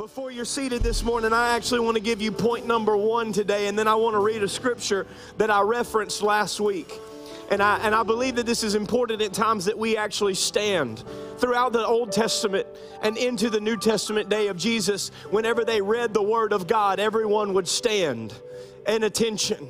Before 0.00 0.30
you're 0.30 0.46
seated 0.46 0.82
this 0.82 1.04
morning, 1.04 1.34
I 1.34 1.54
actually 1.54 1.80
want 1.80 1.98
to 1.98 2.02
give 2.02 2.22
you 2.22 2.32
point 2.32 2.66
number 2.66 2.96
one 2.96 3.34
today, 3.34 3.66
and 3.66 3.78
then 3.78 3.86
I 3.86 3.96
want 3.96 4.14
to 4.14 4.18
read 4.18 4.42
a 4.42 4.48
scripture 4.48 5.06
that 5.36 5.50
I 5.50 5.60
referenced 5.60 6.22
last 6.22 6.58
week. 6.58 6.90
And 7.50 7.62
I, 7.62 7.80
and 7.80 7.94
I 7.94 8.02
believe 8.02 8.36
that 8.36 8.46
this 8.46 8.64
is 8.64 8.74
important 8.74 9.20
at 9.20 9.34
times 9.34 9.66
that 9.66 9.76
we 9.76 9.98
actually 9.98 10.36
stand. 10.36 11.04
Throughout 11.36 11.74
the 11.74 11.86
Old 11.86 12.12
Testament 12.12 12.66
and 13.02 13.18
into 13.18 13.50
the 13.50 13.60
New 13.60 13.76
Testament 13.76 14.30
day 14.30 14.48
of 14.48 14.56
Jesus, 14.56 15.10
whenever 15.28 15.66
they 15.66 15.82
read 15.82 16.14
the 16.14 16.22
Word 16.22 16.54
of 16.54 16.66
God, 16.66 16.98
everyone 16.98 17.52
would 17.52 17.68
stand 17.68 18.32
in 18.88 19.02
attention. 19.02 19.68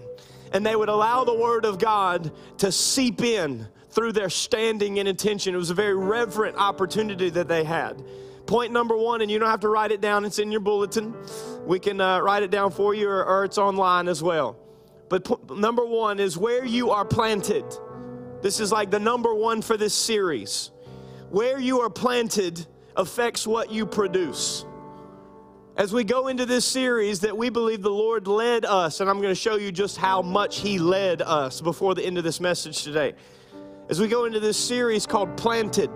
And 0.52 0.64
they 0.64 0.76
would 0.76 0.88
allow 0.88 1.24
the 1.24 1.34
Word 1.34 1.64
of 1.64 1.80
God 1.80 2.30
to 2.58 2.70
seep 2.70 3.20
in 3.20 3.66
through 3.90 4.12
their 4.12 4.30
standing 4.30 5.00
and 5.00 5.08
attention. 5.08 5.56
It 5.56 5.58
was 5.58 5.70
a 5.70 5.74
very 5.74 5.96
reverent 5.96 6.56
opportunity 6.56 7.30
that 7.30 7.48
they 7.48 7.64
had 7.64 8.00
point 8.50 8.72
number 8.72 8.96
one, 8.96 9.20
and 9.20 9.30
you 9.30 9.38
don't 9.38 9.48
have 9.48 9.60
to 9.60 9.68
write 9.68 9.92
it 9.92 10.00
down, 10.00 10.24
it's 10.24 10.40
in 10.40 10.50
your 10.50 10.60
bulletin. 10.60 11.14
We 11.64 11.78
can 11.78 12.00
uh, 12.00 12.18
write 12.18 12.42
it 12.42 12.50
down 12.50 12.72
for 12.72 12.94
you, 12.94 13.08
or, 13.08 13.24
or 13.24 13.44
it's 13.44 13.58
online 13.58 14.08
as 14.08 14.24
well. 14.24 14.58
But 15.08 15.24
p- 15.24 15.54
number 15.54 15.86
one 15.86 16.18
is 16.18 16.36
where 16.36 16.64
you 16.64 16.90
are 16.90 17.04
planted. 17.04 17.64
This 18.42 18.58
is 18.58 18.72
like 18.72 18.90
the 18.90 18.98
number 18.98 19.32
one 19.32 19.62
for 19.62 19.76
this 19.76 19.94
series. 19.94 20.72
Where 21.30 21.60
you 21.60 21.78
are 21.82 21.90
planted 21.90 22.66
affects 22.96 23.46
what 23.46 23.70
you 23.70 23.86
produce. 23.86 24.64
As 25.76 25.92
we 25.92 26.02
go 26.02 26.26
into 26.26 26.44
this 26.44 26.64
series, 26.64 27.20
that 27.20 27.36
we 27.36 27.50
believe 27.50 27.82
the 27.82 27.90
Lord 27.90 28.26
led 28.26 28.64
us, 28.64 28.98
and 28.98 29.08
I'm 29.08 29.18
going 29.18 29.28
to 29.28 29.40
show 29.40 29.54
you 29.54 29.70
just 29.70 29.96
how 29.96 30.22
much 30.22 30.58
He 30.58 30.80
led 30.80 31.22
us 31.22 31.60
before 31.60 31.94
the 31.94 32.04
end 32.04 32.18
of 32.18 32.24
this 32.24 32.40
message 32.40 32.82
today. 32.82 33.12
As 33.88 34.00
we 34.00 34.08
go 34.08 34.24
into 34.24 34.40
this 34.40 34.56
series 34.56 35.06
called 35.06 35.36
Planted, 35.36 35.90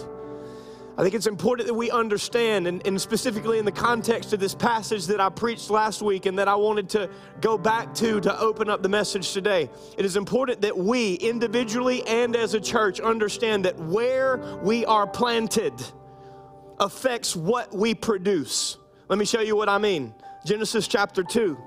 I 0.97 1.03
think 1.03 1.16
it's 1.16 1.27
important 1.27 1.66
that 1.66 1.75
we 1.75 1.91
understand, 1.91 2.69
and, 2.69 2.87
and, 2.87 3.01
specifically 3.01 3.59
in 3.59 3.65
the 3.65 3.73
context 3.73 4.33
of 4.33 4.39
this 4.39 4.55
passage 4.55 5.07
that 5.07 5.20
I 5.20 5.29
preached 5.29 5.69
last 5.69 6.03
week 6.03 6.27
and 6.27 6.39
that 6.39 6.47
I 6.47 6.55
wanted 6.55 6.89
to 6.91 7.11
go 7.41 7.59
back 7.59 7.92
to 7.95 8.20
to 8.20 8.39
open 8.39 8.70
up 8.70 8.81
the 8.81 8.89
message 8.89 9.33
today. 9.33 9.69
It 9.98 10.05
is 10.05 10.17
important 10.17 10.61
that 10.61 10.78
we, 10.78 11.14
individually 11.14 12.06
and 12.06 12.36
as 12.36 12.55
a 12.55 12.61
church, 12.61 13.01
understand 13.01 13.64
that 13.64 13.77
where 13.77 14.36
we 14.62 14.84
are 14.84 15.05
planted 15.05 15.75
affects 16.78 17.34
what 17.34 17.75
we 17.75 17.95
produce. 17.95 18.77
Let 19.08 19.19
me 19.19 19.25
show 19.25 19.41
you 19.41 19.56
what 19.56 19.69
I 19.69 19.79
mean. 19.79 20.14
Genesis 20.47 20.86
chapter 20.86 21.25
2, 21.25 21.58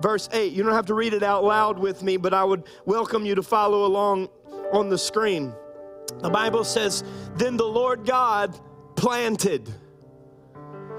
verse 0.00 0.30
8. 0.32 0.54
You 0.54 0.62
don't 0.62 0.72
have 0.72 0.86
to 0.86 0.94
read 0.94 1.12
it 1.12 1.22
out 1.22 1.44
loud 1.44 1.78
with 1.78 2.02
me, 2.02 2.16
but 2.16 2.32
I 2.32 2.44
would 2.44 2.64
welcome 2.86 3.26
you 3.26 3.34
to 3.34 3.42
follow 3.42 3.84
along 3.84 4.30
on 4.72 4.88
the 4.88 4.96
screen. 4.96 5.52
The 6.22 6.30
Bible 6.30 6.64
says, 6.64 7.04
Then 7.36 7.56
the 7.56 7.66
Lord 7.66 8.06
God 8.06 8.58
planted. 8.96 9.72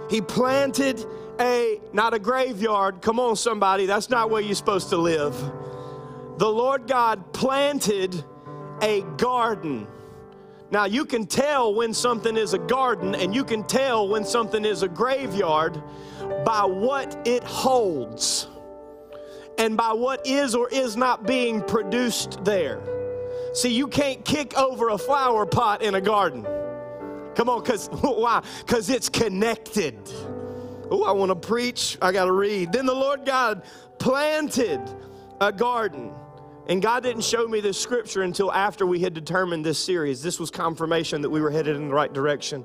He 0.10 0.22
planted 0.22 1.06
a, 1.40 1.80
not 1.94 2.14
a 2.14 2.20
graveyard. 2.20 3.02
Come 3.02 3.20
on, 3.20 3.36
somebody, 3.36 3.86
that's 3.86 4.10
not 4.10 4.30
where 4.30 4.42
you're 4.42 4.56
supposed 4.56 4.90
to 4.90 4.98
live. 4.98 5.36
The 6.38 6.50
Lord 6.50 6.88
God 6.88 7.34
planted 7.34 8.24
a 8.82 9.02
garden. 9.18 9.88
Now, 10.72 10.86
you 10.86 11.06
can 11.06 11.28
tell 11.28 11.74
when 11.74 11.94
something 11.94 12.36
is 12.36 12.54
a 12.54 12.58
garden 12.58 13.14
and 13.16 13.34
you 13.34 13.44
can 13.44 13.64
tell 13.64 14.08
when 14.08 14.26
something 14.26 14.66
is 14.66 14.82
a 14.82 14.88
graveyard 14.88 15.82
by 16.44 16.64
what 16.66 17.28
it 17.28 17.44
holds 17.44 18.48
and 19.58 19.78
by 19.78 19.94
what 19.94 20.26
is 20.26 20.56
or 20.56 20.68
is 20.70 20.98
not 20.98 21.28
being 21.28 21.62
produced 21.62 22.44
there. 22.44 22.82
See, 23.54 23.70
you 23.70 23.88
can't 23.88 24.26
kick 24.26 24.58
over 24.58 24.90
a 24.90 24.98
flower 24.98 25.46
pot 25.46 25.84
in 25.84 25.96
a 25.96 26.02
garden. 26.02 26.46
Come 27.36 27.50
on, 27.50 27.62
because 27.62 27.88
why? 28.02 28.44
Because 28.66 28.90
it's 28.90 29.10
connected. 29.10 29.98
Oh, 30.90 31.04
I 31.04 31.12
want 31.12 31.30
to 31.30 31.36
preach. 31.36 31.98
I 32.02 32.12
got 32.12 32.26
to 32.26 32.32
read. 32.32 32.72
Then 32.72 32.86
the 32.86 32.94
Lord 32.94 33.26
God 33.26 33.64
planted 34.00 34.82
a 35.40 35.52
garden. 35.52 36.12
And 36.68 36.82
God 36.82 37.04
didn't 37.04 37.24
show 37.24 37.48
me 37.48 37.60
this 37.60 37.80
scripture 37.80 38.22
until 38.22 38.52
after 38.52 38.86
we 38.86 39.00
had 39.00 39.14
determined 39.14 39.66
this 39.66 39.78
series. 39.78 40.22
This 40.22 40.40
was 40.40 40.50
confirmation 40.50 41.22
that 41.22 41.30
we 41.30 41.42
were 41.42 41.52
headed 41.52 41.76
in 41.76 41.90
the 41.90 41.94
right 41.94 42.12
direction. 42.12 42.64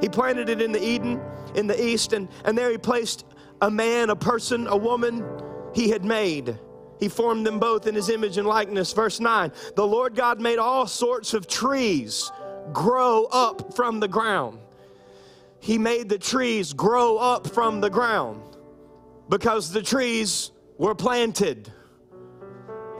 He 0.00 0.08
planted 0.08 0.48
it 0.50 0.60
in 0.60 0.70
the 0.70 0.82
Eden, 0.82 1.20
in 1.54 1.66
the 1.66 1.82
east, 1.82 2.12
and, 2.12 2.28
and 2.44 2.56
there 2.56 2.70
he 2.70 2.78
placed 2.78 3.24
a 3.62 3.70
man, 3.70 4.10
a 4.10 4.16
person, 4.16 4.66
a 4.66 4.76
woman 4.76 5.24
he 5.74 5.88
had 5.88 6.04
made. 6.04 6.58
He 7.00 7.08
formed 7.08 7.46
them 7.46 7.58
both 7.58 7.86
in 7.86 7.94
his 7.94 8.08
image 8.08 8.38
and 8.38 8.46
likeness. 8.46 8.92
Verse 8.92 9.20
9 9.20 9.52
The 9.76 9.86
Lord 9.86 10.14
God 10.14 10.40
made 10.40 10.58
all 10.58 10.86
sorts 10.86 11.34
of 11.34 11.46
trees 11.46 12.30
grow 12.72 13.24
up 13.26 13.74
from 13.74 14.00
the 14.00 14.08
ground. 14.08 14.58
He 15.60 15.78
made 15.78 16.08
the 16.08 16.18
trees 16.18 16.72
grow 16.72 17.18
up 17.18 17.48
from 17.48 17.80
the 17.80 17.90
ground 17.90 18.42
because 19.28 19.72
the 19.72 19.82
trees 19.82 20.52
were 20.76 20.94
planted. 20.94 21.72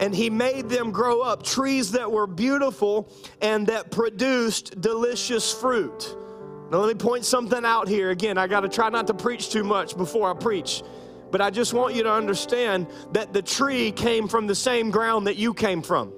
And 0.01 0.15
he 0.15 0.31
made 0.31 0.69
them 0.69 0.93
grow 0.93 1.23
up, 1.23 1.43
trees 1.43 1.93
that 1.93 2.11
were 2.11 2.27
beautiful 2.27 3.13
and 3.41 3.67
that 3.67 3.91
produced 3.91 4.81
delicious 4.81 5.53
fruit. 5.53 6.17
Now, 6.71 6.79
let 6.79 6.89
me 6.89 6.95
point 6.95 7.25
something 7.25 7.65
out 7.65 7.89
here. 7.89 8.11
Again, 8.11 8.39
I 8.39 8.47
got 8.47 8.61
to 8.61 8.69
try 8.69 8.91
not 8.91 9.07
to 9.09 9.15
preach 9.15 9.51
too 9.51 9.65
much 9.65 9.97
before 9.97 10.31
I 10.31 10.35
preach. 10.35 10.83
But 11.31 11.41
I 11.41 11.51
just 11.51 11.75
want 11.75 11.95
you 11.95 12.03
to 12.05 12.13
understand 12.13 12.87
that 13.13 13.33
the 13.33 13.43
tree 13.43 13.93
came 13.93 14.29
from 14.29 14.47
the 14.47 14.55
same 14.55 14.91
ground 14.91 15.27
that 15.27 15.37
you 15.37 15.55
came 15.55 15.83
from. 15.83 16.13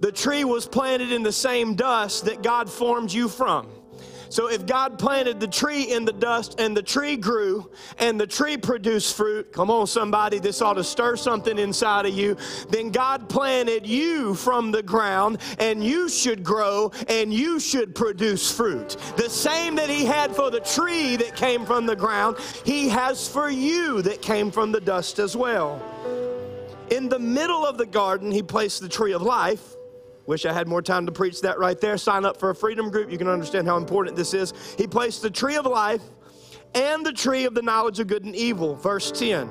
The 0.00 0.12
tree 0.12 0.44
was 0.44 0.66
planted 0.66 1.10
in 1.10 1.22
the 1.22 1.32
same 1.32 1.74
dust 1.74 2.26
that 2.26 2.42
God 2.42 2.70
formed 2.70 3.12
you 3.12 3.28
from. 3.28 3.68
So 4.30 4.50
if 4.50 4.66
God 4.66 4.98
planted 4.98 5.40
the 5.40 5.48
tree 5.48 5.92
in 5.92 6.04
the 6.04 6.12
dust 6.12 6.60
and 6.60 6.76
the 6.76 6.82
tree 6.82 7.16
grew 7.16 7.70
and 7.98 8.20
the 8.20 8.26
tree 8.26 8.56
produced 8.56 9.16
fruit, 9.16 9.52
come 9.52 9.70
on, 9.70 9.86
somebody, 9.86 10.38
this 10.38 10.60
ought 10.60 10.74
to 10.74 10.84
stir 10.84 11.16
something 11.16 11.58
inside 11.58 12.06
of 12.06 12.14
you. 12.14 12.36
Then 12.68 12.90
God 12.90 13.28
planted 13.28 13.86
you 13.86 14.34
from 14.34 14.70
the 14.70 14.82
ground 14.82 15.38
and 15.58 15.82
you 15.82 16.08
should 16.08 16.44
grow 16.44 16.92
and 17.08 17.32
you 17.32 17.58
should 17.58 17.94
produce 17.94 18.50
fruit. 18.50 18.96
The 19.16 19.30
same 19.30 19.76
that 19.76 19.88
He 19.88 20.04
had 20.04 20.34
for 20.34 20.50
the 20.50 20.60
tree 20.60 21.16
that 21.16 21.36
came 21.36 21.64
from 21.64 21.86
the 21.86 21.96
ground, 21.96 22.36
He 22.64 22.88
has 22.88 23.28
for 23.28 23.50
you 23.50 24.02
that 24.02 24.22
came 24.22 24.50
from 24.50 24.72
the 24.72 24.80
dust 24.80 25.18
as 25.18 25.36
well. 25.36 25.82
In 26.90 27.08
the 27.08 27.18
middle 27.18 27.66
of 27.66 27.78
the 27.78 27.86
garden, 27.86 28.30
He 28.30 28.42
placed 28.42 28.80
the 28.80 28.88
tree 28.88 29.12
of 29.12 29.22
life 29.22 29.77
Wish 30.28 30.44
I 30.44 30.52
had 30.52 30.68
more 30.68 30.82
time 30.82 31.06
to 31.06 31.12
preach 31.12 31.40
that 31.40 31.58
right 31.58 31.80
there. 31.80 31.96
Sign 31.96 32.26
up 32.26 32.36
for 32.36 32.50
a 32.50 32.54
freedom 32.54 32.90
group. 32.90 33.10
You 33.10 33.16
can 33.16 33.28
understand 33.28 33.66
how 33.66 33.78
important 33.78 34.14
this 34.14 34.34
is. 34.34 34.52
He 34.76 34.86
placed 34.86 35.22
the 35.22 35.30
tree 35.30 35.56
of 35.56 35.64
life 35.64 36.02
and 36.74 37.04
the 37.04 37.14
tree 37.14 37.46
of 37.46 37.54
the 37.54 37.62
knowledge 37.62 37.98
of 37.98 38.08
good 38.08 38.24
and 38.24 38.36
evil. 38.36 38.74
Verse 38.76 39.10
10. 39.10 39.50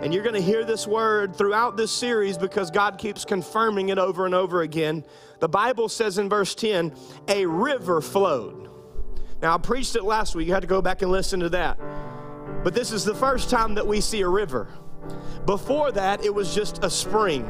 And 0.00 0.12
you're 0.12 0.24
going 0.24 0.34
to 0.34 0.42
hear 0.42 0.64
this 0.64 0.84
word 0.88 1.36
throughout 1.36 1.76
this 1.76 1.92
series 1.92 2.36
because 2.36 2.72
God 2.72 2.98
keeps 2.98 3.24
confirming 3.24 3.90
it 3.90 3.98
over 3.98 4.26
and 4.26 4.34
over 4.34 4.62
again. 4.62 5.04
The 5.38 5.48
Bible 5.48 5.88
says 5.88 6.18
in 6.18 6.28
verse 6.28 6.56
10, 6.56 6.92
a 7.28 7.46
river 7.46 8.00
flowed. 8.00 8.68
Now, 9.42 9.54
I 9.54 9.58
preached 9.58 9.94
it 9.94 10.02
last 10.02 10.34
week. 10.34 10.48
You 10.48 10.54
had 10.54 10.62
to 10.62 10.66
go 10.66 10.82
back 10.82 11.02
and 11.02 11.12
listen 11.12 11.38
to 11.38 11.50
that. 11.50 11.78
But 12.64 12.74
this 12.74 12.90
is 12.90 13.04
the 13.04 13.14
first 13.14 13.48
time 13.48 13.74
that 13.76 13.86
we 13.86 14.00
see 14.00 14.22
a 14.22 14.28
river. 14.28 14.66
Before 15.46 15.92
that, 15.92 16.24
it 16.24 16.34
was 16.34 16.52
just 16.52 16.82
a 16.82 16.90
spring. 16.90 17.48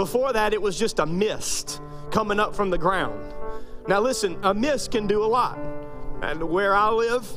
Before 0.00 0.32
that, 0.32 0.54
it 0.54 0.62
was 0.62 0.78
just 0.78 0.98
a 0.98 1.04
mist 1.04 1.82
coming 2.10 2.40
up 2.40 2.56
from 2.56 2.70
the 2.70 2.78
ground. 2.78 3.34
Now, 3.86 4.00
listen, 4.00 4.38
a 4.42 4.54
mist 4.54 4.92
can 4.92 5.06
do 5.06 5.22
a 5.22 5.26
lot. 5.26 5.58
And 6.22 6.42
where 6.42 6.74
I 6.74 6.88
live, 6.88 7.28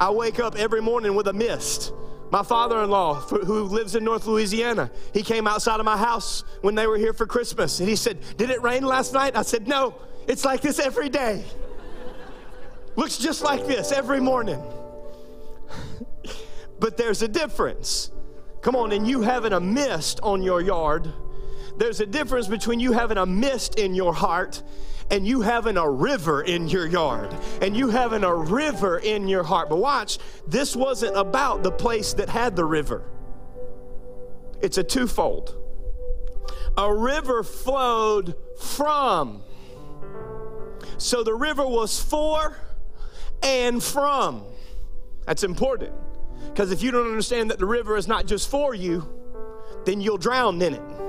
I 0.00 0.10
wake 0.10 0.40
up 0.40 0.56
every 0.56 0.82
morning 0.82 1.14
with 1.14 1.28
a 1.28 1.32
mist. 1.32 1.92
My 2.32 2.42
father 2.42 2.82
in 2.82 2.90
law, 2.90 3.20
who 3.20 3.62
lives 3.62 3.94
in 3.94 4.02
North 4.02 4.26
Louisiana, 4.26 4.90
he 5.14 5.22
came 5.22 5.46
outside 5.46 5.78
of 5.78 5.86
my 5.86 5.96
house 5.96 6.42
when 6.62 6.74
they 6.74 6.88
were 6.88 6.98
here 6.98 7.12
for 7.12 7.24
Christmas 7.24 7.78
and 7.78 7.88
he 7.88 7.94
said, 7.94 8.18
Did 8.36 8.50
it 8.50 8.62
rain 8.62 8.82
last 8.82 9.12
night? 9.12 9.36
I 9.36 9.42
said, 9.42 9.68
No, 9.68 9.94
it's 10.26 10.44
like 10.44 10.60
this 10.60 10.80
every 10.80 11.08
day. 11.08 11.44
Looks 12.96 13.16
just 13.16 13.42
like 13.42 13.64
this 13.64 13.92
every 13.92 14.18
morning. 14.18 14.60
but 16.80 16.96
there's 16.96 17.22
a 17.22 17.28
difference. 17.28 18.10
Come 18.60 18.74
on, 18.74 18.90
and 18.90 19.06
you 19.06 19.20
having 19.20 19.52
a 19.52 19.60
mist 19.60 20.18
on 20.24 20.42
your 20.42 20.60
yard 20.60 21.12
there's 21.78 22.00
a 22.00 22.06
difference 22.06 22.48
between 22.48 22.80
you 22.80 22.92
having 22.92 23.18
a 23.18 23.26
mist 23.26 23.78
in 23.78 23.94
your 23.94 24.12
heart 24.12 24.62
and 25.10 25.26
you 25.26 25.40
having 25.40 25.76
a 25.76 25.88
river 25.88 26.42
in 26.42 26.68
your 26.68 26.86
yard 26.86 27.34
and 27.62 27.76
you 27.76 27.88
having 27.88 28.24
a 28.24 28.34
river 28.34 28.98
in 28.98 29.28
your 29.28 29.44
heart. 29.44 29.68
But 29.68 29.76
watch, 29.76 30.18
this 30.46 30.76
wasn't 30.76 31.16
about 31.16 31.62
the 31.62 31.70
place 31.70 32.14
that 32.14 32.28
had 32.28 32.56
the 32.56 32.64
river, 32.64 33.04
it's 34.60 34.76
a 34.76 34.84
twofold. 34.84 35.54
A 36.76 36.94
river 36.94 37.42
flowed 37.42 38.36
from. 38.60 39.42
So 40.96 41.24
the 41.24 41.34
river 41.34 41.66
was 41.66 42.00
for 42.00 42.56
and 43.42 43.82
from. 43.82 44.44
That's 45.26 45.42
important. 45.42 45.92
Because 46.46 46.70
if 46.70 46.82
you 46.82 46.90
don't 46.90 47.06
understand 47.06 47.50
that 47.50 47.58
the 47.58 47.66
river 47.66 47.96
is 47.96 48.06
not 48.06 48.26
just 48.26 48.48
for 48.48 48.74
you, 48.74 49.08
then 49.86 50.00
you'll 50.00 50.18
drown 50.18 50.62
in 50.62 50.74
it. 50.74 51.07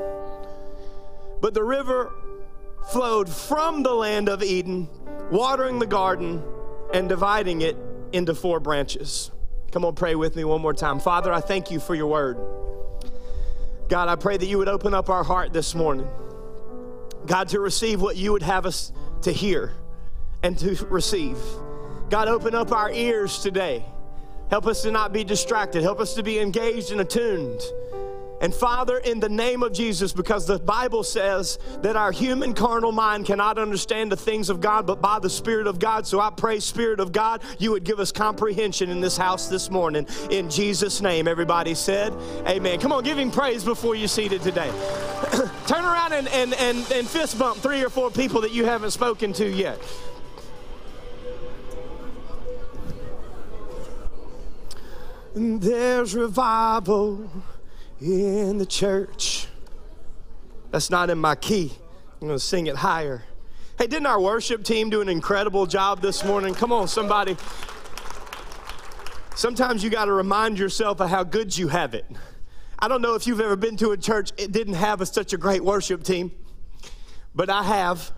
But 1.41 1.53
the 1.53 1.63
river 1.63 2.11
flowed 2.91 3.29
from 3.29 3.83
the 3.83 3.93
land 3.93 4.29
of 4.29 4.43
Eden, 4.43 4.89
watering 5.31 5.79
the 5.79 5.87
garden 5.87 6.43
and 6.93 7.07
dividing 7.07 7.61
it 7.61 7.77
into 8.11 8.33
four 8.33 8.59
branches. 8.59 9.31
Come 9.71 9.85
on, 9.85 9.95
pray 9.95 10.15
with 10.15 10.35
me 10.35 10.43
one 10.43 10.61
more 10.61 10.73
time. 10.73 10.99
Father, 10.99 11.31
I 11.31 11.41
thank 11.41 11.69
you 11.69 11.79
for 11.79 11.93
your 11.93 12.07
word. 12.07 12.37
God, 13.87 14.07
I 14.07 14.15
pray 14.15 14.37
that 14.37 14.45
you 14.45 14.57
would 14.57 14.67
open 14.67 14.93
up 14.93 15.09
our 15.09 15.23
heart 15.23 15.53
this 15.53 15.75
morning. 15.75 16.07
God, 17.25 17.49
to 17.49 17.59
receive 17.59 18.01
what 18.01 18.15
you 18.17 18.31
would 18.31 18.43
have 18.43 18.65
us 18.65 18.91
to 19.21 19.31
hear 19.31 19.73
and 20.41 20.57
to 20.59 20.85
receive. 20.85 21.37
God, 22.09 22.27
open 22.27 22.55
up 22.55 22.71
our 22.71 22.91
ears 22.91 23.39
today. 23.39 23.85
Help 24.49 24.65
us 24.65 24.81
to 24.81 24.91
not 24.91 25.13
be 25.13 25.23
distracted. 25.23 25.83
Help 25.83 25.99
us 25.99 26.15
to 26.15 26.23
be 26.23 26.39
engaged 26.39 26.91
and 26.91 27.01
attuned. 27.01 27.61
And 28.41 28.53
Father, 28.53 28.99
in 28.99 29.19
the 29.19 29.29
name 29.29 29.63
of 29.63 29.73
Jesus, 29.73 30.13
because 30.13 30.47
the 30.47 30.59
Bible 30.59 31.03
says 31.03 31.59
that 31.81 31.95
our 31.95 32.11
human 32.11 32.53
carnal 32.53 32.91
mind 32.91 33.25
cannot 33.25 33.57
understand 33.57 34.11
the 34.11 34.17
things 34.17 34.49
of 34.49 34.61
God, 34.61 34.87
but 34.87 35.01
by 35.01 35.19
the 35.19 35.29
Spirit 35.29 35.67
of 35.67 35.79
God. 35.79 36.07
So 36.07 36.19
I 36.19 36.29
pray, 36.29 36.59
Spirit 36.59 36.99
of 36.99 37.11
God, 37.11 37.41
you 37.57 37.71
would 37.71 37.83
give 37.83 37.99
us 37.99 38.11
comprehension 38.11 38.89
in 38.89 39.01
this 39.01 39.17
house 39.17 39.47
this 39.47 39.69
morning. 39.69 40.07
In 40.31 40.49
Jesus' 40.49 41.01
name, 41.01 41.27
everybody 41.27 41.73
said, 41.73 42.13
Amen. 42.47 42.79
Come 42.79 42.93
on, 42.93 43.03
give 43.03 43.17
him 43.17 43.31
praise 43.31 43.63
before 43.63 43.95
you 43.95 44.07
seated 44.07 44.41
today. 44.41 44.71
Turn 45.67 45.83
around 45.83 46.13
and, 46.13 46.27
and, 46.29 46.53
and, 46.53 46.91
and 46.91 47.07
fist 47.07 47.37
bump 47.37 47.57
three 47.57 47.83
or 47.83 47.89
four 47.89 48.09
people 48.09 48.41
that 48.41 48.51
you 48.51 48.65
haven't 48.65 48.91
spoken 48.91 49.33
to 49.33 49.49
yet. 49.49 49.79
There's 55.35 56.15
revival 56.15 57.29
in 58.01 58.57
the 58.57 58.65
church. 58.65 59.47
That's 60.71 60.89
not 60.89 61.09
in 61.09 61.17
my 61.17 61.35
key. 61.35 61.71
I'm 62.21 62.27
going 62.27 62.39
to 62.39 62.43
sing 62.43 62.67
it 62.67 62.75
higher. 62.75 63.23
Hey, 63.77 63.87
didn't 63.87 64.07
our 64.07 64.19
worship 64.19 64.63
team 64.63 64.89
do 64.89 65.01
an 65.01 65.09
incredible 65.09 65.65
job 65.65 66.01
this 66.01 66.23
morning? 66.23 66.53
Come 66.53 66.71
on, 66.71 66.87
somebody. 66.87 67.37
Sometimes 69.35 69.83
you 69.83 69.89
got 69.89 70.05
to 70.05 70.13
remind 70.13 70.59
yourself 70.59 70.99
of 70.99 71.09
how 71.09 71.23
good 71.23 71.57
you 71.57 71.69
have 71.69 71.93
it. 71.93 72.05
I 72.77 72.87
don't 72.87 73.01
know 73.01 73.15
if 73.15 73.25
you've 73.25 73.41
ever 73.41 73.55
been 73.55 73.77
to 73.77 73.91
a 73.91 73.97
church 73.97 74.31
it 74.37 74.51
didn't 74.51 74.75
have 74.75 75.01
a, 75.01 75.05
such 75.05 75.33
a 75.33 75.37
great 75.37 75.63
worship 75.63 76.03
team, 76.03 76.31
but 77.33 77.49
I 77.49 77.63
have. 77.63 78.11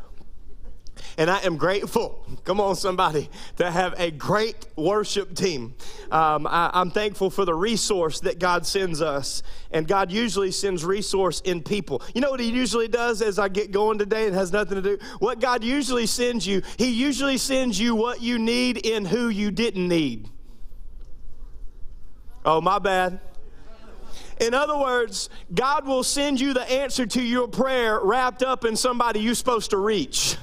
And 1.18 1.30
I 1.30 1.40
am 1.40 1.58
grateful, 1.58 2.26
come 2.44 2.60
on, 2.60 2.76
somebody, 2.76 3.30
to 3.58 3.70
have 3.70 3.94
a 3.98 4.12
great 4.12 4.68
worship 4.76 5.36
team. 5.36 5.76
Um, 6.12 6.48
I, 6.48 6.72
I'm 6.74 6.92
thankful 6.92 7.30
for 7.30 7.46
the 7.46 7.54
resource 7.54 8.20
that 8.22 8.40
God 8.40 8.66
sends 8.66 9.02
us. 9.02 9.44
And 9.72 9.88
God 9.88 10.12
usually 10.12 10.52
sends 10.52 10.84
resource 10.84 11.42
in 11.42 11.64
people. 11.64 12.02
You 12.14 12.22
know 12.22 12.32
what 12.32 12.40
He 12.40 12.50
usually 12.50 12.88
does 12.88 13.22
as 13.22 13.40
I 13.40 13.48
get 13.48 13.72
going 13.72 13.98
today? 13.98 14.26
It 14.26 14.34
has 14.34 14.52
nothing 14.52 14.76
to 14.76 14.82
do. 14.82 14.98
What 15.20 15.40
God 15.40 15.64
usually 15.64 16.06
sends 16.06 16.46
you, 16.46 16.62
He 16.78 16.92
usually 16.92 17.38
sends 17.38 17.80
you 17.80 17.96
what 17.96 18.22
you 18.22 18.40
need 18.40 18.86
in 18.86 19.06
who 19.06 19.30
you 19.30 19.52
didn't 19.52 19.88
need. 19.88 20.30
Oh, 22.44 22.60
my 22.60 22.80
bad. 22.80 23.20
In 24.40 24.56
other 24.56 24.76
words, 24.76 25.30
God 25.54 25.86
will 25.86 26.04
send 26.04 26.42
you 26.42 26.54
the 26.54 26.70
answer 26.70 27.06
to 27.06 27.22
your 27.22 27.48
prayer 27.48 28.00
wrapped 28.02 28.42
up 28.42 28.66
in 28.66 28.76
somebody 28.76 29.20
you're 29.20 29.36
supposed 29.36 29.70
to 29.70 29.78
reach. 29.78 30.36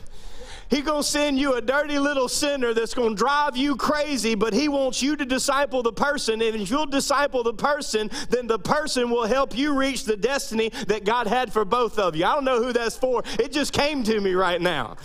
He 0.71 0.83
gonna 0.83 1.03
send 1.03 1.39
you 1.39 1.55
a 1.55 1.63
dirty 1.63 1.99
little 1.99 2.29
sinner 2.29 2.75
that's 2.75 2.93
gonna 2.93 3.15
drive 3.15 3.57
you 3.57 3.75
crazy, 3.75 4.35
but 4.35 4.53
he 4.53 4.69
wants 4.69 5.03
you 5.03 5.17
to 5.17 5.25
disciple 5.25 5.83
the 5.83 5.93
person. 5.93 6.43
And 6.43 6.57
if 6.57 6.71
you'll 6.71 6.87
disciple 6.87 7.43
the 7.43 7.55
person, 7.55 8.11
then 8.29 8.47
the 8.47 8.59
person 8.59 9.09
will 9.09 9.27
help 9.27 9.57
you 9.57 9.75
reach 9.75 10.05
the 10.05 10.17
destiny 10.17 10.71
that 10.87 11.05
God 11.05 11.27
had 11.27 11.53
for 11.53 11.65
both 11.65 11.99
of 11.99 12.15
you. 12.15 12.27
I 12.27 12.35
don't 12.35 12.45
know 12.45 12.63
who 12.63 12.75
that's 12.75 12.97
for. 12.97 13.23
It 13.39 13.51
just 13.51 13.73
came 13.73 14.05
to 14.05 14.21
me 14.21 14.35
right 14.35 14.61
now. 14.61 14.97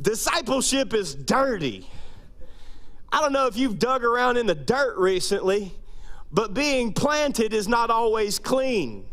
Discipleship 0.00 0.94
is 0.94 1.16
dirty. 1.16 1.88
I 3.10 3.20
don't 3.20 3.32
know 3.32 3.46
if 3.46 3.56
you've 3.56 3.80
dug 3.80 4.04
around 4.04 4.36
in 4.36 4.46
the 4.46 4.54
dirt 4.54 4.96
recently, 4.98 5.72
but 6.30 6.54
being 6.54 6.92
planted 6.92 7.52
is 7.52 7.66
not 7.66 7.90
always 7.90 8.38
clean. 8.38 9.06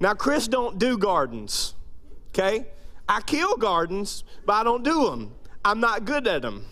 Now, 0.00 0.14
Chris 0.14 0.48
don't 0.48 0.78
do 0.78 0.98
gardens, 0.98 1.74
okay? 2.30 2.66
I 3.08 3.20
kill 3.20 3.56
gardens, 3.56 4.24
but 4.46 4.54
I 4.54 4.64
don't 4.64 4.82
do 4.82 5.10
them. 5.10 5.32
I'm 5.64 5.80
not 5.80 6.04
good 6.04 6.26
at 6.26 6.42
them. 6.42 6.64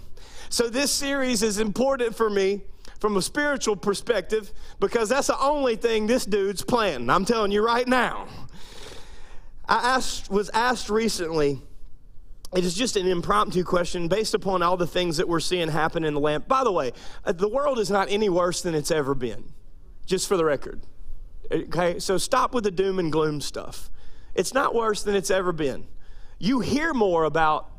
So 0.49 0.69
this 0.69 0.91
series 0.91 1.43
is 1.43 1.59
important 1.59 2.15
for 2.15 2.29
me 2.29 2.63
from 2.99 3.17
a 3.17 3.23
spiritual 3.23 3.77
perspective 3.77 4.53
because 4.79 5.09
that's 5.09 5.29
the 5.29 5.41
only 5.41 5.77
thing 5.77 6.07
this 6.07 6.27
dude's 6.27 6.63
planting. 6.63 7.09
I'm 7.09 7.25
telling 7.25 7.53
you 7.53 7.65
right 7.65 7.87
now. 7.87 8.27
I 9.69 9.95
asked, 9.95 10.31
was 10.31 10.51
asked 10.51 10.91
recently, 10.91 11.63
it 12.55 12.65
is 12.65 12.75
just 12.75 12.97
an 12.97 13.07
impromptu 13.07 13.63
question 13.63 14.09
based 14.09 14.35
upon 14.35 14.63
all 14.63 14.77
the 14.77 14.87
things 14.87 15.19
that 15.19 15.29
we're 15.29 15.41
seeing 15.41 15.69
happen 15.69 16.05
in 16.05 16.15
the 16.15 16.21
land. 16.21 16.49
By 16.49 16.65
the 16.65 16.73
way, 16.73 16.93
uh, 17.25 17.33
the 17.33 17.49
world 17.49 17.79
is 17.79 17.91
not 17.91 18.11
any 18.11 18.29
worse 18.29 18.61
than 18.61 18.75
it's 18.75 18.91
ever 18.91 19.15
been, 19.15 19.53
just 20.07 20.27
for 20.27 20.37
the 20.37 20.45
record. 20.45 20.81
Okay, 21.53 22.01
so 22.01 22.19
stop 22.19 22.53
with 22.53 22.65
the 22.65 22.73
doom 22.73 22.99
and 22.99 23.13
gloom 23.13 23.41
stuff. 23.41 23.89
It's 24.35 24.53
not 24.53 24.75
worse 24.75 25.05
than 25.05 25.15
it's 25.15 25.31
ever 25.31 25.53
been 25.53 25.87
you 26.41 26.59
hear 26.61 26.93
more 26.93 27.25
about 27.25 27.71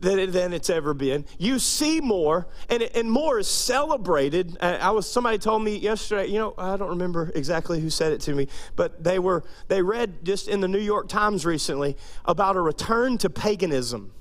than, 0.00 0.32
than 0.32 0.52
it's 0.52 0.68
ever 0.68 0.94
been. 0.94 1.24
You 1.38 1.58
see 1.58 2.00
more, 2.00 2.48
and, 2.68 2.82
and 2.82 3.10
more 3.10 3.38
is 3.38 3.46
celebrated. 3.46 4.58
I 4.60 4.90
was 4.90 5.08
somebody 5.08 5.38
told 5.38 5.62
me 5.62 5.76
yesterday. 5.76 6.26
You 6.26 6.40
know, 6.40 6.54
I 6.58 6.76
don't 6.76 6.88
remember 6.88 7.30
exactly 7.34 7.80
who 7.80 7.88
said 7.88 8.12
it 8.12 8.20
to 8.22 8.34
me, 8.34 8.48
but 8.74 9.04
they 9.04 9.18
were 9.20 9.44
they 9.68 9.80
read 9.80 10.24
just 10.24 10.48
in 10.48 10.60
the 10.60 10.68
New 10.68 10.80
York 10.80 11.08
Times 11.08 11.46
recently 11.46 11.96
about 12.24 12.56
a 12.56 12.60
return 12.60 13.16
to 13.18 13.30
paganism. 13.30 14.12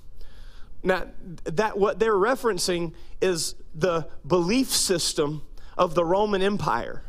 Now, 0.83 1.07
that 1.45 1.77
what 1.77 1.99
they're 1.99 2.13
referencing 2.13 2.93
is 3.19 3.55
the 3.73 4.07
belief 4.25 4.69
system 4.69 5.43
of 5.77 5.95
the 5.95 6.05
Roman 6.05 6.41
Empire. 6.41 7.03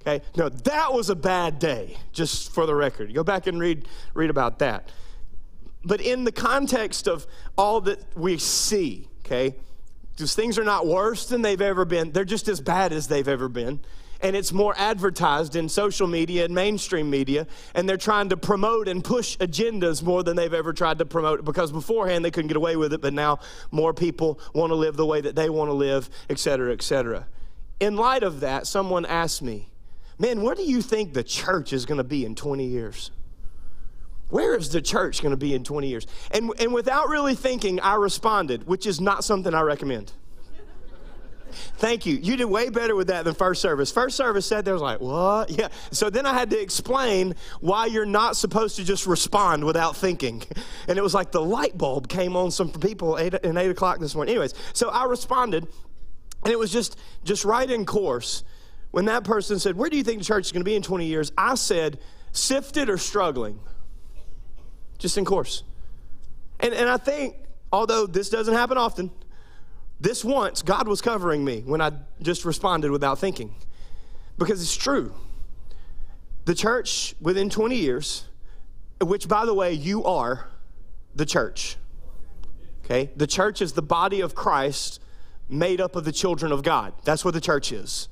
Okay, 0.00 0.24
no, 0.36 0.48
that 0.48 0.94
was 0.94 1.10
a 1.10 1.16
bad 1.16 1.58
day. 1.58 1.98
Just 2.12 2.54
for 2.54 2.64
the 2.64 2.74
record, 2.74 3.12
go 3.12 3.22
back 3.22 3.46
and 3.46 3.60
read 3.60 3.86
read 4.14 4.30
about 4.30 4.60
that 4.60 4.88
but 5.84 6.00
in 6.00 6.24
the 6.24 6.32
context 6.32 7.06
of 7.06 7.26
all 7.56 7.80
that 7.82 7.98
we 8.16 8.38
see, 8.38 9.08
okay, 9.24 9.56
because 10.12 10.34
things 10.34 10.58
are 10.58 10.64
not 10.64 10.86
worse 10.86 11.26
than 11.26 11.42
they've 11.42 11.60
ever 11.60 11.84
been, 11.84 12.10
they're 12.10 12.24
just 12.24 12.48
as 12.48 12.60
bad 12.60 12.92
as 12.92 13.06
they've 13.06 13.28
ever 13.28 13.48
been. 13.48 13.80
And 14.20 14.34
it's 14.34 14.52
more 14.52 14.74
advertised 14.76 15.54
in 15.54 15.68
social 15.68 16.08
media 16.08 16.44
and 16.44 16.52
mainstream 16.52 17.08
media, 17.08 17.46
and 17.72 17.88
they're 17.88 17.96
trying 17.96 18.30
to 18.30 18.36
promote 18.36 18.88
and 18.88 19.04
push 19.04 19.36
agendas 19.38 20.02
more 20.02 20.24
than 20.24 20.34
they've 20.34 20.52
ever 20.52 20.72
tried 20.72 20.98
to 20.98 21.06
promote 21.06 21.44
because 21.44 21.70
beforehand 21.70 22.24
they 22.24 22.32
couldn't 22.32 22.48
get 22.48 22.56
away 22.56 22.74
with 22.74 22.92
it, 22.92 23.00
but 23.00 23.14
now 23.14 23.38
more 23.70 23.94
people 23.94 24.40
want 24.54 24.70
to 24.70 24.74
live 24.74 24.96
the 24.96 25.06
way 25.06 25.20
that 25.20 25.36
they 25.36 25.48
want 25.48 25.68
to 25.68 25.74
live, 25.74 26.10
et 26.28 26.40
cetera, 26.40 26.72
et 26.72 26.82
cetera. 26.82 27.28
In 27.78 27.94
light 27.94 28.24
of 28.24 28.40
that, 28.40 28.66
someone 28.66 29.06
asked 29.06 29.40
me, 29.40 29.68
Man, 30.18 30.42
where 30.42 30.56
do 30.56 30.64
you 30.64 30.82
think 30.82 31.14
the 31.14 31.22
church 31.22 31.72
is 31.72 31.86
going 31.86 31.98
to 31.98 32.04
be 32.04 32.24
in 32.24 32.34
20 32.34 32.64
years? 32.64 33.12
Where 34.30 34.54
is 34.56 34.70
the 34.70 34.82
church 34.82 35.22
going 35.22 35.30
to 35.30 35.38
be 35.38 35.54
in 35.54 35.64
20 35.64 35.88
years? 35.88 36.06
And, 36.30 36.52
and 36.60 36.74
without 36.74 37.08
really 37.08 37.34
thinking, 37.34 37.80
I 37.80 37.94
responded, 37.94 38.66
which 38.66 38.86
is 38.86 39.00
not 39.00 39.24
something 39.24 39.54
I 39.54 39.62
recommend. 39.62 40.12
Thank 41.78 42.06
you. 42.06 42.16
You 42.16 42.36
did 42.36 42.44
way 42.44 42.68
better 42.68 42.94
with 42.94 43.06
that 43.06 43.24
than 43.24 43.34
first 43.34 43.62
service. 43.62 43.90
First 43.90 44.16
service 44.16 44.44
said 44.46 44.64
there 44.64 44.74
was 44.74 44.82
like, 44.82 45.00
what? 45.00 45.50
Yeah. 45.58 45.68
So 45.90 46.10
then 46.10 46.26
I 46.26 46.34
had 46.34 46.50
to 46.50 46.60
explain 46.60 47.34
why 47.60 47.86
you're 47.86 48.06
not 48.06 48.36
supposed 48.36 48.76
to 48.76 48.84
just 48.84 49.06
respond 49.06 49.64
without 49.64 49.96
thinking. 49.96 50.42
And 50.86 50.98
it 50.98 51.02
was 51.02 51.14
like 51.14 51.32
the 51.32 51.40
light 51.40 51.76
bulb 51.76 52.08
came 52.08 52.36
on 52.36 52.50
some 52.50 52.70
people 52.70 53.18
eight, 53.18 53.34
8 53.34 53.56
o'clock 53.56 53.98
this 53.98 54.14
morning. 54.14 54.32
Anyways, 54.34 54.54
so 54.72 54.90
I 54.90 55.04
responded, 55.04 55.66
and 56.44 56.52
it 56.52 56.58
was 56.58 56.70
just, 56.70 56.96
just 57.24 57.44
right 57.44 57.68
in 57.68 57.86
course. 57.86 58.44
When 58.90 59.06
that 59.06 59.24
person 59.24 59.58
said, 59.58 59.76
Where 59.76 59.90
do 59.90 59.96
you 59.96 60.04
think 60.04 60.18
the 60.18 60.24
church 60.24 60.46
is 60.46 60.52
going 60.52 60.60
to 60.60 60.68
be 60.68 60.76
in 60.76 60.82
20 60.82 61.06
years? 61.06 61.32
I 61.36 61.54
said, 61.56 61.98
Sifted 62.32 62.88
or 62.88 62.98
struggling? 62.98 63.58
Just 64.98 65.16
in 65.16 65.24
course. 65.24 65.62
And, 66.60 66.74
and 66.74 66.88
I 66.88 66.96
think, 66.96 67.36
although 67.72 68.06
this 68.06 68.28
doesn't 68.28 68.54
happen 68.54 68.76
often, 68.76 69.10
this 70.00 70.24
once 70.24 70.62
God 70.62 70.86
was 70.86 71.00
covering 71.00 71.44
me 71.44 71.62
when 71.64 71.80
I 71.80 71.92
just 72.22 72.44
responded 72.44 72.90
without 72.90 73.18
thinking. 73.18 73.54
Because 74.36 74.62
it's 74.62 74.76
true. 74.76 75.12
The 76.44 76.54
church 76.54 77.14
within 77.20 77.50
20 77.50 77.76
years, 77.76 78.24
which 79.00 79.28
by 79.28 79.44
the 79.44 79.54
way, 79.54 79.72
you 79.72 80.04
are 80.04 80.48
the 81.14 81.26
church. 81.26 81.76
Okay? 82.84 83.10
The 83.16 83.26
church 83.26 83.60
is 83.60 83.72
the 83.72 83.82
body 83.82 84.20
of 84.20 84.34
Christ 84.34 85.00
made 85.48 85.80
up 85.80 85.96
of 85.96 86.04
the 86.04 86.12
children 86.12 86.52
of 86.52 86.62
God. 86.62 86.92
That's 87.04 87.24
what 87.24 87.34
the 87.34 87.40
church 87.40 87.72
is. 87.72 88.08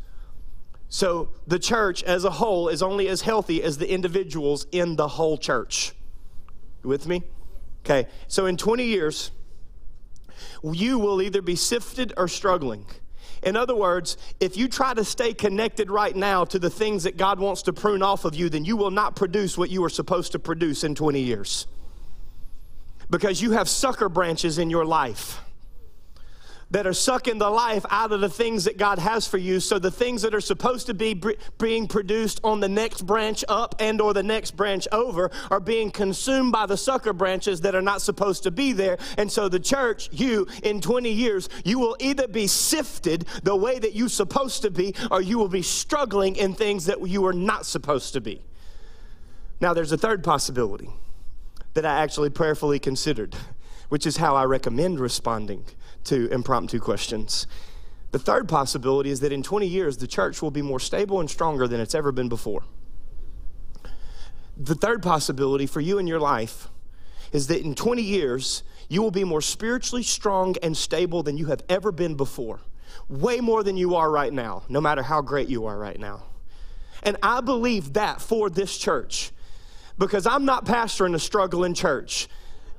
So 0.89 1.31
the 1.47 1.59
church 1.59 2.03
as 2.03 2.25
a 2.25 2.31
whole 2.31 2.69
is 2.69 2.83
only 2.83 3.09
as 3.09 3.23
healthy 3.23 3.63
as 3.63 3.79
the 3.79 3.91
individuals 3.91 4.67
in 4.73 4.97
the 4.97 5.09
whole 5.09 5.37
church. 5.37 5.95
You 6.87 6.91
with 6.91 7.09
me? 7.09 7.25
Okay, 7.85 8.09
so 8.29 8.47
in 8.47 8.57
20 8.57 8.85
years, 8.85 9.33
you 10.63 10.99
will 10.99 11.21
either 11.21 11.43
be 11.43 11.57
sifted 11.57 12.13
or 12.17 12.29
struggling. 12.29 12.87
In 13.43 13.57
other 13.57 13.75
words, 13.75 14.17
if 14.41 14.57
you 14.57 14.69
try 14.69 14.95
to 14.95 15.05
stay 15.05 15.35
connected 15.35 15.91
right 15.91 16.15
now 16.15 16.45
to 16.45 16.59
the 16.59 16.71
things 16.71 17.03
that 17.05 17.17
God 17.17 17.39
wants 17.39 17.63
to 17.63 17.73
prune 17.73 18.03
off 18.03 18.25
of 18.25 18.35
you, 18.35 18.49
then 18.49 18.65
you 18.65 18.77
will 18.77 18.91
not 18.91 19.15
produce 19.15 19.59
what 19.59 19.69
you 19.71 19.85
are 19.85 19.91
supposed 19.91 20.33
to 20.33 20.39
produce 20.39 20.85
in 20.85 20.95
20 20.95 21.21
years. 21.21 21.67
Because 23.11 23.43
you 23.43 23.53
have 23.53 23.69
sucker 23.69 24.09
branches 24.09 24.59
in 24.59 24.71
your 24.71 24.85
life. 24.85 25.41
That 26.71 26.87
are 26.87 26.93
sucking 26.93 27.39
the 27.39 27.49
life 27.49 27.87
out 27.91 28.11
of 28.11 28.21
the 28.21 28.29
things 28.29 28.65
that 28.65 28.77
God 28.77 28.99
has 28.99 29.27
for 29.27 29.39
you. 29.39 29.61
So 29.61 29.79
the 29.79 29.91
things 29.91 30.23
that 30.23 30.35
are 30.35 30.41
supposed 30.41 30.87
to 30.87 30.95
be 30.95 31.15
br- 31.15 31.33
being 31.59 31.87
produced 31.87 32.41
on 32.43 32.59
the 32.59 32.69
next 32.69 33.07
branch 33.07 33.45
up 33.49 33.77
and 33.79 34.01
or 34.01 34.13
the 34.13 34.23
next 34.23 34.57
branch 34.57 34.89
over 34.91 35.31
are 35.51 35.61
being 35.61 35.91
consumed 35.91 36.51
by 36.51 36.67
the 36.67 36.77
sucker 36.77 37.13
branches 37.13 37.61
that 37.61 37.77
are 37.77 37.83
not 37.83 38.03
supposed 38.03 38.43
to 38.45 38.51
be 38.51 38.73
there. 38.73 38.99
And 39.17 39.31
so 39.31 39.49
the 39.49 39.61
church, 39.61 40.09
you 40.13 40.49
in 40.65 40.81
20 40.81 41.11
years, 41.11 41.49
you 41.65 41.79
will 41.79 41.97
either 42.01 42.27
be 42.27 42.49
sifted 42.49 43.27
the 43.45 43.55
way 43.55 43.79
that 43.79 43.95
you're 43.95 44.09
supposed 44.09 44.63
to 44.63 44.71
be 44.71 44.95
or 45.11 45.23
you 45.23 45.39
will 45.39 45.49
be 45.49 45.63
struggling 45.63 46.35
in 46.35 46.53
things 46.55 46.87
that 46.87 47.07
you 47.07 47.25
are 47.27 47.33
not 47.33 47.65
supposed 47.65 48.13
to 48.15 48.21
be. 48.21 48.43
Now 49.61 49.73
there's 49.73 49.93
a 49.93 49.99
third 49.99 50.25
possibility 50.25 50.91
that 51.75 51.87
I 51.87 52.03
actually 52.03 52.31
prayerfully 52.31 52.81
considered, 52.81 53.37
which 53.89 54.05
is 54.05 54.17
how 54.17 54.35
I 54.35 54.45
recommend 54.45 54.99
responding 54.99 55.65
to 56.07 56.29
impromptu 56.33 56.81
questions. 56.81 57.47
The 58.13 58.19
third 58.19 58.49
possibility 58.49 59.11
is 59.11 59.21
that 59.21 59.33
in 59.33 59.43
20 59.43 59.67
years, 59.67 59.97
the 59.97 60.07
church 60.07 60.41
will 60.41 60.51
be 60.51 60.63
more 60.63 60.81
stable 60.81 61.21
and 61.21 61.31
stronger 61.31 61.69
than 61.69 61.81
it's 61.81 61.95
ever 61.95 62.13
been 62.13 62.29
before. 62.29 62.65
The 64.57 64.75
third 64.75 65.03
possibility 65.03 65.67
for 65.67 65.81
you 65.81 65.99
in 65.99 66.07
your 66.07 66.21
life 66.21 66.69
is 67.33 67.49
that 67.49 67.61
in 67.61 67.75
20 67.75 68.01
years, 68.01 68.63
you 68.89 69.03
will 69.03 69.11
be 69.11 69.25
more 69.25 69.43
spiritually 69.43 70.03
strong 70.03 70.55
and 70.63 70.77
stable 70.77 71.23
than 71.23 71.37
you 71.37 71.47
have 71.47 71.63
ever 71.69 71.93
been 71.93 72.15
before. 72.15 72.61
Way 73.09 73.41
more 73.41 73.63
than 73.63 73.77
you 73.77 73.97
are 73.97 74.11
right 74.11 74.33
now, 74.33 74.63
no 74.69 74.81
matter 74.81 75.03
how 75.03 75.21
great 75.21 75.49
you 75.49 75.67
are 75.67 75.77
right 75.77 75.99
now. 75.99 76.25
And 77.03 77.17
I 77.23 77.41
believe 77.41 77.93
that 77.95 78.21
for 78.21 78.49
this 78.49 78.79
church 78.79 79.33
because 79.99 80.27
I'm 80.27 80.45
not 80.45 80.65
pastoring 80.65 81.15
a 81.15 81.19
struggling 81.19 81.75
church 81.75 82.29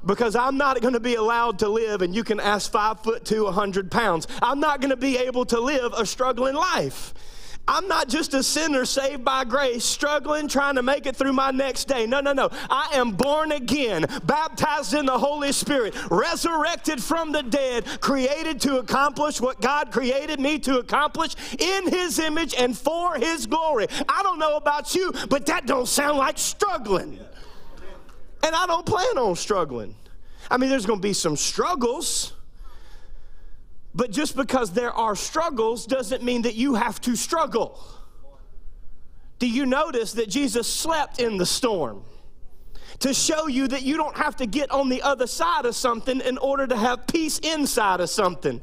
because 0.07 0.35
I'm 0.35 0.57
not 0.57 0.81
going 0.81 0.93
to 0.93 0.99
be 0.99 1.15
allowed 1.15 1.59
to 1.59 1.69
live, 1.69 2.01
and 2.01 2.15
you 2.15 2.23
can 2.23 2.39
ask 2.39 2.71
five 2.71 3.01
foot 3.01 3.25
two, 3.25 3.43
100 3.43 3.91
pounds. 3.91 4.27
I'm 4.41 4.59
not 4.59 4.81
going 4.81 4.89
to 4.89 4.97
be 4.97 5.17
able 5.17 5.45
to 5.45 5.59
live 5.59 5.93
a 5.93 6.05
struggling 6.05 6.55
life. 6.55 7.13
I'm 7.69 7.87
not 7.89 8.07
just 8.07 8.33
a 8.33 8.41
sinner 8.41 8.85
saved 8.85 9.25
by 9.25 9.43
grace, 9.43 9.83
struggling, 9.83 10.47
trying 10.47 10.75
to 10.75 10.83
make 10.83 11.05
it 11.05 11.17
through 11.17 11.33
my 11.33 11.51
next 11.51 11.85
day. 11.85 12.07
No, 12.07 12.21
no, 12.21 12.31
no. 12.31 12.49
I 12.69 12.91
am 12.93 13.11
born 13.11 13.51
again, 13.51 14.05
baptized 14.23 14.93
in 14.93 15.05
the 15.05 15.17
Holy 15.17 15.51
Spirit, 15.51 15.93
resurrected 16.09 17.03
from 17.03 17.33
the 17.33 17.43
dead, 17.43 17.85
created 17.99 18.61
to 18.61 18.77
accomplish 18.77 19.41
what 19.41 19.59
God 19.59 19.91
created 19.91 20.39
me 20.39 20.59
to 20.59 20.79
accomplish 20.79 21.35
in 21.59 21.89
His 21.89 22.19
image 22.19 22.55
and 22.57 22.77
for 22.77 23.15
His 23.15 23.45
glory. 23.45 23.87
I 24.07 24.23
don't 24.23 24.39
know 24.39 24.55
about 24.55 24.95
you, 24.95 25.11
but 25.29 25.45
that 25.47 25.65
don't 25.65 25.87
sound 25.89 26.17
like 26.17 26.37
struggling. 26.37 27.19
And 28.43 28.55
I 28.55 28.65
don't 28.65 28.85
plan 28.85 29.17
on 29.17 29.35
struggling. 29.35 29.95
I 30.49 30.57
mean, 30.57 30.69
there's 30.69 30.85
going 30.85 30.99
to 30.99 31.07
be 31.07 31.13
some 31.13 31.35
struggles. 31.35 32.33
But 33.93 34.11
just 34.11 34.35
because 34.35 34.71
there 34.71 34.93
are 34.93 35.15
struggles 35.15 35.85
doesn't 35.85 36.23
mean 36.23 36.43
that 36.43 36.55
you 36.55 36.75
have 36.75 37.01
to 37.01 37.15
struggle. 37.15 37.79
Do 39.39 39.49
you 39.49 39.65
notice 39.65 40.13
that 40.13 40.29
Jesus 40.29 40.71
slept 40.71 41.19
in 41.19 41.37
the 41.37 41.45
storm? 41.45 42.03
To 42.99 43.13
show 43.13 43.47
you 43.47 43.67
that 43.67 43.83
you 43.83 43.97
don't 43.97 44.17
have 44.17 44.35
to 44.37 44.47
get 44.47 44.71
on 44.71 44.89
the 44.89 45.01
other 45.01 45.27
side 45.27 45.65
of 45.65 45.75
something 45.75 46.21
in 46.21 46.37
order 46.37 46.65
to 46.65 46.75
have 46.75 47.05
peace 47.05 47.37
inside 47.39 47.99
of 47.99 48.09
something. 48.09 48.61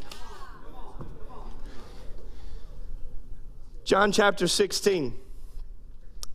John 3.85 4.12
chapter 4.12 4.49
16. 4.49 5.14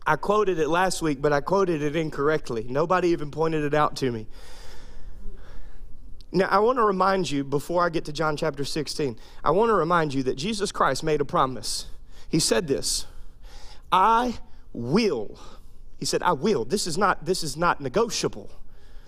I 0.06 0.16
quoted 0.16 0.58
it 0.58 0.68
last 0.68 1.02
week, 1.02 1.20
but 1.20 1.32
I 1.32 1.40
quoted 1.40 1.82
it 1.82 1.94
incorrectly. 1.94 2.66
Nobody 2.68 3.08
even 3.08 3.30
pointed 3.30 3.64
it 3.64 3.74
out 3.74 3.96
to 3.96 4.10
me. 4.10 4.26
Now, 6.32 6.46
I 6.46 6.60
want 6.60 6.78
to 6.78 6.84
remind 6.84 7.30
you, 7.30 7.42
before 7.42 7.84
I 7.84 7.88
get 7.88 8.04
to 8.04 8.12
John 8.12 8.36
chapter 8.36 8.64
16, 8.64 9.18
I 9.42 9.50
want 9.50 9.68
to 9.70 9.74
remind 9.74 10.14
you 10.14 10.22
that 10.24 10.36
Jesus 10.36 10.70
Christ 10.70 11.02
made 11.02 11.20
a 11.20 11.24
promise. 11.24 11.86
He 12.28 12.38
said 12.38 12.68
this 12.68 13.06
I 13.92 14.38
will. 14.72 15.38
He 15.98 16.06
said, 16.06 16.22
I 16.22 16.32
will. 16.32 16.64
This 16.64 16.86
is 16.86 16.96
not, 16.96 17.26
this 17.26 17.42
is 17.42 17.56
not 17.56 17.80
negotiable. 17.80 18.50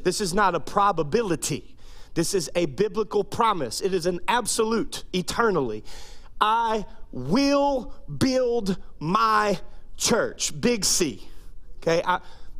This 0.02 0.20
is 0.20 0.34
not 0.34 0.54
a 0.54 0.60
probability. 0.60 1.76
This 2.14 2.34
is 2.34 2.50
a 2.54 2.66
biblical 2.66 3.24
promise. 3.24 3.80
It 3.80 3.94
is 3.94 4.04
an 4.04 4.20
absolute 4.28 5.04
eternally. 5.14 5.84
I 6.40 6.84
will 7.12 7.94
build 8.18 8.76
my 8.98 9.58
church, 10.02 10.58
big 10.60 10.84
C. 10.84 11.26
Okay, 11.80 12.02
I, 12.04 12.16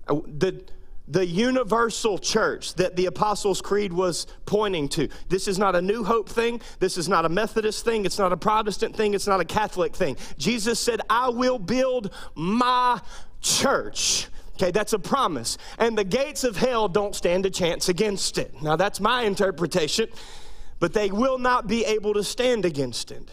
I 0.09 0.21
the 0.39 0.63
the 1.09 1.27
universal 1.27 2.17
church 2.17 2.75
that 2.77 2.97
the 2.97 3.07
Apostles' 3.07 3.61
Creed 3.61 3.93
was 3.93 4.27
pointing 4.47 4.89
to. 4.91 5.09
This 5.29 5.49
is 5.49 5.59
not 5.59 5.75
a 5.75 5.83
New 5.83 6.05
Hope 6.05 6.29
thing. 6.29 6.61
This 6.79 6.97
is 6.97 7.09
not 7.09 7.25
a 7.25 7.29
Methodist 7.29 7.85
thing. 7.85 8.07
It's 8.07 8.19
not 8.19 8.33
a 8.33 8.37
Protestant 8.37 8.97
thing. 8.97 9.13
It's 9.13 9.27
not 9.27 9.41
a 9.41 9.45
Catholic 9.45 9.97
thing. 9.97 10.17
Jesus 10.39 10.79
said, 10.79 11.01
I 11.11 11.29
will 11.29 11.59
build 11.59 12.15
my 12.35 13.01
church. 13.41 14.29
Okay, 14.55 14.71
that's 14.71 14.93
a 14.93 14.99
promise. 14.99 15.59
And 15.77 15.99
the 15.99 16.05
gates 16.05 16.45
of 16.45 16.57
hell 16.57 16.89
don't 16.89 17.17
stand 17.17 17.45
a 17.47 17.51
chance 17.51 17.89
against 17.89 18.39
it. 18.39 18.63
Now, 18.63 18.77
that's 18.77 19.01
my 19.01 19.23
interpretation, 19.25 20.09
but 20.79 20.93
they 20.93 21.11
will 21.11 21.39
not 21.39 21.67
be 21.67 21.85
able 21.85 22.15
to 22.15 22.23
stand 22.23 22.65
against 22.65 23.11
it. 23.11 23.29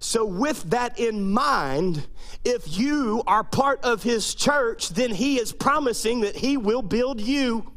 So, 0.00 0.24
with 0.24 0.70
that 0.70 0.98
in 0.98 1.30
mind, 1.30 2.06
if 2.42 2.78
you 2.78 3.22
are 3.26 3.44
part 3.44 3.84
of 3.84 4.02
his 4.02 4.34
church, 4.34 4.88
then 4.88 5.10
he 5.10 5.38
is 5.38 5.52
promising 5.52 6.20
that 6.22 6.36
he 6.36 6.56
will 6.56 6.80
build 6.82 7.20
you 7.20 7.70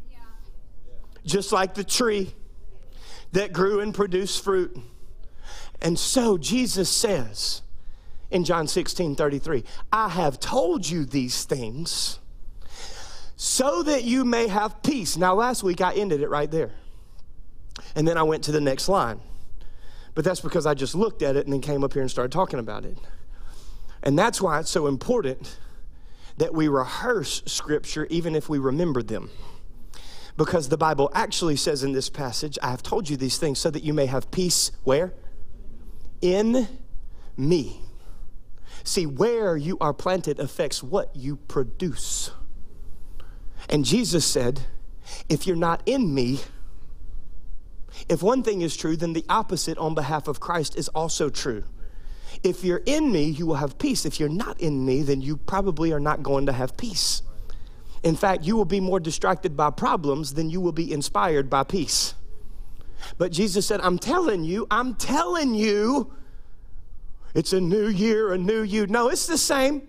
just 1.25 1.51
like 1.51 1.73
the 1.73 1.83
tree 1.83 2.33
that 3.33 3.51
grew 3.51 3.81
and 3.81 3.93
produced 3.93 4.43
fruit. 4.43 4.77
And 5.81 5.99
so 5.99 6.37
Jesus 6.37 6.89
says 6.89 7.61
in 8.31 8.45
John 8.45 8.67
16 8.67 9.15
33, 9.15 9.63
I 9.91 10.09
have 10.09 10.39
told 10.39 10.89
you 10.89 11.05
these 11.05 11.43
things 11.43 12.19
so 13.35 13.83
that 13.83 14.05
you 14.05 14.23
may 14.23 14.47
have 14.47 14.81
peace. 14.81 15.17
Now, 15.17 15.35
last 15.35 15.61
week 15.61 15.81
I 15.81 15.93
ended 15.93 16.21
it 16.21 16.29
right 16.29 16.49
there. 16.49 16.71
And 17.95 18.07
then 18.07 18.17
I 18.17 18.23
went 18.23 18.45
to 18.45 18.51
the 18.51 18.61
next 18.61 18.87
line. 18.87 19.19
But 20.15 20.23
that's 20.25 20.41
because 20.41 20.65
I 20.65 20.73
just 20.73 20.95
looked 20.95 21.21
at 21.21 21.35
it 21.35 21.45
and 21.45 21.53
then 21.53 21.61
came 21.61 21.83
up 21.83 21.93
here 21.93 22.01
and 22.01 22.11
started 22.11 22.31
talking 22.31 22.59
about 22.59 22.85
it. 22.85 22.97
And 24.03 24.17
that's 24.17 24.41
why 24.41 24.59
it's 24.59 24.69
so 24.69 24.87
important 24.87 25.57
that 26.37 26.53
we 26.53 26.67
rehearse 26.67 27.41
scripture 27.45 28.05
even 28.09 28.35
if 28.35 28.49
we 28.49 28.59
remember 28.59 29.01
them. 29.01 29.29
Because 30.35 30.69
the 30.69 30.77
Bible 30.77 31.11
actually 31.13 31.55
says 31.55 31.83
in 31.83 31.93
this 31.93 32.09
passage, 32.09 32.57
I 32.61 32.71
have 32.71 32.83
told 32.83 33.09
you 33.09 33.17
these 33.17 33.37
things 33.37 33.59
so 33.59 33.69
that 33.69 33.83
you 33.83 33.93
may 33.93 34.07
have 34.07 34.31
peace 34.31 34.71
where? 34.83 35.13
In 36.21 36.67
me. 37.37 37.81
See, 38.83 39.05
where 39.05 39.55
you 39.55 39.77
are 39.79 39.93
planted 39.93 40.39
affects 40.39 40.83
what 40.83 41.15
you 41.15 41.37
produce. 41.37 42.31
And 43.69 43.85
Jesus 43.85 44.25
said, 44.25 44.61
if 45.29 45.47
you're 45.47 45.55
not 45.55 45.81
in 45.85 46.13
me, 46.13 46.39
if 48.09 48.23
one 48.23 48.43
thing 48.43 48.61
is 48.61 48.75
true, 48.75 48.95
then 48.95 49.13
the 49.13 49.25
opposite 49.29 49.77
on 49.77 49.95
behalf 49.95 50.27
of 50.27 50.39
Christ 50.39 50.75
is 50.75 50.87
also 50.89 51.29
true. 51.29 51.63
If 52.43 52.63
you're 52.63 52.81
in 52.85 53.11
me, 53.11 53.25
you 53.25 53.45
will 53.45 53.55
have 53.55 53.77
peace. 53.77 54.05
If 54.05 54.19
you're 54.19 54.29
not 54.29 54.59
in 54.59 54.85
me, 54.85 55.03
then 55.03 55.21
you 55.21 55.37
probably 55.37 55.91
are 55.93 55.99
not 55.99 56.23
going 56.23 56.47
to 56.47 56.51
have 56.51 56.75
peace. 56.75 57.21
In 58.01 58.15
fact, 58.15 58.43
you 58.43 58.57
will 58.57 58.65
be 58.65 58.79
more 58.79 58.99
distracted 58.99 59.55
by 59.55 59.69
problems 59.69 60.33
than 60.33 60.49
you 60.49 60.59
will 60.59 60.71
be 60.71 60.91
inspired 60.91 61.49
by 61.49 61.63
peace. 61.63 62.15
But 63.17 63.31
Jesus 63.31 63.67
said, 63.67 63.79
I'm 63.81 63.99
telling 63.99 64.43
you, 64.43 64.67
I'm 64.71 64.95
telling 64.95 65.53
you, 65.53 66.13
it's 67.33 67.53
a 67.53 67.61
new 67.61 67.87
year, 67.87 68.33
a 68.33 68.37
new 68.37 68.61
you. 68.61 68.87
No, 68.87 69.09
it's 69.09 69.27
the 69.27 69.37
same. 69.37 69.87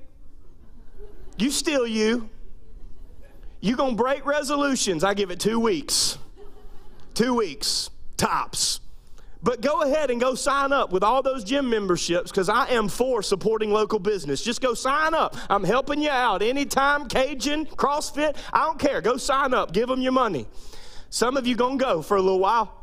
You 1.39 1.51
still 1.51 1.87
you. 1.87 2.29
You're 3.61 3.77
going 3.77 3.97
to 3.97 4.03
break 4.03 4.27
resolutions. 4.27 5.03
I 5.03 5.15
give 5.15 5.31
it 5.31 5.41
two 5.41 5.59
weeks. 5.59 6.19
Two 7.15 7.35
weeks 7.35 7.91
tops. 8.17 8.81
But 9.45 9.61
go 9.61 9.83
ahead 9.83 10.11
and 10.11 10.19
go 10.19 10.35
sign 10.35 10.73
up 10.73 10.91
with 10.91 11.03
all 11.03 11.23
those 11.23 11.45
gym 11.45 11.69
memberships 11.69 12.31
because 12.31 12.49
I 12.49 12.69
am 12.71 12.89
for 12.89 13.23
supporting 13.23 13.71
local 13.71 13.99
business. 13.99 14.43
Just 14.43 14.63
go 14.63 14.73
sign 14.73 15.13
up. 15.13 15.37
I'm 15.51 15.65
helping 15.65 16.01
you 16.01 16.09
out 16.09 16.41
anytime, 16.41 17.09
Cajun, 17.09 17.67
CrossFit, 17.67 18.37
I 18.55 18.65
don't 18.65 18.79
care. 18.79 19.03
Go 19.03 19.19
sign 19.19 19.53
up, 19.53 19.75
give 19.75 19.89
them 19.89 20.01
your 20.01 20.13
money. 20.13 20.47
Some 21.11 21.37
of 21.37 21.47
you 21.47 21.57
going 21.57 21.79
to 21.79 21.85
go 21.85 22.03
for 22.03 22.17
a 22.17 22.23
little 22.23 22.39
while. 22.39 22.81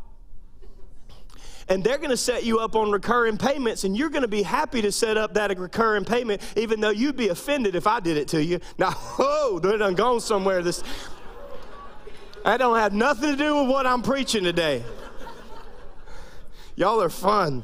And 1.67 1.83
they're 1.83 1.97
going 1.97 2.11
to 2.11 2.17
set 2.17 2.43
you 2.43 2.59
up 2.59 2.75
on 2.75 2.91
recurring 2.91 3.37
payments, 3.37 3.83
and 3.83 3.97
you're 3.97 4.09
going 4.09 4.21
to 4.21 4.27
be 4.27 4.43
happy 4.43 4.83
to 4.83 4.91
set 4.91 5.17
up 5.17 5.33
that 5.33 5.57
recurring 5.57 6.05
payment, 6.05 6.43
even 6.55 6.79
though 6.79 6.89
you'd 6.91 7.17
be 7.17 7.29
offended 7.29 7.75
if 7.75 7.87
I 7.87 7.99
did 7.99 8.17
it 8.17 8.27
to 8.29 8.43
you. 8.43 8.59
Now, 8.77 8.91
oh, 9.19 9.59
they're 9.63 9.77
done 9.77 9.95
gone 9.95 10.19
somewhere. 10.19 10.61
This 10.61 10.83
I 12.45 12.57
don't 12.57 12.77
have 12.77 12.93
nothing 12.93 13.31
to 13.31 13.35
do 13.35 13.61
with 13.61 13.69
what 13.69 13.87
I'm 13.87 14.01
preaching 14.01 14.43
today. 14.43 14.83
Y'all 16.75 17.01
are 17.01 17.09
fun. 17.09 17.63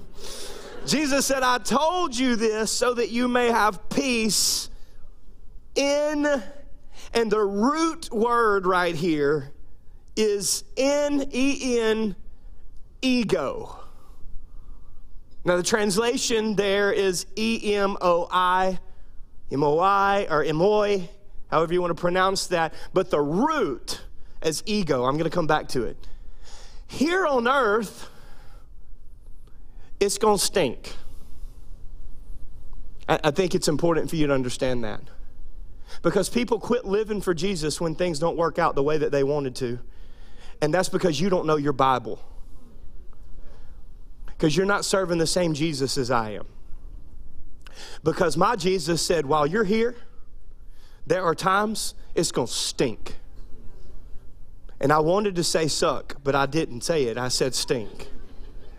Jesus 0.86 1.26
said, 1.26 1.44
I 1.44 1.58
told 1.58 2.18
you 2.18 2.36
this 2.36 2.72
so 2.72 2.94
that 2.94 3.10
you 3.10 3.28
may 3.28 3.48
have 3.48 3.90
peace 3.90 4.70
in, 5.76 6.44
and 7.14 7.32
the 7.32 7.40
root 7.40 8.12
word 8.12 8.66
right 8.66 8.96
here 8.96 9.52
is 10.16 10.64
N 10.76 11.30
E 11.32 11.80
N, 11.80 12.16
ego. 13.02 13.80
Now, 15.46 15.56
the 15.58 15.64
translation 15.64 16.56
there 16.56 16.92
is 16.92 17.26
E 17.38 17.76
M 17.76 17.98
O 18.02 18.28
I, 18.32 18.80
M 19.52 19.64
O 19.64 19.80
I, 19.80 20.28
or 20.30 20.44
Emoi, 20.44 21.08
however 21.50 21.74
you 21.74 21.82
want 21.82 21.96
to 21.96 22.02
pronounce 22.02 22.48
that. 22.48 22.74
But 22.94 23.10
the 23.10 23.22
root 23.22 24.02
as 24.42 24.64
ego, 24.66 25.06
I'm 25.06 25.14
going 25.14 25.30
to 25.30 25.36
come 25.36 25.48
back 25.48 25.70
to 25.70 25.84
it. 25.84 25.98
Here 26.88 27.26
on 27.26 27.48
earth, 27.48 28.10
it's 30.00 30.18
going 30.18 30.38
to 30.38 30.44
stink. 30.44 30.94
I, 33.10 33.32
think 33.32 33.56
it's 33.56 33.70
important 33.70 34.10
for 34.10 34.18
you 34.18 34.28
to 34.28 34.34
understand 34.34 34.84
that. 34.84 35.02
Because 36.02 36.28
people 36.28 36.60
quit 36.60 36.84
living 36.84 37.22
for 37.22 37.34
Jesus 37.34 37.80
when 37.80 37.96
things 37.96 38.20
don't 38.20 38.36
work 38.36 38.60
out 38.60 38.76
the 38.76 38.84
way 38.84 38.98
that 38.98 39.14
they 39.14 39.24
wanted 39.24 39.56
to. 39.56 39.80
And 40.62 40.74
that's 40.74 40.90
because 40.90 41.22
you 41.22 41.30
don't 41.30 41.46
know 41.46 41.56
your 41.56 41.72
Bible 41.72 42.20
because 44.38 44.56
you're 44.56 44.68
not 44.68 44.86
serving 44.86 45.18
the 45.18 45.28
same 45.28 45.54
Jesus 45.54 45.98
as 45.98 46.12
I 46.12 46.32
am. 46.32 46.46
Because 48.04 48.38
my 48.38 48.56
Jesus 48.56 49.02
said, 49.02 49.26
while 49.26 49.48
you're 49.48 49.64
here, 49.64 49.96
there 51.08 51.24
are 51.24 51.34
times 51.34 51.96
it's 52.14 52.32
going 52.32 52.48
to 52.48 52.54
stink. 52.54 53.16
And 54.80 54.92
I 54.92 55.00
wanted 55.00 55.36
to 55.36 55.44
say 55.44 55.68
suck, 55.68 56.18
but 56.24 56.36
I 56.36 56.46
didn't 56.46 56.82
say 56.82 57.06
it. 57.06 57.18
I 57.18 57.30
said 57.30 57.56
stink. 57.56 58.10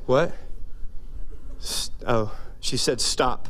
What? 0.07 0.33
Oh, 2.07 2.37
she 2.61 2.77
said 2.77 3.01
stop. 3.01 3.49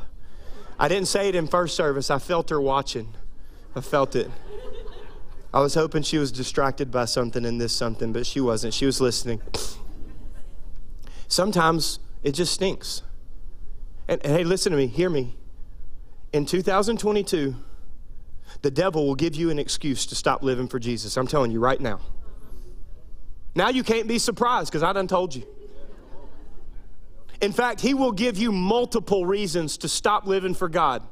I 0.79 0.89
didn't 0.89 1.09
say 1.09 1.29
it 1.29 1.35
in 1.35 1.47
first 1.47 1.75
service. 1.77 2.11
I 2.11 2.19
felt 2.19 2.51
her 2.51 2.61
watching. 2.61 3.15
I 3.75 3.81
felt 3.81 4.15
it. 4.15 4.31
I 5.53 5.61
was 5.61 5.75
hoping 5.75 6.03
she 6.03 6.19
was 6.19 6.31
distracted 6.31 6.91
by 6.91 7.07
something 7.07 7.45
in 7.45 7.59
this 7.59 7.75
something, 7.75 8.13
but 8.13 8.27
she 8.27 8.41
wasn't. 8.41 8.75
She 8.75 8.87
was 8.87 9.01
listening. 9.01 9.41
Sometimes 11.27 11.99
it 12.23 12.33
just 12.33 12.53
stinks. 12.53 13.03
And, 14.07 14.25
and, 14.25 14.37
hey, 14.37 14.45
listen 14.45 14.73
to 14.73 14.79
me, 14.79 14.87
hear 14.87 15.11
me. 15.11 15.37
In 16.33 16.47
2022, 16.47 17.57
the 18.63 18.71
devil 18.71 19.07
will 19.07 19.15
give 19.15 19.35
you 19.35 19.51
an 19.51 19.59
excuse 19.59 20.07
to 20.07 20.15
stop 20.15 20.43
living 20.43 20.69
for 20.69 20.79
Jesus. 20.79 21.17
I'm 21.17 21.27
telling 21.27 21.51
you 21.51 21.61
right 21.61 21.81
now. 21.81 22.01
Now 23.55 23.71
you 23.71 23.83
can't 23.83 24.07
be 24.07 24.19
surprised 24.19 24.71
because 24.71 24.83
I 24.83 24.93
done 24.93 25.09
told 25.09 25.35
you. 25.35 25.47
In 27.41 27.53
fact, 27.53 27.81
he 27.81 27.95
will 27.95 28.13
give 28.13 28.37
you 28.37 28.51
multiple 28.51 29.25
reasons 29.25 29.77
to 29.79 29.89
stop 29.89 30.27
living 30.27 30.55
for 30.55 30.69
God. 30.69 31.03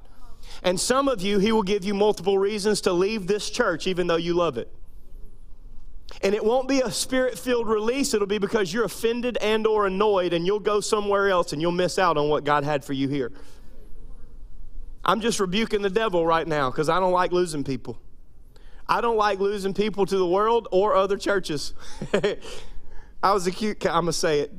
And 0.63 0.79
some 0.79 1.09
of 1.09 1.23
you, 1.23 1.39
he 1.39 1.53
will 1.53 1.63
give 1.63 1.85
you 1.85 1.95
multiple 1.95 2.39
reasons 2.39 2.81
to 2.83 2.93
leave 2.93 3.27
this 3.27 3.51
church 3.51 3.87
even 3.87 4.07
though 4.07 4.17
you 4.17 4.35
love 4.35 4.59
it. 4.59 4.73
And 6.23 6.35
it 6.35 6.45
won't 6.45 6.69
be 6.69 6.81
a 6.81 6.91
spirit-filled 6.91 7.69
release, 7.69 8.15
it'll 8.15 8.27
be 8.27 8.39
because 8.39 8.73
you're 8.73 8.85
offended 8.85 9.39
and 9.41 9.67
or 9.67 9.87
annoyed 9.87 10.33
and 10.33 10.47
you'll 10.47 10.61
go 10.61 10.81
somewhere 10.81 11.29
else 11.29 11.53
and 11.53 11.61
you'll 11.61 11.73
miss 11.73 11.99
out 11.99 12.17
on 12.17 12.29
what 12.29 12.45
God 12.45 12.65
had 12.65 12.85
for 12.85 12.93
you 12.93 13.09
here. 13.09 13.33
I'm 15.05 15.21
just 15.21 15.39
rebuking 15.39 15.83
the 15.83 15.91
devil 15.91 16.27
right 16.27 16.47
now 16.47 16.71
because 16.71 16.89
I 16.89 16.99
don't 16.99 17.13
like 17.13 17.33
losing 17.33 17.65
people. 17.65 17.99
I 18.89 19.01
don't 19.01 19.17
like 19.17 19.41
losing 19.41 19.75
people 19.75 20.07
to 20.07 20.17
the 20.17 20.27
world 20.27 20.69
or 20.71 20.95
other 20.95 21.17
churches. 21.17 21.75
I 23.23 23.33
was 23.33 23.47
a 23.47 23.51
cute, 23.51 23.85
I'm 23.87 24.07
to 24.07 24.13
say 24.13 24.41
it. 24.41 24.53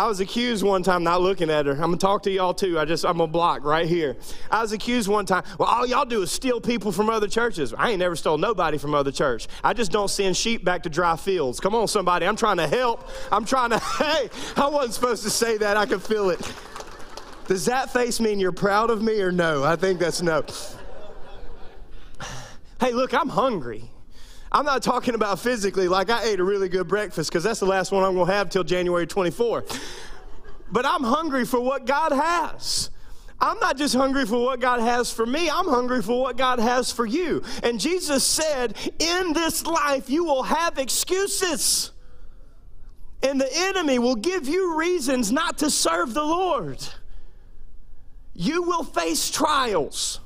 I 0.00 0.06
was 0.06 0.18
accused 0.18 0.64
one 0.64 0.82
time 0.82 1.02
not 1.04 1.20
looking 1.20 1.50
at 1.50 1.66
her. 1.66 1.72
I'm 1.72 1.80
gonna 1.80 1.98
talk 1.98 2.22
to 2.22 2.30
y'all 2.30 2.54
too. 2.54 2.78
I 2.78 2.86
just 2.86 3.04
I'm 3.04 3.18
gonna 3.18 3.30
block 3.30 3.66
right 3.66 3.86
here. 3.86 4.16
I 4.50 4.62
was 4.62 4.72
accused 4.72 5.08
one 5.08 5.26
time. 5.26 5.44
Well, 5.58 5.68
all 5.68 5.86
y'all 5.86 6.06
do 6.06 6.22
is 6.22 6.32
steal 6.32 6.58
people 6.58 6.90
from 6.90 7.10
other 7.10 7.28
churches. 7.28 7.74
I 7.74 7.90
ain't 7.90 7.98
never 7.98 8.16
stole 8.16 8.38
nobody 8.38 8.78
from 8.78 8.94
other 8.94 9.12
church. 9.12 9.46
I 9.62 9.74
just 9.74 9.92
don't 9.92 10.08
send 10.08 10.38
sheep 10.38 10.64
back 10.64 10.84
to 10.84 10.88
dry 10.88 11.16
fields. 11.16 11.60
Come 11.60 11.74
on, 11.74 11.86
somebody. 11.86 12.24
I'm 12.24 12.34
trying 12.34 12.56
to 12.56 12.66
help. 12.66 13.10
I'm 13.30 13.44
trying 13.44 13.70
to. 13.70 13.80
Hey, 14.00 14.30
I 14.56 14.68
wasn't 14.68 14.94
supposed 14.94 15.22
to 15.24 15.30
say 15.30 15.58
that. 15.58 15.76
I 15.76 15.84
could 15.84 16.02
feel 16.02 16.30
it. 16.30 16.40
Does 17.46 17.66
that 17.66 17.92
face 17.92 18.20
mean 18.20 18.40
you're 18.40 18.52
proud 18.52 18.88
of 18.88 19.02
me 19.02 19.20
or 19.20 19.30
no? 19.30 19.62
I 19.62 19.76
think 19.76 20.00
that's 20.00 20.22
no. 20.22 20.42
Hey, 22.80 22.92
look, 22.92 23.12
I'm 23.12 23.28
hungry. 23.28 23.90
I'm 24.52 24.64
not 24.64 24.82
talking 24.82 25.14
about 25.14 25.38
physically, 25.38 25.86
like 25.86 26.10
I 26.10 26.24
ate 26.24 26.40
a 26.40 26.44
really 26.44 26.68
good 26.68 26.88
breakfast, 26.88 27.30
because 27.30 27.44
that's 27.44 27.60
the 27.60 27.66
last 27.66 27.92
one 27.92 28.02
I'm 28.02 28.14
going 28.14 28.26
to 28.26 28.32
have 28.32 28.50
till 28.50 28.64
January 28.64 29.06
24. 29.06 29.64
But 30.72 30.84
I'm 30.84 31.04
hungry 31.04 31.44
for 31.44 31.60
what 31.60 31.86
God 31.86 32.12
has. 32.12 32.90
I'm 33.40 33.58
not 33.58 33.78
just 33.78 33.94
hungry 33.94 34.26
for 34.26 34.44
what 34.44 34.60
God 34.60 34.80
has 34.80 35.10
for 35.12 35.24
me, 35.24 35.48
I'm 35.48 35.66
hungry 35.66 36.02
for 36.02 36.20
what 36.20 36.36
God 36.36 36.58
has 36.58 36.92
for 36.92 37.06
you. 37.06 37.42
And 37.62 37.80
Jesus 37.80 38.24
said, 38.24 38.76
In 38.98 39.32
this 39.32 39.64
life, 39.64 40.10
you 40.10 40.24
will 40.24 40.42
have 40.42 40.78
excuses. 40.78 41.92
And 43.22 43.40
the 43.40 43.48
enemy 43.52 43.98
will 43.98 44.16
give 44.16 44.48
you 44.48 44.78
reasons 44.78 45.30
not 45.30 45.58
to 45.58 45.70
serve 45.70 46.14
the 46.14 46.24
Lord. 46.24 46.86
You 48.34 48.62
will 48.62 48.84
face 48.84 49.30
trials. 49.30 50.20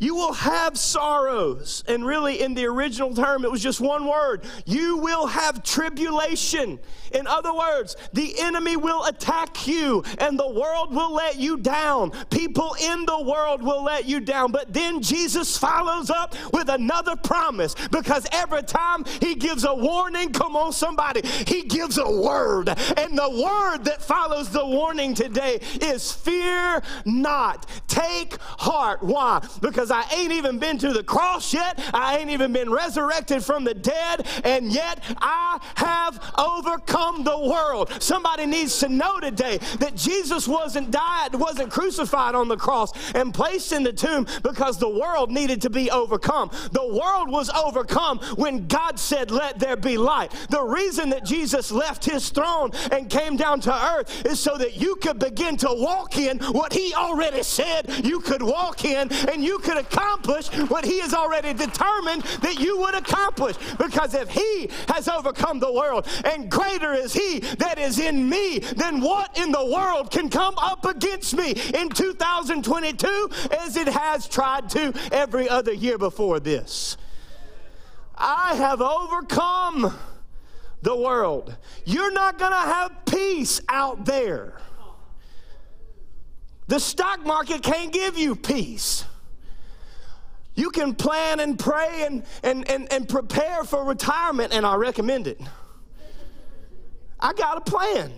You 0.00 0.14
will 0.14 0.32
have 0.32 0.78
sorrows. 0.78 1.84
And 1.86 2.04
really, 2.04 2.40
in 2.40 2.54
the 2.54 2.64
original 2.64 3.14
term, 3.14 3.44
it 3.44 3.50
was 3.50 3.62
just 3.62 3.80
one 3.80 4.06
word. 4.06 4.44
You 4.64 4.96
will 4.96 5.26
have 5.26 5.62
tribulation. 5.62 6.80
In 7.12 7.26
other 7.26 7.52
words, 7.52 7.96
the 8.12 8.40
enemy 8.40 8.76
will 8.76 9.04
attack 9.04 9.66
you 9.66 10.02
and 10.18 10.38
the 10.38 10.50
world 10.50 10.94
will 10.94 11.12
let 11.12 11.36
you 11.38 11.58
down. 11.58 12.12
People 12.30 12.74
in 12.80 13.04
the 13.04 13.20
world 13.20 13.62
will 13.62 13.84
let 13.84 14.06
you 14.06 14.20
down. 14.20 14.52
But 14.52 14.72
then 14.72 15.02
Jesus 15.02 15.58
follows 15.58 16.08
up 16.08 16.34
with 16.52 16.70
another 16.70 17.16
promise 17.16 17.74
because 17.90 18.26
every 18.32 18.62
time 18.62 19.04
he 19.20 19.34
gives 19.34 19.64
a 19.64 19.74
warning, 19.74 20.32
come 20.32 20.56
on, 20.56 20.72
somebody, 20.72 21.26
he 21.46 21.62
gives 21.62 21.98
a 21.98 22.10
word. 22.10 22.68
And 22.96 23.18
the 23.18 23.30
word 23.30 23.84
that 23.84 24.02
follows 24.02 24.50
the 24.50 24.64
warning 24.64 25.14
today 25.14 25.60
is 25.82 26.10
fear 26.12 26.82
not. 27.04 27.66
Take 28.00 28.38
heart. 28.40 29.02
Why? 29.02 29.46
Because 29.60 29.90
I 29.90 30.04
ain't 30.14 30.32
even 30.32 30.58
been 30.58 30.78
to 30.78 30.92
the 30.92 31.02
cross 31.02 31.52
yet. 31.52 31.78
I 31.92 32.16
ain't 32.16 32.30
even 32.30 32.50
been 32.52 32.70
resurrected 32.70 33.44
from 33.44 33.64
the 33.64 33.74
dead, 33.74 34.26
and 34.42 34.72
yet 34.72 35.02
I 35.18 35.58
have 35.74 36.32
overcome 36.38 37.24
the 37.24 37.38
world. 37.38 37.92
Somebody 38.02 38.46
needs 38.46 38.78
to 38.78 38.88
know 38.88 39.20
today 39.20 39.58
that 39.80 39.96
Jesus 39.96 40.48
wasn't 40.48 40.90
died, 40.90 41.34
wasn't 41.34 41.70
crucified 41.70 42.34
on 42.34 42.48
the 42.48 42.56
cross 42.56 42.92
and 43.14 43.34
placed 43.34 43.72
in 43.72 43.82
the 43.82 43.92
tomb 43.92 44.26
because 44.42 44.78
the 44.78 44.88
world 44.88 45.30
needed 45.30 45.60
to 45.62 45.70
be 45.70 45.90
overcome. 45.90 46.50
The 46.72 46.86
world 46.86 47.30
was 47.30 47.50
overcome 47.50 48.18
when 48.36 48.66
God 48.66 48.98
said, 48.98 49.30
Let 49.30 49.58
there 49.58 49.76
be 49.76 49.98
light. 49.98 50.32
The 50.48 50.62
reason 50.62 51.10
that 51.10 51.26
Jesus 51.26 51.70
left 51.70 52.04
his 52.04 52.30
throne 52.30 52.70
and 52.92 53.10
came 53.10 53.36
down 53.36 53.60
to 53.62 53.74
earth 53.94 54.24
is 54.24 54.40
so 54.40 54.56
that 54.56 54.80
you 54.80 54.96
could 54.96 55.18
begin 55.18 55.58
to 55.58 55.68
walk 55.70 56.16
in 56.16 56.38
what 56.38 56.72
he 56.72 56.94
already 56.94 57.42
said 57.42 57.89
you 58.02 58.20
could 58.20 58.42
walk 58.42 58.84
in 58.84 59.10
and 59.28 59.42
you 59.42 59.58
could 59.58 59.76
accomplish 59.76 60.48
what 60.68 60.84
He 60.84 61.00
has 61.00 61.14
already 61.14 61.52
determined 61.52 62.22
that 62.42 62.58
you 62.58 62.78
would 62.78 62.94
accomplish. 62.94 63.56
Because 63.78 64.14
if 64.14 64.30
He 64.30 64.70
has 64.88 65.08
overcome 65.08 65.60
the 65.60 65.72
world 65.72 66.06
and 66.24 66.50
greater 66.50 66.92
is 66.92 67.12
He 67.12 67.40
that 67.58 67.78
is 67.78 67.98
in 67.98 68.28
me, 68.28 68.58
then 68.58 69.00
what 69.00 69.38
in 69.38 69.52
the 69.52 69.66
world 69.66 70.10
can 70.10 70.28
come 70.28 70.54
up 70.58 70.84
against 70.84 71.36
me 71.36 71.52
in 71.74 71.88
2022 71.88 73.30
as 73.58 73.76
it 73.76 73.88
has 73.88 74.28
tried 74.28 74.68
to 74.70 74.92
every 75.12 75.48
other 75.48 75.72
year 75.72 75.98
before 75.98 76.40
this? 76.40 76.96
I 78.16 78.54
have 78.56 78.82
overcome 78.82 79.96
the 80.82 80.96
world. 80.96 81.56
You're 81.84 82.12
not 82.12 82.38
going 82.38 82.52
to 82.52 82.56
have 82.56 83.04
peace 83.06 83.60
out 83.68 84.04
there. 84.04 84.54
The 86.70 86.78
stock 86.78 87.26
market 87.26 87.64
can't 87.64 87.92
give 87.92 88.16
you 88.16 88.36
peace. 88.36 89.04
You 90.54 90.70
can 90.70 90.94
plan 90.94 91.40
and 91.40 91.58
pray 91.58 92.04
and, 92.06 92.22
and, 92.44 92.70
and, 92.70 92.92
and 92.92 93.08
prepare 93.08 93.64
for 93.64 93.84
retirement, 93.84 94.52
and 94.52 94.64
I 94.64 94.76
recommend 94.76 95.26
it. 95.26 95.40
I 97.18 97.32
got 97.32 97.58
a 97.58 97.60
plan. 97.60 98.12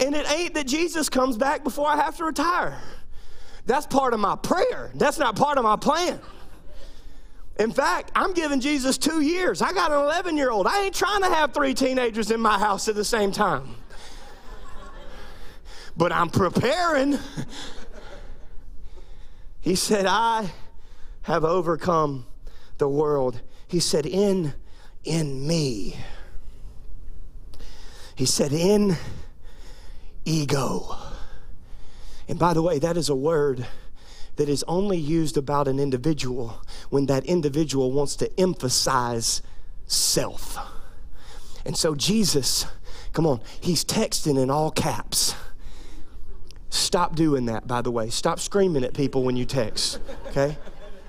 And 0.00 0.16
it 0.16 0.28
ain't 0.32 0.54
that 0.54 0.66
Jesus 0.66 1.08
comes 1.08 1.36
back 1.36 1.62
before 1.62 1.86
I 1.86 1.94
have 1.94 2.16
to 2.16 2.24
retire. 2.24 2.76
That's 3.66 3.86
part 3.86 4.14
of 4.14 4.18
my 4.18 4.34
prayer. 4.34 4.90
That's 4.96 5.20
not 5.20 5.36
part 5.36 5.58
of 5.58 5.62
my 5.62 5.76
plan. 5.76 6.18
In 7.60 7.70
fact, 7.70 8.10
I'm 8.16 8.32
giving 8.32 8.58
Jesus 8.58 8.98
two 8.98 9.20
years. 9.20 9.62
I 9.62 9.72
got 9.72 9.92
an 9.92 10.00
11 10.00 10.36
year 10.36 10.50
old. 10.50 10.66
I 10.66 10.86
ain't 10.86 10.94
trying 10.96 11.22
to 11.22 11.28
have 11.28 11.54
three 11.54 11.72
teenagers 11.72 12.32
in 12.32 12.40
my 12.40 12.58
house 12.58 12.88
at 12.88 12.96
the 12.96 13.04
same 13.04 13.30
time. 13.30 13.76
But 15.96 16.12
I'm 16.12 16.30
preparing. 16.30 17.18
He 19.60 19.76
said, 19.76 20.06
I 20.06 20.50
have 21.22 21.44
overcome 21.44 22.26
the 22.78 22.88
world. 22.88 23.40
He 23.68 23.78
said, 23.78 24.06
In, 24.06 24.54
in 25.04 25.46
me. 25.46 25.96
He 28.16 28.26
said, 28.26 28.52
In 28.52 28.96
ego. 30.24 30.96
And 32.28 32.38
by 32.38 32.54
the 32.54 32.62
way, 32.62 32.78
that 32.80 32.96
is 32.96 33.08
a 33.08 33.14
word 33.14 33.66
that 34.36 34.48
is 34.48 34.64
only 34.64 34.98
used 34.98 35.36
about 35.36 35.68
an 35.68 35.78
individual 35.78 36.60
when 36.90 37.06
that 37.06 37.24
individual 37.26 37.92
wants 37.92 38.16
to 38.16 38.40
emphasize 38.40 39.42
self. 39.86 40.58
And 41.64 41.76
so 41.76 41.94
Jesus, 41.94 42.66
come 43.12 43.26
on, 43.26 43.40
he's 43.60 43.84
texting 43.84 44.42
in 44.42 44.50
all 44.50 44.70
caps. 44.70 45.34
Stop 46.72 47.14
doing 47.14 47.44
that, 47.44 47.66
by 47.66 47.82
the 47.82 47.90
way. 47.90 48.08
Stop 48.08 48.40
screaming 48.40 48.82
at 48.82 48.94
people 48.94 49.24
when 49.24 49.36
you 49.36 49.44
text, 49.44 50.00
okay? 50.28 50.56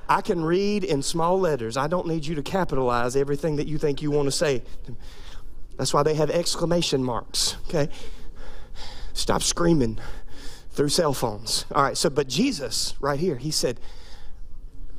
I 0.09 0.19
can 0.19 0.43
read 0.43 0.83
in 0.83 1.01
small 1.01 1.39
letters. 1.39 1.77
I 1.77 1.87
don't 1.87 2.05
need 2.05 2.25
you 2.25 2.35
to 2.35 2.43
capitalize 2.43 3.15
everything 3.15 3.55
that 3.55 3.65
you 3.65 3.77
think 3.77 4.01
you 4.01 4.11
want 4.11 4.25
to 4.25 4.31
say. 4.33 4.61
That's 5.77 5.93
why 5.93 6.03
they 6.03 6.15
have 6.15 6.29
exclamation 6.29 7.01
marks, 7.01 7.55
okay? 7.69 7.87
Stop 9.13 9.41
screaming 9.41 9.99
through 10.71 10.89
cell 10.89 11.13
phones. 11.13 11.63
All 11.73 11.81
right, 11.81 11.95
so, 11.95 12.09
but 12.09 12.27
Jesus, 12.27 12.95
right 12.99 13.17
here, 13.17 13.37
he 13.37 13.49
said, 13.49 13.79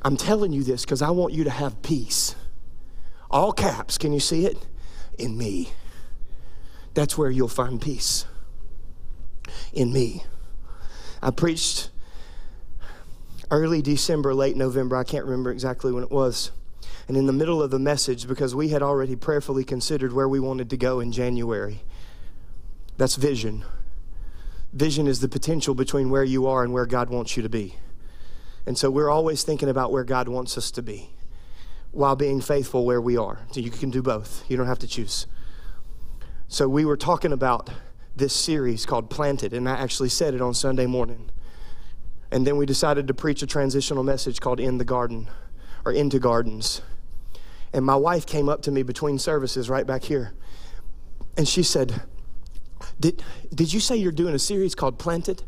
I'm 0.01 0.17
telling 0.17 0.51
you 0.51 0.63
this 0.63 0.83
because 0.83 1.03
I 1.03 1.11
want 1.11 1.31
you 1.31 1.43
to 1.43 1.51
have 1.51 1.83
peace. 1.83 2.33
All 3.29 3.51
caps, 3.51 3.99
can 3.99 4.13
you 4.13 4.19
see 4.19 4.47
it? 4.47 4.65
In 5.19 5.37
me. 5.37 5.69
That's 6.95 7.19
where 7.19 7.29
you'll 7.29 7.49
find 7.49 7.79
peace. 7.79 8.25
In 9.71 9.93
me. 9.93 10.23
I 11.25 11.31
preached 11.31 11.89
early 13.49 13.81
December, 13.81 14.35
late 14.35 14.55
November. 14.55 14.95
I 14.95 15.03
can't 15.03 15.25
remember 15.25 15.49
exactly 15.49 15.91
when 15.91 16.03
it 16.03 16.11
was. 16.11 16.51
And 17.07 17.17
in 17.17 17.25
the 17.25 17.33
middle 17.33 17.63
of 17.63 17.71
the 17.71 17.79
message, 17.79 18.27
because 18.27 18.53
we 18.53 18.69
had 18.69 18.83
already 18.83 19.15
prayerfully 19.15 19.63
considered 19.63 20.13
where 20.13 20.29
we 20.29 20.39
wanted 20.39 20.69
to 20.69 20.77
go 20.77 20.99
in 20.99 21.11
January, 21.11 21.81
that's 22.97 23.15
vision. 23.15 23.65
Vision 24.71 25.07
is 25.07 25.19
the 25.19 25.27
potential 25.27 25.73
between 25.73 26.11
where 26.11 26.23
you 26.23 26.45
are 26.45 26.63
and 26.63 26.71
where 26.71 26.85
God 26.85 27.09
wants 27.09 27.35
you 27.35 27.41
to 27.41 27.49
be. 27.49 27.73
And 28.67 28.77
so 28.77 28.91
we're 28.91 29.09
always 29.09 29.41
thinking 29.41 29.67
about 29.69 29.91
where 29.91 30.03
God 30.03 30.27
wants 30.27 30.59
us 30.59 30.69
to 30.69 30.83
be 30.83 31.09
while 31.91 32.15
being 32.15 32.39
faithful 32.39 32.85
where 32.85 33.01
we 33.01 33.17
are. 33.17 33.39
So 33.49 33.61
you 33.61 33.71
can 33.71 33.89
do 33.89 34.03
both, 34.03 34.43
you 34.47 34.57
don't 34.57 34.67
have 34.67 34.77
to 34.79 34.87
choose. 34.87 35.25
So 36.47 36.67
we 36.67 36.85
were 36.85 36.97
talking 36.97 37.31
about 37.31 37.71
this 38.15 38.33
series 38.33 38.85
called 38.85 39.09
Planted, 39.09 39.53
and 39.53 39.67
I 39.67 39.73
actually 39.73 40.09
said 40.09 40.33
it 40.33 40.41
on 40.41 40.53
Sunday 40.53 40.85
morning. 40.85 41.29
And 42.31 42.45
then 42.45 42.57
we 42.57 42.65
decided 42.65 43.07
to 43.07 43.13
preach 43.13 43.41
a 43.41 43.47
transitional 43.47 44.03
message 44.03 44.39
called 44.39 44.59
In 44.59 44.77
the 44.77 44.85
Garden 44.85 45.27
or 45.85 45.91
Into 45.91 46.19
Gardens. 46.19 46.81
And 47.73 47.85
my 47.85 47.95
wife 47.95 48.25
came 48.25 48.49
up 48.49 48.61
to 48.63 48.71
me 48.71 48.83
between 48.83 49.19
services 49.19 49.69
right 49.69 49.85
back 49.85 50.03
here. 50.03 50.33
And 51.37 51.47
she 51.47 51.61
said, 51.61 52.01
did, 52.99 53.23
did 53.53 53.73
you 53.73 53.79
say 53.79 53.95
you're 53.95 54.11
doing 54.11 54.33
a 54.33 54.39
series 54.39 54.75
called 54.75 54.99
Planted? 54.99 55.43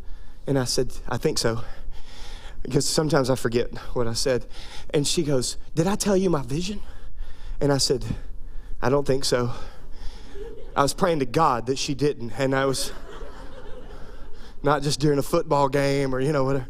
And 0.45 0.57
I 0.57 0.65
said, 0.65 0.93
I 1.07 1.17
think 1.17 1.37
so. 1.37 1.63
Because 2.63 2.87
sometimes 2.87 3.29
I 3.29 3.35
forget 3.35 3.75
what 3.93 4.07
I 4.07 4.13
said. 4.13 4.45
And 4.93 5.07
she 5.07 5.23
goes, 5.23 5.57
Did 5.75 5.87
I 5.87 5.95
tell 5.95 6.17
you 6.17 6.29
my 6.29 6.41
vision? 6.41 6.81
And 7.61 7.71
I 7.71 7.77
said, 7.77 8.05
I 8.81 8.89
don't 8.89 9.05
think 9.05 9.25
so. 9.25 9.53
I 10.77 10.83
was 10.83 10.93
praying 10.93 11.19
to 11.19 11.25
God 11.25 11.65
that 11.65 11.79
she 11.79 11.95
didn't. 11.95 12.31
And 12.37 12.53
I 12.53 12.65
was 12.65 12.91
not 14.61 14.83
just 14.83 14.99
during 14.99 15.17
a 15.17 15.23
football 15.23 15.69
game 15.69 16.13
or, 16.13 16.19
you 16.19 16.31
know, 16.31 16.43
whatever. 16.43 16.67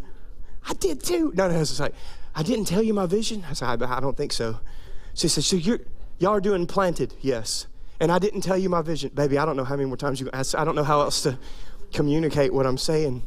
I 0.66 0.74
did 0.74 1.04
too. 1.04 1.34
No, 1.36 1.50
no, 1.50 1.60
it's 1.60 1.78
like, 1.78 1.94
I 2.34 2.42
didn't 2.42 2.66
tell 2.66 2.82
you 2.82 2.94
my 2.94 3.06
vision. 3.06 3.44
I 3.50 3.54
said, 3.54 3.84
I, 3.84 3.98
I 3.98 4.00
don't 4.00 4.16
think 4.16 4.32
so. 4.32 4.62
She 5.14 5.28
said, 5.28 5.44
so 5.44 5.58
you're, 5.58 5.80
y'all 6.20 6.32
are 6.32 6.40
doing 6.40 6.68
planted? 6.68 7.16
Yes. 7.20 7.68
And 8.00 8.10
I 8.10 8.18
didn't 8.18 8.42
tell 8.42 8.58
you 8.58 8.70
my 8.70 8.82
vision. 8.82 9.12
Baby, 9.14 9.38
I 9.38 9.46
don't 9.46 9.58
know 9.58 9.66
how 9.66 9.76
many 9.76 9.88
more 9.88 9.98
times 9.98 10.22
you, 10.22 10.30
I, 10.32 10.42
I 10.58 10.64
don't 10.64 10.76
know 10.76 10.86
how 10.86 11.02
else 11.02 11.24
to 11.24 11.38
communicate 11.92 12.54
what 12.54 12.66
I'm 12.66 12.78
saying. 12.78 13.24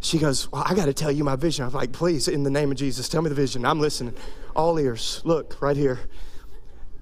She 0.00 0.18
goes, 0.18 0.50
well, 0.50 0.64
I 0.66 0.74
got 0.74 0.86
to 0.86 0.94
tell 0.94 1.12
you 1.12 1.22
my 1.22 1.36
vision. 1.36 1.64
I'm 1.64 1.72
like, 1.72 1.92
please, 1.92 2.26
in 2.26 2.42
the 2.42 2.50
name 2.50 2.72
of 2.72 2.76
Jesus, 2.76 3.08
tell 3.08 3.22
me 3.22 3.28
the 3.28 3.36
vision. 3.36 3.64
I'm 3.64 3.78
listening. 3.78 4.14
All 4.56 4.80
ears. 4.80 5.20
Look, 5.24 5.62
right 5.62 5.76
here. 5.76 6.00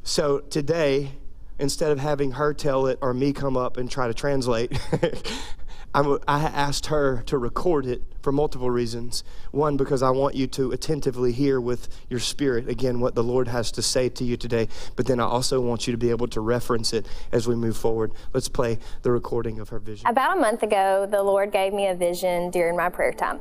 So 0.03 0.41
today, 0.41 1.13
instead 1.63 1.93
of 1.93 2.01
having 2.01 2.33
her 2.33 2.53
tell 2.53 2.87
it 2.87 2.99
or 3.01 3.15
me 3.15 3.33
come 3.33 3.57
up 3.57 3.77
and 3.77 3.89
try 3.89 4.09
to 4.09 4.15
translate, 4.15 4.77
I'm, 5.95 6.19
asked 6.27 6.87
her 6.87 7.23
to 7.27 7.39
record 7.39 7.87
it 7.87 8.03
for 8.21 8.33
multiple 8.33 8.71
reasons. 8.71 9.23
One, 9.53 9.77
because 9.77 10.03
I 10.03 10.11
want 10.11 10.35
you 10.35 10.49
to 10.49 10.73
attentively 10.73 11.31
hear 11.31 11.61
with 11.61 11.89
your 12.09 12.19
spirit, 12.19 12.69
again, 12.69 12.99
what 12.99 13.15
the 13.15 13.23
Lord 13.23 13.47
has 13.47 13.71
to 13.73 13.83
say 13.83 14.09
to 14.09 14.25
you 14.25 14.37
today. 14.37 14.69
But 14.97 15.07
then 15.07 15.21
I 15.21 15.25
also 15.25 15.61
want 15.61 15.87
you 15.87 15.93
to 15.93 15.99
be 15.99 16.11
able 16.11 16.27
to 16.29 16.41
reference 16.41 16.93
it 16.93 17.07
as 17.31 17.47
we 17.47 17.55
move 17.55 17.77
forward. 17.77 18.13
Let's 18.33 18.49
play 18.49 18.79
the 19.03 19.13
recording 19.13 19.61
of 19.61 19.69
her 19.69 19.79
vision. 19.79 20.07
About 20.09 20.37
a 20.37 20.41
month 20.41 20.65
ago, 20.65 21.07
the 21.09 21.23
Lord 21.23 21.53
gave 21.53 21.73
me 21.73 21.87
a 21.87 21.95
vision 21.95 22.51
during 22.51 22.77
my 22.77 22.89
prayer 22.89 23.13
time. 23.13 23.39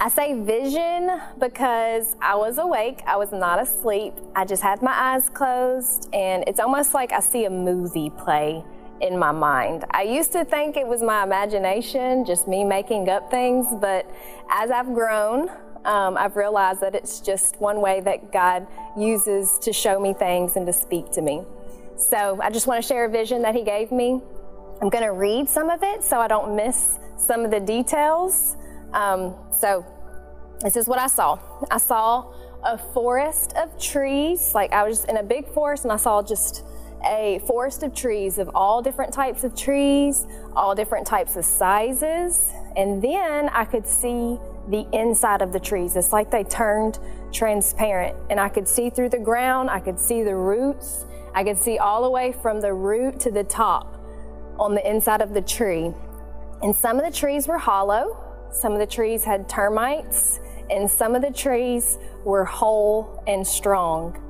I 0.00 0.08
say 0.08 0.40
vision 0.40 1.10
because 1.40 2.14
I 2.22 2.36
was 2.36 2.58
awake, 2.58 3.02
I 3.04 3.16
was 3.16 3.32
not 3.32 3.60
asleep. 3.60 4.14
I 4.36 4.44
just 4.44 4.62
had 4.62 4.80
my 4.80 4.92
eyes 4.92 5.28
closed, 5.28 6.08
and 6.12 6.44
it's 6.46 6.60
almost 6.60 6.94
like 6.94 7.12
I 7.12 7.18
see 7.18 7.46
a 7.46 7.50
movie 7.50 8.10
play 8.10 8.62
in 9.00 9.18
my 9.18 9.32
mind. 9.32 9.84
I 9.90 10.02
used 10.02 10.30
to 10.32 10.44
think 10.44 10.76
it 10.76 10.86
was 10.86 11.02
my 11.02 11.24
imagination, 11.24 12.24
just 12.24 12.46
me 12.46 12.62
making 12.62 13.08
up 13.08 13.28
things, 13.28 13.66
but 13.80 14.08
as 14.48 14.70
I've 14.70 14.86
grown, 14.94 15.48
um, 15.84 16.16
I've 16.16 16.36
realized 16.36 16.80
that 16.82 16.94
it's 16.94 17.18
just 17.18 17.60
one 17.60 17.80
way 17.80 18.00
that 18.02 18.32
God 18.32 18.68
uses 18.96 19.58
to 19.62 19.72
show 19.72 19.98
me 19.98 20.12
things 20.12 20.54
and 20.54 20.64
to 20.68 20.72
speak 20.72 21.10
to 21.12 21.22
me. 21.22 21.42
So 21.96 22.38
I 22.40 22.50
just 22.50 22.68
want 22.68 22.80
to 22.80 22.86
share 22.86 23.04
a 23.04 23.10
vision 23.10 23.42
that 23.42 23.56
He 23.56 23.64
gave 23.64 23.90
me. 23.90 24.20
I'm 24.80 24.90
going 24.90 25.02
to 25.02 25.12
read 25.12 25.48
some 25.48 25.70
of 25.70 25.82
it 25.82 26.04
so 26.04 26.20
I 26.20 26.28
don't 26.28 26.54
miss 26.54 27.00
some 27.16 27.44
of 27.44 27.50
the 27.50 27.58
details. 27.58 28.54
Um, 28.92 29.34
so 29.52 29.84
this 30.60 30.76
is 30.76 30.88
what 30.88 30.98
I 30.98 31.06
saw. 31.06 31.38
I 31.70 31.78
saw 31.78 32.32
a 32.64 32.76
forest 32.78 33.52
of 33.56 33.78
trees, 33.80 34.54
like 34.54 34.72
I 34.72 34.86
was 34.86 35.04
in 35.04 35.16
a 35.16 35.22
big 35.22 35.48
forest 35.48 35.84
and 35.84 35.92
I 35.92 35.96
saw 35.96 36.22
just 36.22 36.64
a 37.06 37.40
forest 37.46 37.82
of 37.82 37.94
trees 37.94 38.38
of 38.38 38.50
all 38.54 38.82
different 38.82 39.12
types 39.12 39.44
of 39.44 39.54
trees, 39.54 40.26
all 40.56 40.74
different 40.74 41.06
types 41.06 41.36
of 41.36 41.44
sizes. 41.44 42.50
And 42.76 43.02
then 43.02 43.48
I 43.50 43.64
could 43.64 43.86
see 43.86 44.38
the 44.68 44.86
inside 44.92 45.42
of 45.42 45.52
the 45.52 45.60
trees. 45.60 45.96
It's 45.96 46.12
like 46.12 46.30
they 46.30 46.44
turned 46.44 46.98
transparent 47.32 48.16
and 48.30 48.40
I 48.40 48.48
could 48.48 48.66
see 48.66 48.90
through 48.90 49.10
the 49.10 49.18
ground. 49.18 49.70
I 49.70 49.80
could 49.80 49.98
see 49.98 50.22
the 50.22 50.34
roots. 50.34 51.04
I 51.34 51.44
could 51.44 51.58
see 51.58 51.78
all 51.78 52.02
the 52.02 52.10
way 52.10 52.32
from 52.32 52.60
the 52.60 52.72
root 52.72 53.20
to 53.20 53.30
the 53.30 53.44
top 53.44 53.94
on 54.58 54.74
the 54.74 54.90
inside 54.90 55.20
of 55.20 55.34
the 55.34 55.42
tree. 55.42 55.92
And 56.62 56.74
some 56.74 56.98
of 56.98 57.04
the 57.04 57.16
trees 57.16 57.46
were 57.46 57.58
hollow. 57.58 58.27
Some 58.52 58.72
of 58.72 58.78
the 58.78 58.86
trees 58.86 59.24
had 59.24 59.48
termites 59.48 60.40
and 60.70 60.90
some 60.90 61.14
of 61.14 61.22
the 61.22 61.30
trees 61.30 61.98
were 62.24 62.44
whole 62.44 63.22
and 63.26 63.46
strong. 63.46 64.22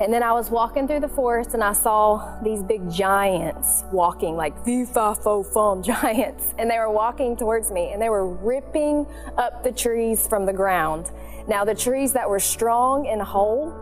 And 0.00 0.12
then 0.12 0.24
I 0.24 0.32
was 0.32 0.50
walking 0.50 0.88
through 0.88 1.00
the 1.00 1.08
forest 1.08 1.54
and 1.54 1.62
I 1.62 1.72
saw 1.72 2.40
these 2.42 2.64
big 2.64 2.90
giants 2.90 3.84
walking, 3.92 4.36
like 4.36 4.64
the 4.64 4.84
fi 4.86 5.14
fo 5.14 5.44
fum 5.44 5.82
giants. 5.84 6.52
And 6.58 6.68
they 6.68 6.78
were 6.78 6.90
walking 6.90 7.36
towards 7.36 7.70
me 7.70 7.92
and 7.92 8.02
they 8.02 8.08
were 8.08 8.26
ripping 8.26 9.06
up 9.36 9.62
the 9.62 9.70
trees 9.70 10.26
from 10.26 10.46
the 10.46 10.52
ground. 10.52 11.12
Now, 11.46 11.64
the 11.64 11.74
trees 11.74 12.12
that 12.14 12.28
were 12.28 12.40
strong 12.40 13.06
and 13.06 13.22
whole, 13.22 13.72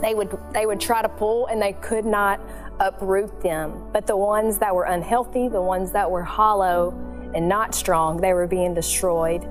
they 0.00 0.14
would, 0.14 0.36
they 0.52 0.64
would 0.64 0.80
try 0.80 1.02
to 1.02 1.08
pull 1.08 1.46
and 1.46 1.60
they 1.60 1.74
could 1.74 2.06
not 2.06 2.40
uproot 2.80 3.42
them. 3.42 3.90
But 3.92 4.06
the 4.06 4.16
ones 4.16 4.56
that 4.58 4.74
were 4.74 4.84
unhealthy, 4.84 5.48
the 5.48 5.60
ones 5.60 5.92
that 5.92 6.10
were 6.10 6.22
hollow 6.22 7.11
and 7.34 7.48
not 7.48 7.74
strong, 7.74 8.20
they 8.20 8.32
were 8.32 8.46
being 8.46 8.74
destroyed. 8.74 9.44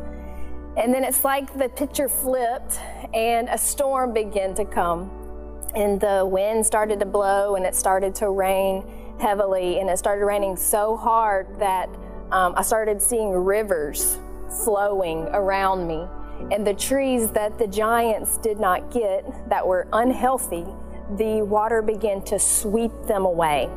And 0.77 0.93
then 0.93 1.03
it's 1.03 1.23
like 1.23 1.57
the 1.57 1.69
picture 1.69 2.07
flipped 2.07 2.79
and 3.13 3.49
a 3.49 3.57
storm 3.57 4.13
began 4.13 4.55
to 4.55 4.65
come 4.65 5.11
and 5.75 5.99
the 5.99 6.25
wind 6.25 6.65
started 6.65 6.99
to 6.99 7.05
blow 7.05 7.55
and 7.55 7.65
it 7.65 7.75
started 7.75 8.15
to 8.15 8.29
rain 8.29 8.83
heavily 9.19 9.79
and 9.79 9.89
it 9.89 9.97
started 9.97 10.25
raining 10.25 10.55
so 10.55 10.95
hard 10.95 11.47
that 11.59 11.89
um, 12.31 12.53
I 12.55 12.61
started 12.61 13.01
seeing 13.01 13.31
rivers 13.31 14.17
flowing 14.63 15.27
around 15.33 15.87
me. 15.87 16.07
And 16.51 16.65
the 16.65 16.73
trees 16.73 17.29
that 17.31 17.57
the 17.59 17.67
giants 17.67 18.37
did 18.37 18.59
not 18.59 18.91
get, 18.91 19.25
that 19.49 19.65
were 19.65 19.87
unhealthy, 19.93 20.65
the 21.17 21.41
water 21.43 21.81
began 21.81 22.21
to 22.23 22.39
sweep 22.39 22.91
them 23.05 23.25
away. 23.25 23.69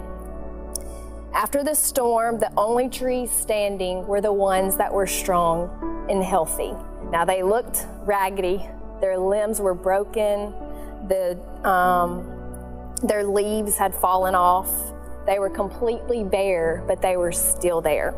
After 1.35 1.65
the 1.65 1.75
storm, 1.75 2.39
the 2.39 2.53
only 2.57 2.89
trees 2.89 3.29
standing 3.29 4.07
were 4.07 4.21
the 4.21 4.33
ones 4.33 4.77
that 4.77 4.93
were 4.93 5.09
strong 5.09 6.07
and 6.09 6.23
healthy. 6.23 6.73
Now 7.11 7.25
they 7.25 7.43
looked 7.43 7.87
raggedy, 8.05 8.65
their 9.01 9.19
limbs 9.19 9.61
were 9.61 9.75
broken, 9.75 10.55
the, 11.09 11.37
um, 11.69 12.95
their 13.03 13.25
leaves 13.25 13.77
had 13.77 13.97
fallen 13.97 14.37
off. 14.37 14.71
They 15.27 15.41
were 15.41 15.51
completely 15.51 16.23
bare, 16.23 16.85
but 16.87 17.03
they 17.03 17.17
were 17.17 17.33
still 17.33 17.81
there. 17.81 18.15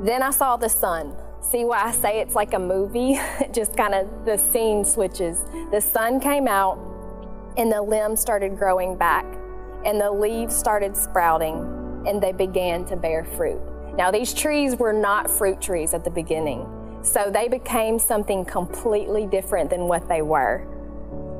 Then 0.00 0.24
I 0.24 0.30
saw 0.30 0.56
the 0.56 0.68
sun. 0.68 1.14
See 1.40 1.64
why 1.64 1.82
I 1.84 1.92
say 1.92 2.20
it's 2.20 2.34
like 2.34 2.52
a 2.54 2.58
movie? 2.58 3.20
Just 3.52 3.76
kind 3.76 3.94
of 3.94 4.24
the 4.24 4.38
scene 4.38 4.84
switches. 4.84 5.44
The 5.70 5.80
sun 5.80 6.18
came 6.18 6.48
out, 6.48 6.78
and 7.56 7.70
the 7.70 7.80
limbs 7.80 8.20
started 8.20 8.58
growing 8.58 8.96
back, 8.96 9.24
and 9.84 10.00
the 10.00 10.10
leaves 10.10 10.54
started 10.54 10.96
sprouting, 10.96 11.75
and 12.06 12.22
they 12.22 12.32
began 12.32 12.84
to 12.86 12.96
bear 12.96 13.24
fruit. 13.24 13.60
Now, 13.96 14.10
these 14.10 14.32
trees 14.32 14.76
were 14.76 14.92
not 14.92 15.30
fruit 15.30 15.60
trees 15.60 15.94
at 15.94 16.04
the 16.04 16.10
beginning, 16.10 16.66
so 17.02 17.30
they 17.30 17.48
became 17.48 17.98
something 17.98 18.44
completely 18.44 19.26
different 19.26 19.70
than 19.70 19.82
what 19.88 20.08
they 20.08 20.22
were 20.22 20.66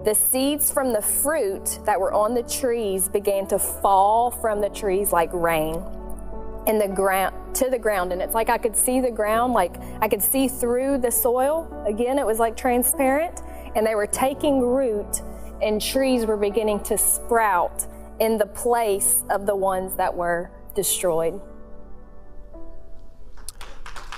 the 0.06 0.14
seeds 0.14 0.70
from 0.70 0.92
the 0.92 1.02
fruit 1.02 1.80
that 1.84 2.00
were 2.00 2.12
on 2.12 2.32
the 2.32 2.42
trees 2.44 3.08
began 3.08 3.44
to 3.48 3.58
fall 3.58 4.30
from 4.30 4.60
the 4.60 4.68
trees 4.68 5.10
like 5.10 5.28
rain. 5.32 5.82
And 6.68 6.80
the 6.80 6.86
ground 6.86 7.34
to 7.56 7.68
the 7.68 7.78
ground. 7.78 8.12
And 8.12 8.22
it's 8.22 8.32
like 8.32 8.48
I 8.48 8.56
could 8.56 8.76
see 8.76 9.00
the 9.00 9.10
ground, 9.10 9.52
like 9.52 9.74
I 10.00 10.06
could 10.06 10.22
see 10.22 10.46
through 10.46 10.98
the 10.98 11.10
soil. 11.10 11.68
Again, 11.88 12.20
it 12.20 12.26
was 12.26 12.38
like 12.38 12.56
transparent. 12.56 13.42
And 13.74 13.84
they 13.84 13.96
were 13.96 14.06
taking 14.06 14.60
root, 14.60 15.22
and 15.60 15.82
trees 15.82 16.24
were 16.24 16.36
beginning 16.36 16.84
to 16.84 16.96
sprout 16.96 17.86
in 18.20 18.38
the 18.38 18.46
place 18.46 19.24
of 19.28 19.44
the 19.44 19.56
ones 19.56 19.96
that 19.96 20.16
were 20.16 20.52
destroyed. 20.76 21.40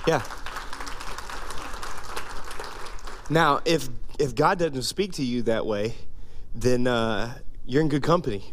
Yeah. 0.07 0.23
Now, 3.31 3.61
if 3.65 3.89
if 4.19 4.35
God 4.35 4.59
doesn't 4.59 4.83
speak 4.83 5.13
to 5.13 5.25
you 5.25 5.43
that 5.43 5.65
way, 5.65 5.95
then 6.55 6.87
uh, 6.87 7.39
you're 7.65 7.83
in 7.83 7.89
good 7.89 8.03
company. 8.03 8.45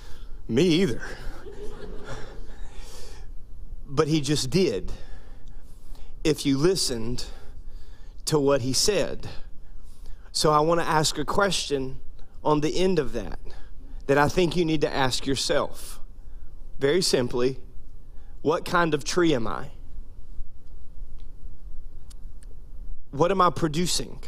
Me 0.48 0.64
either. 0.64 1.00
but 3.86 4.08
He 4.08 4.20
just 4.20 4.50
did. 4.50 4.92
If 6.24 6.44
you 6.44 6.58
listened 6.58 7.26
to 8.26 8.38
what 8.38 8.62
He 8.62 8.72
said. 8.72 9.28
So 10.32 10.50
I 10.50 10.60
want 10.60 10.80
to 10.80 10.86
ask 10.86 11.18
a 11.18 11.24
question 11.24 12.00
on 12.42 12.60
the 12.62 12.78
end 12.78 12.98
of 12.98 13.12
that 13.12 13.38
that 14.06 14.16
I 14.16 14.28
think 14.28 14.56
you 14.56 14.64
need 14.64 14.80
to 14.80 14.92
ask 14.92 15.26
yourself. 15.26 16.00
Very 16.82 17.00
simply, 17.00 17.60
what 18.40 18.64
kind 18.64 18.92
of 18.92 19.04
tree 19.04 19.32
am 19.34 19.46
I? 19.46 19.70
What 23.12 23.30
am 23.30 23.40
I 23.40 23.50
producing? 23.50 24.18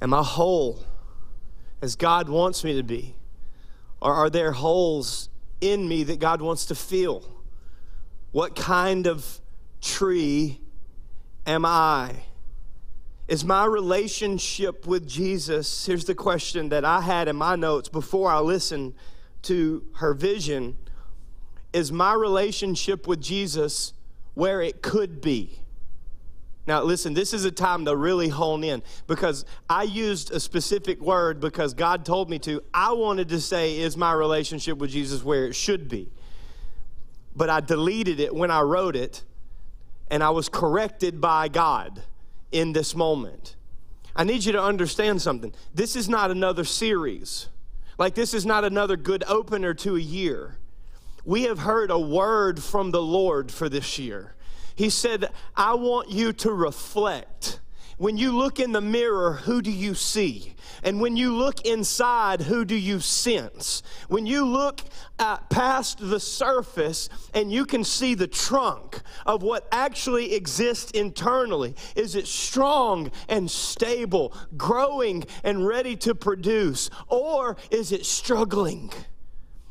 Am 0.00 0.14
I 0.14 0.22
whole 0.22 0.84
as 1.82 1.96
God 1.96 2.28
wants 2.28 2.62
me 2.62 2.76
to 2.76 2.84
be? 2.84 3.16
Or 4.00 4.14
are 4.14 4.30
there 4.30 4.52
holes 4.52 5.30
in 5.60 5.88
me 5.88 6.04
that 6.04 6.20
God 6.20 6.40
wants 6.40 6.64
to 6.66 6.76
fill? 6.76 7.28
What 8.30 8.54
kind 8.54 9.08
of 9.08 9.40
tree 9.80 10.60
am 11.44 11.64
I? 11.64 12.22
Is 13.26 13.44
my 13.44 13.64
relationship 13.64 14.86
with 14.86 15.08
Jesus? 15.08 15.86
Here's 15.86 16.04
the 16.04 16.14
question 16.14 16.68
that 16.68 16.84
I 16.84 17.00
had 17.00 17.26
in 17.26 17.34
my 17.34 17.56
notes 17.56 17.88
before 17.88 18.30
I 18.30 18.38
listened 18.38 18.94
to 19.42 19.82
her 19.96 20.14
vision. 20.14 20.76
Is 21.74 21.90
my 21.90 22.14
relationship 22.14 23.08
with 23.08 23.20
Jesus 23.20 23.94
where 24.34 24.62
it 24.62 24.80
could 24.80 25.20
be? 25.20 25.58
Now, 26.68 26.82
listen, 26.82 27.14
this 27.14 27.34
is 27.34 27.44
a 27.44 27.50
time 27.50 27.84
to 27.86 27.96
really 27.96 28.28
hone 28.28 28.62
in 28.62 28.82
because 29.08 29.44
I 29.68 29.82
used 29.82 30.30
a 30.30 30.38
specific 30.38 31.00
word 31.00 31.40
because 31.40 31.74
God 31.74 32.06
told 32.06 32.30
me 32.30 32.38
to. 32.38 32.62
I 32.72 32.92
wanted 32.92 33.28
to 33.30 33.40
say, 33.40 33.80
Is 33.80 33.96
my 33.96 34.12
relationship 34.12 34.78
with 34.78 34.90
Jesus 34.90 35.24
where 35.24 35.46
it 35.46 35.54
should 35.54 35.88
be? 35.88 36.08
But 37.34 37.50
I 37.50 37.58
deleted 37.58 38.20
it 38.20 38.32
when 38.32 38.52
I 38.52 38.60
wrote 38.60 38.94
it, 38.94 39.24
and 40.08 40.22
I 40.22 40.30
was 40.30 40.48
corrected 40.48 41.20
by 41.20 41.48
God 41.48 42.04
in 42.52 42.72
this 42.72 42.94
moment. 42.94 43.56
I 44.14 44.22
need 44.22 44.44
you 44.44 44.52
to 44.52 44.62
understand 44.62 45.20
something. 45.20 45.52
This 45.74 45.96
is 45.96 46.08
not 46.08 46.30
another 46.30 46.64
series, 46.64 47.48
like, 47.98 48.14
this 48.14 48.32
is 48.32 48.46
not 48.46 48.64
another 48.64 48.96
good 48.96 49.24
opener 49.26 49.74
to 49.74 49.96
a 49.96 50.00
year. 50.00 50.58
We 51.24 51.44
have 51.44 51.60
heard 51.60 51.90
a 51.90 51.98
word 51.98 52.62
from 52.62 52.90
the 52.90 53.02
Lord 53.02 53.50
for 53.50 53.68
this 53.68 53.98
year. 53.98 54.34
He 54.74 54.90
said, 54.90 55.30
I 55.56 55.74
want 55.74 56.10
you 56.10 56.32
to 56.34 56.52
reflect. 56.52 57.60
When 57.96 58.16
you 58.16 58.36
look 58.36 58.58
in 58.58 58.72
the 58.72 58.80
mirror, 58.80 59.34
who 59.34 59.62
do 59.62 59.70
you 59.70 59.94
see? 59.94 60.54
And 60.82 61.00
when 61.00 61.16
you 61.16 61.32
look 61.34 61.60
inside, 61.62 62.42
who 62.42 62.64
do 62.64 62.74
you 62.74 62.98
sense? 62.98 63.84
When 64.08 64.26
you 64.26 64.44
look 64.44 64.80
uh, 65.18 65.36
past 65.48 65.98
the 66.00 66.18
surface 66.18 67.08
and 67.32 67.52
you 67.52 67.64
can 67.64 67.84
see 67.84 68.14
the 68.14 68.26
trunk 68.26 69.00
of 69.24 69.42
what 69.42 69.68
actually 69.70 70.34
exists 70.34 70.90
internally, 70.90 71.76
is 71.94 72.16
it 72.16 72.26
strong 72.26 73.12
and 73.28 73.48
stable, 73.48 74.36
growing 74.56 75.24
and 75.44 75.64
ready 75.64 75.94
to 75.96 76.16
produce? 76.16 76.90
Or 77.08 77.56
is 77.70 77.92
it 77.92 78.04
struggling? 78.04 78.90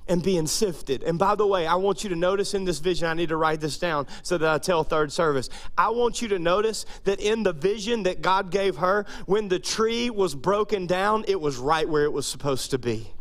And 0.07 0.21
being 0.23 0.47
sifted. 0.47 1.03
And 1.03 1.17
by 1.17 1.35
the 1.35 1.47
way, 1.47 1.65
I 1.65 1.75
want 1.75 2.03
you 2.03 2.09
to 2.09 2.15
notice 2.15 2.53
in 2.53 2.65
this 2.65 2.79
vision, 2.79 3.07
I 3.07 3.13
need 3.13 3.29
to 3.29 3.37
write 3.37 3.61
this 3.61 3.77
down 3.77 4.07
so 4.21 4.37
that 4.37 4.53
I 4.53 4.57
tell 4.57 4.83
third 4.83 5.11
service. 5.11 5.49
I 5.77 5.89
want 5.89 6.21
you 6.21 6.27
to 6.29 6.39
notice 6.39 6.85
that 7.03 7.19
in 7.19 7.43
the 7.43 7.53
vision 7.53 8.03
that 8.03 8.21
God 8.21 8.51
gave 8.51 8.77
her, 8.77 9.05
when 9.25 9.47
the 9.47 9.59
tree 9.59 10.09
was 10.09 10.35
broken 10.35 10.87
down, 10.87 11.25
it 11.27 11.39
was 11.39 11.57
right 11.57 11.87
where 11.87 12.03
it 12.03 12.13
was 12.13 12.25
supposed 12.25 12.71
to 12.71 12.77
be. 12.77 13.13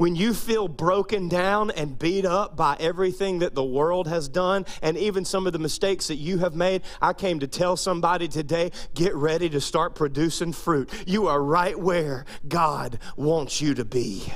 When 0.00 0.16
you 0.16 0.32
feel 0.32 0.66
broken 0.66 1.28
down 1.28 1.70
and 1.72 1.98
beat 1.98 2.24
up 2.24 2.56
by 2.56 2.74
everything 2.80 3.40
that 3.40 3.54
the 3.54 3.62
world 3.62 4.08
has 4.08 4.30
done 4.30 4.64
and 4.80 4.96
even 4.96 5.26
some 5.26 5.46
of 5.46 5.52
the 5.52 5.58
mistakes 5.58 6.06
that 6.06 6.16
you 6.16 6.38
have 6.38 6.54
made, 6.54 6.84
I 7.02 7.12
came 7.12 7.40
to 7.40 7.46
tell 7.46 7.76
somebody 7.76 8.26
today 8.26 8.70
get 8.94 9.14
ready 9.14 9.50
to 9.50 9.60
start 9.60 9.94
producing 9.94 10.54
fruit. 10.54 10.88
You 11.06 11.26
are 11.26 11.42
right 11.42 11.78
where 11.78 12.24
God 12.48 12.98
wants 13.16 13.60
you 13.60 13.74
to 13.74 13.84
be. 13.84 14.32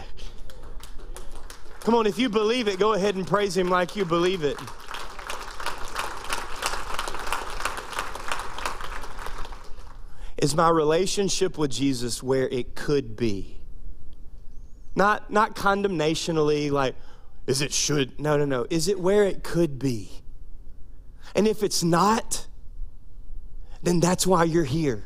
Come 1.85 1.95
on, 1.95 2.07
if 2.07 2.19
you 2.19 2.31
believe 2.31 2.67
it, 2.67 2.79
go 2.79 2.95
ahead 2.95 3.15
and 3.15 3.27
praise 3.27 3.55
Him 3.55 3.69
like 3.69 3.95
you 3.95 4.07
believe 4.07 4.43
it. 4.43 4.59
Is 10.39 10.55
my 10.57 10.71
relationship 10.71 11.59
with 11.59 11.71
Jesus 11.71 12.23
where 12.23 12.49
it 12.49 12.75
could 12.75 13.17
be? 13.17 13.61
Not, 14.97 15.31
not 15.31 15.55
condemnationally, 15.55 16.71
like, 16.71 16.95
is 17.47 17.61
it 17.61 17.73
should? 17.73 18.19
No, 18.19 18.39
no, 18.39 18.47
no. 18.47 18.67
Is 18.71 18.89
it 18.89 18.99
where 18.99 19.25
it 19.25 19.45
could 19.45 19.79
be? 19.79 20.23
And 21.35 21.47
if 21.47 21.63
it's 21.63 21.83
not, 21.83 22.47
then 23.83 24.01
that's 24.01 24.27
why 24.27 24.45
you're 24.45 24.65
here. 24.65 25.05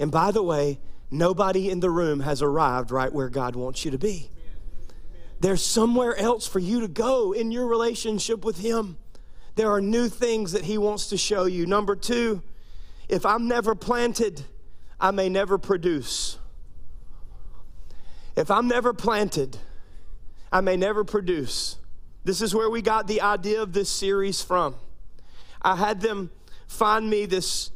And 0.00 0.10
by 0.10 0.32
the 0.32 0.42
way, 0.42 0.80
nobody 1.08 1.70
in 1.70 1.78
the 1.78 1.90
room 1.90 2.20
has 2.20 2.42
arrived 2.42 2.90
right 2.90 3.12
where 3.12 3.28
God 3.28 3.54
wants 3.54 3.84
you 3.84 3.92
to 3.92 3.98
be. 3.98 4.30
There's 5.40 5.62
somewhere 5.62 6.16
else 6.16 6.46
for 6.46 6.58
you 6.58 6.80
to 6.80 6.88
go 6.88 7.32
in 7.32 7.50
your 7.50 7.66
relationship 7.66 8.44
with 8.44 8.58
Him. 8.58 8.96
There 9.54 9.70
are 9.70 9.80
new 9.80 10.08
things 10.08 10.52
that 10.52 10.64
He 10.64 10.78
wants 10.78 11.08
to 11.08 11.16
show 11.16 11.44
you. 11.44 11.66
Number 11.66 11.94
two, 11.96 12.42
if 13.08 13.24
I'm 13.24 13.46
never 13.46 13.74
planted, 13.74 14.44
I 14.98 15.10
may 15.10 15.28
never 15.28 15.58
produce. 15.58 16.38
If 18.34 18.50
I'm 18.50 18.68
never 18.68 18.92
planted, 18.92 19.58
I 20.52 20.60
may 20.60 20.76
never 20.76 21.04
produce. 21.04 21.76
This 22.24 22.42
is 22.42 22.54
where 22.54 22.68
we 22.68 22.82
got 22.82 23.06
the 23.06 23.20
idea 23.20 23.62
of 23.62 23.72
this 23.72 23.88
series 23.88 24.42
from. 24.42 24.74
I 25.62 25.76
had 25.76 26.00
them 26.00 26.30
find 26.66 27.08
me 27.08 27.26
this 27.26 27.70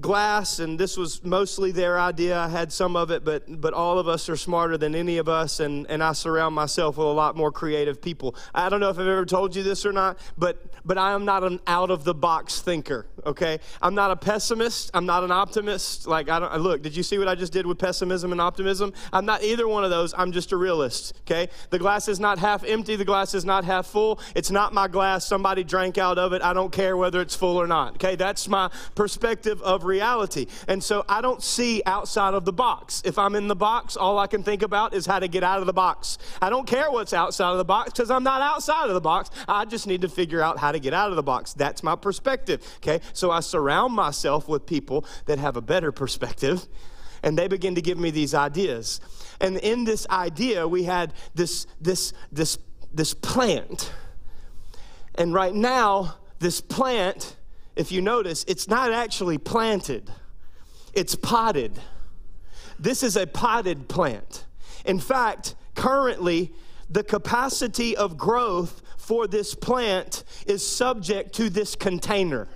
glass 0.00 0.58
and 0.58 0.78
this 0.78 0.96
was 0.96 1.24
mostly 1.24 1.70
their 1.72 1.98
idea. 1.98 2.38
I 2.38 2.48
had 2.48 2.70
some 2.70 2.96
of 2.96 3.10
it 3.10 3.24
but 3.24 3.60
but 3.60 3.72
all 3.72 3.98
of 3.98 4.08
us 4.08 4.28
are 4.28 4.36
smarter 4.36 4.76
than 4.76 4.94
any 4.94 5.16
of 5.16 5.28
us 5.28 5.60
and 5.60 5.86
and 5.88 6.02
i 6.02 6.12
surround 6.12 6.54
myself 6.54 6.98
with 6.98 7.06
a 7.06 7.10
lot 7.10 7.36
more 7.36 7.50
creative 7.50 8.02
people. 8.02 8.36
I 8.54 8.68
don't 8.68 8.80
know 8.80 8.90
if 8.90 8.98
i've 8.98 9.06
ever 9.06 9.24
told 9.24 9.56
you 9.56 9.62
this 9.62 9.86
or 9.86 9.92
not 9.92 10.18
but 10.36 10.62
but 10.84 10.98
i 10.98 11.12
am 11.12 11.24
not 11.24 11.44
an 11.44 11.60
out 11.66 11.90
of 11.90 12.04
the 12.04 12.14
box 12.14 12.60
thinker 12.60 13.06
okay? 13.24 13.58
I'm 13.82 13.94
not 13.94 14.12
a 14.12 14.16
pessimist. 14.16 14.90
I'm 14.94 15.06
not 15.06 15.24
an 15.24 15.30
optimist. 15.30 16.06
Like 16.06 16.28
i 16.28 16.38
don't 16.38 16.54
look 16.60 16.82
did 16.82 16.94
you 16.94 17.02
see 17.02 17.18
what 17.18 17.28
i 17.28 17.34
just 17.34 17.52
did 17.52 17.66
with 17.66 17.78
pessimism 17.78 18.32
and 18.32 18.40
optimism? 18.40 18.92
I'm 19.12 19.24
not 19.24 19.42
either 19.42 19.66
one 19.66 19.82
of 19.82 19.90
those. 19.90 20.12
I'm 20.16 20.32
just 20.32 20.52
a 20.52 20.56
realist 20.56 21.14
okay? 21.22 21.48
The 21.70 21.78
glass 21.78 22.08
is 22.08 22.20
not 22.20 22.38
half 22.38 22.64
empty. 22.64 22.96
The 22.96 23.04
glass 23.04 23.34
is 23.34 23.46
not 23.46 23.64
half 23.64 23.86
full. 23.86 24.20
It's 24.34 24.50
not 24.50 24.74
my 24.74 24.88
glass. 24.88 25.26
Somebody 25.26 25.64
drank 25.64 25.96
out 25.96 26.18
of 26.18 26.34
it. 26.34 26.42
I 26.42 26.52
don't 26.52 26.70
care 26.70 26.98
whether 26.98 27.22
it's 27.22 27.34
full 27.34 27.56
or 27.56 27.66
not 27.66 27.94
okay? 27.94 28.14
That's 28.14 28.46
my 28.46 28.70
perspective 28.94 29.62
of 29.62 29.85
reality. 29.86 30.46
And 30.68 30.82
so 30.82 31.04
I 31.08 31.20
don't 31.20 31.42
see 31.42 31.82
outside 31.86 32.34
of 32.34 32.44
the 32.44 32.52
box. 32.52 33.02
If 33.04 33.18
I'm 33.18 33.34
in 33.34 33.48
the 33.48 33.56
box, 33.56 33.96
all 33.96 34.18
I 34.18 34.26
can 34.26 34.42
think 34.42 34.62
about 34.62 34.92
is 34.92 35.06
how 35.06 35.18
to 35.18 35.28
get 35.28 35.42
out 35.42 35.60
of 35.60 35.66
the 35.66 35.72
box. 35.72 36.18
I 36.42 36.50
don't 36.50 36.66
care 36.66 36.90
what's 36.90 37.12
outside 37.12 37.52
of 37.52 37.58
the 37.58 37.64
box 37.64 37.92
because 37.92 38.10
I'm 38.10 38.24
not 38.24 38.42
outside 38.42 38.88
of 38.88 38.94
the 38.94 39.00
box. 39.00 39.30
I 39.48 39.64
just 39.64 39.86
need 39.86 40.02
to 40.02 40.08
figure 40.08 40.42
out 40.42 40.58
how 40.58 40.72
to 40.72 40.78
get 40.78 40.92
out 40.92 41.10
of 41.10 41.16
the 41.16 41.22
box. 41.22 41.54
That's 41.54 41.82
my 41.82 41.96
perspective. 41.96 42.62
Okay? 42.78 43.00
So 43.12 43.30
I 43.30 43.40
surround 43.40 43.94
myself 43.94 44.48
with 44.48 44.66
people 44.66 45.06
that 45.26 45.38
have 45.38 45.56
a 45.56 45.62
better 45.62 45.92
perspective 45.92 46.66
and 47.22 47.38
they 47.38 47.48
begin 47.48 47.74
to 47.74 47.82
give 47.82 47.98
me 47.98 48.10
these 48.10 48.34
ideas. 48.34 49.00
And 49.40 49.56
in 49.58 49.84
this 49.84 50.06
idea, 50.08 50.66
we 50.66 50.84
had 50.84 51.12
this 51.34 51.66
this 51.80 52.12
this 52.30 52.58
this 52.92 53.14
plant. 53.14 53.92
And 55.16 55.32
right 55.32 55.54
now, 55.54 56.16
this 56.38 56.60
plant 56.60 57.36
if 57.76 57.92
you 57.92 58.00
notice, 58.00 58.44
it's 58.48 58.68
not 58.68 58.92
actually 58.92 59.38
planted, 59.38 60.10
it's 60.94 61.14
potted. 61.14 61.78
This 62.78 63.02
is 63.02 63.16
a 63.16 63.26
potted 63.26 63.88
plant. 63.88 64.44
In 64.84 64.98
fact, 64.98 65.54
currently, 65.74 66.52
the 66.90 67.02
capacity 67.02 67.96
of 67.96 68.16
growth 68.16 68.82
for 68.96 69.26
this 69.26 69.54
plant 69.54 70.24
is 70.46 70.66
subject 70.66 71.34
to 71.34 71.48
this 71.48 71.74
container. 71.74 72.48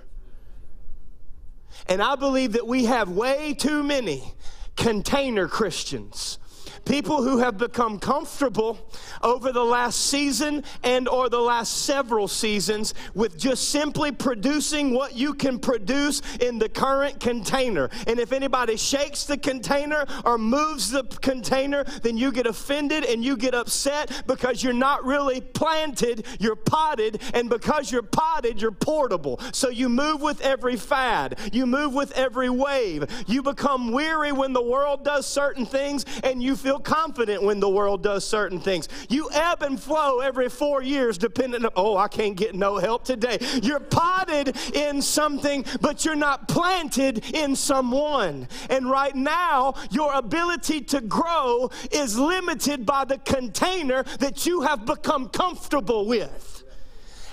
And 1.87 2.01
I 2.01 2.15
believe 2.15 2.53
that 2.53 2.67
we 2.67 2.85
have 2.85 3.09
way 3.09 3.53
too 3.53 3.83
many 3.83 4.33
container 4.75 5.47
Christians 5.47 6.37
People 6.85 7.23
who 7.23 7.37
have 7.37 7.57
become 7.57 7.99
comfortable 7.99 8.79
over 9.21 9.51
the 9.51 9.63
last 9.63 10.07
season 10.07 10.63
and 10.83 11.07
or 11.07 11.29
the 11.29 11.39
last 11.39 11.85
several 11.85 12.27
seasons 12.27 12.93
with 13.13 13.37
just 13.37 13.69
simply 13.69 14.11
producing 14.11 14.93
what 14.93 15.15
you 15.15 15.33
can 15.33 15.59
produce 15.59 16.21
in 16.39 16.57
the 16.57 16.67
current 16.67 17.19
container. 17.19 17.89
And 18.07 18.19
if 18.19 18.31
anybody 18.31 18.77
shakes 18.77 19.25
the 19.25 19.37
container 19.37 20.05
or 20.25 20.37
moves 20.37 20.89
the 20.89 21.03
container, 21.03 21.83
then 22.01 22.17
you 22.17 22.31
get 22.31 22.47
offended 22.47 23.05
and 23.05 23.23
you 23.23 23.37
get 23.37 23.53
upset 23.53 24.23
because 24.25 24.63
you're 24.63 24.73
not 24.73 25.05
really 25.05 25.41
planted, 25.41 26.25
you're 26.39 26.55
potted, 26.55 27.21
and 27.33 27.49
because 27.49 27.91
you're 27.91 28.01
potted, 28.01 28.61
you're 28.61 28.71
portable. 28.71 29.39
So 29.53 29.69
you 29.69 29.87
move 29.87 30.21
with 30.21 30.41
every 30.41 30.77
fad, 30.77 31.37
you 31.53 31.65
move 31.65 31.93
with 31.93 32.11
every 32.13 32.49
wave. 32.49 33.05
You 33.27 33.43
become 33.43 33.91
weary 33.91 34.31
when 34.31 34.53
the 34.53 34.63
world 34.63 35.05
does 35.05 35.25
certain 35.25 35.65
things, 35.65 36.05
and 36.23 36.41
you 36.41 36.55
feel 36.55 36.70
confident 36.79 37.43
when 37.43 37.59
the 37.59 37.69
world 37.69 38.03
does 38.03 38.27
certain 38.27 38.59
things. 38.59 38.87
You 39.09 39.29
ebb 39.33 39.63
and 39.63 39.81
flow 39.81 40.19
every 40.19 40.49
four 40.49 40.81
years, 40.81 41.17
depending 41.17 41.65
on, 41.65 41.71
oh, 41.75 41.97
I 41.97 42.07
can't 42.07 42.35
get 42.35 42.55
no 42.55 42.77
help 42.77 43.03
today. 43.03 43.37
You're 43.61 43.79
potted 43.79 44.55
in 44.73 45.01
something, 45.01 45.65
but 45.81 46.05
you're 46.05 46.15
not 46.15 46.47
planted 46.47 47.33
in 47.33 47.55
someone. 47.55 48.47
And 48.69 48.89
right 48.89 49.15
now, 49.15 49.73
your 49.91 50.13
ability 50.13 50.81
to 50.81 51.01
grow 51.01 51.69
is 51.91 52.17
limited 52.17 52.85
by 52.85 53.05
the 53.05 53.17
container 53.19 54.03
that 54.19 54.45
you 54.45 54.61
have 54.61 54.85
become 54.85 55.29
comfortable 55.29 56.05
with. 56.05 56.63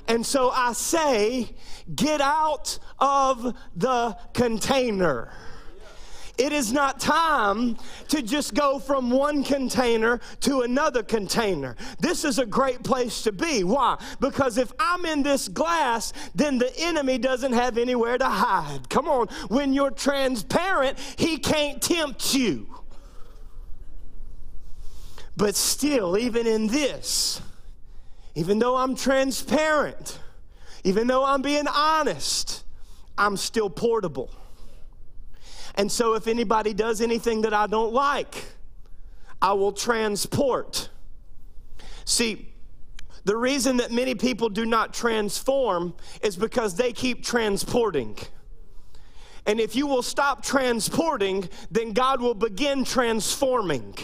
And 0.08 0.24
so 0.24 0.50
I 0.50 0.72
say, 0.72 1.50
get 1.94 2.20
out 2.22 2.78
of 2.98 3.54
the 3.76 4.16
container. 4.32 5.30
It 6.38 6.52
is 6.52 6.72
not 6.72 7.00
time 7.00 7.76
to 8.08 8.22
just 8.22 8.54
go 8.54 8.78
from 8.78 9.10
one 9.10 9.42
container 9.42 10.20
to 10.40 10.60
another 10.60 11.02
container. 11.02 11.74
This 11.98 12.24
is 12.24 12.38
a 12.38 12.46
great 12.46 12.84
place 12.84 13.22
to 13.22 13.32
be. 13.32 13.64
Why? 13.64 14.00
Because 14.20 14.56
if 14.56 14.72
I'm 14.78 15.04
in 15.04 15.24
this 15.24 15.48
glass, 15.48 16.12
then 16.36 16.58
the 16.58 16.72
enemy 16.78 17.18
doesn't 17.18 17.54
have 17.54 17.76
anywhere 17.76 18.16
to 18.18 18.28
hide. 18.28 18.88
Come 18.88 19.08
on. 19.08 19.26
When 19.48 19.72
you're 19.72 19.90
transparent, 19.90 20.98
he 21.16 21.38
can't 21.38 21.82
tempt 21.82 22.32
you. 22.32 22.68
But 25.36 25.56
still, 25.56 26.16
even 26.16 26.46
in 26.46 26.68
this, 26.68 27.40
even 28.36 28.60
though 28.60 28.76
I'm 28.76 28.94
transparent, 28.94 30.20
even 30.84 31.08
though 31.08 31.24
I'm 31.24 31.42
being 31.42 31.66
honest, 31.66 32.64
I'm 33.16 33.36
still 33.36 33.70
portable. 33.70 34.30
And 35.78 35.90
so 35.90 36.14
if 36.14 36.26
anybody 36.26 36.74
does 36.74 37.00
anything 37.00 37.42
that 37.42 37.54
I 37.54 37.68
don't 37.68 37.92
like, 37.94 38.44
I 39.40 39.52
will 39.52 39.72
transport. 39.72 40.90
See, 42.04 42.52
the 43.24 43.36
reason 43.36 43.76
that 43.76 43.92
many 43.92 44.16
people 44.16 44.48
do 44.48 44.66
not 44.66 44.92
transform 44.92 45.94
is 46.20 46.36
because 46.36 46.74
they 46.74 46.92
keep 46.92 47.22
transporting. 47.22 48.18
And 49.46 49.60
if 49.60 49.76
you 49.76 49.86
will 49.86 50.02
stop 50.02 50.42
transporting, 50.42 51.48
then 51.70 51.92
God 51.92 52.20
will 52.20 52.34
begin 52.34 52.84
transforming. 52.84 53.94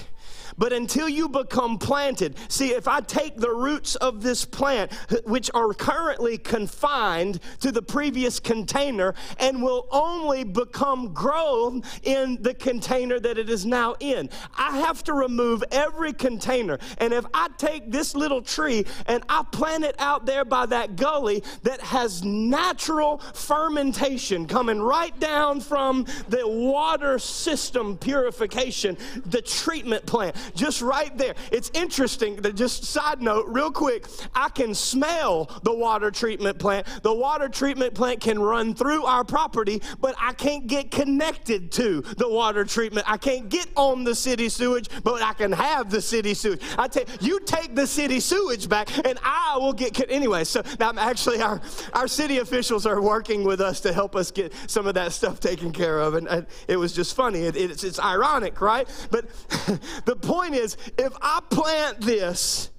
But 0.56 0.72
until 0.72 1.08
you 1.08 1.28
become 1.28 1.78
planted, 1.78 2.36
see, 2.48 2.72
if 2.72 2.88
I 2.88 3.00
take 3.00 3.36
the 3.36 3.50
roots 3.50 3.96
of 3.96 4.22
this 4.22 4.44
plant, 4.44 4.92
which 5.24 5.50
are 5.54 5.72
currently 5.74 6.38
confined 6.38 7.40
to 7.60 7.72
the 7.72 7.82
previous 7.82 8.40
container, 8.40 9.14
and 9.38 9.62
will 9.62 9.88
only 9.90 10.44
become 10.44 11.12
grown 11.12 11.82
in 12.02 12.42
the 12.42 12.54
container 12.54 13.18
that 13.20 13.38
it 13.38 13.48
is 13.48 13.64
now 13.66 13.94
in, 14.00 14.30
I 14.56 14.78
have 14.78 15.02
to 15.04 15.12
remove 15.12 15.64
every 15.70 16.12
container. 16.12 16.78
And 16.98 17.12
if 17.12 17.24
I 17.34 17.48
take 17.58 17.90
this 17.90 18.14
little 18.14 18.42
tree 18.42 18.86
and 19.06 19.22
I 19.28 19.44
plant 19.50 19.84
it 19.84 19.96
out 19.98 20.26
there 20.26 20.44
by 20.44 20.66
that 20.66 20.96
gully 20.96 21.42
that 21.62 21.80
has 21.80 22.22
natural 22.24 23.18
fermentation 23.18 24.46
coming 24.46 24.80
right 24.80 25.18
down 25.18 25.60
from 25.60 26.06
the 26.28 26.46
water 26.46 27.18
system 27.18 27.96
purification, 27.96 28.96
the 29.26 29.42
treatment 29.42 30.06
plant, 30.06 30.33
just 30.54 30.82
right 30.82 31.16
there. 31.16 31.34
It's 31.50 31.70
interesting 31.74 32.36
that 32.36 32.54
just 32.54 32.84
side 32.84 33.22
note, 33.22 33.46
real 33.48 33.70
quick, 33.70 34.06
I 34.34 34.48
can 34.48 34.74
smell 34.74 35.50
the 35.62 35.74
water 35.74 36.10
treatment 36.10 36.58
plant. 36.58 36.86
The 37.02 37.14
water 37.14 37.48
treatment 37.48 37.94
plant 37.94 38.20
can 38.20 38.38
run 38.38 38.74
through 38.74 39.04
our 39.04 39.24
property, 39.24 39.82
but 40.00 40.14
I 40.20 40.32
can't 40.32 40.66
get 40.66 40.90
connected 40.90 41.72
to 41.72 42.02
the 42.02 42.28
water 42.28 42.64
treatment. 42.64 43.10
I 43.10 43.16
can't 43.16 43.48
get 43.48 43.66
on 43.76 44.04
the 44.04 44.14
city 44.14 44.48
sewage, 44.48 44.88
but 45.02 45.22
I 45.22 45.32
can 45.32 45.52
have 45.52 45.90
the 45.90 46.00
city 46.00 46.34
sewage. 46.34 46.62
I 46.78 46.88
tell 46.88 47.04
you, 47.20 47.40
take 47.40 47.74
the 47.74 47.86
city 47.86 48.20
sewage 48.20 48.68
back, 48.68 48.88
and 49.06 49.18
I 49.22 49.56
will 49.58 49.72
get 49.72 49.94
anyway. 50.10 50.44
So 50.44 50.62
now 50.78 50.92
actually 50.96 51.40
our 51.40 51.60
our 51.92 52.08
city 52.08 52.38
officials 52.38 52.86
are 52.86 53.00
working 53.00 53.44
with 53.44 53.60
us 53.60 53.80
to 53.80 53.92
help 53.92 54.16
us 54.16 54.30
get 54.30 54.52
some 54.66 54.86
of 54.86 54.94
that 54.94 55.12
stuff 55.12 55.40
taken 55.40 55.72
care 55.72 56.00
of, 56.00 56.14
and, 56.14 56.28
and 56.28 56.46
it 56.68 56.76
was 56.76 56.92
just 56.92 57.14
funny. 57.14 57.40
It, 57.40 57.56
it's, 57.56 57.84
it's 57.84 58.00
ironic, 58.00 58.60
right? 58.60 58.88
But 59.10 59.28
the 60.04 60.16
point 60.24 60.54
is 60.54 60.76
if 60.98 61.12
I 61.20 61.40
plant 61.50 62.00
this 62.00 62.70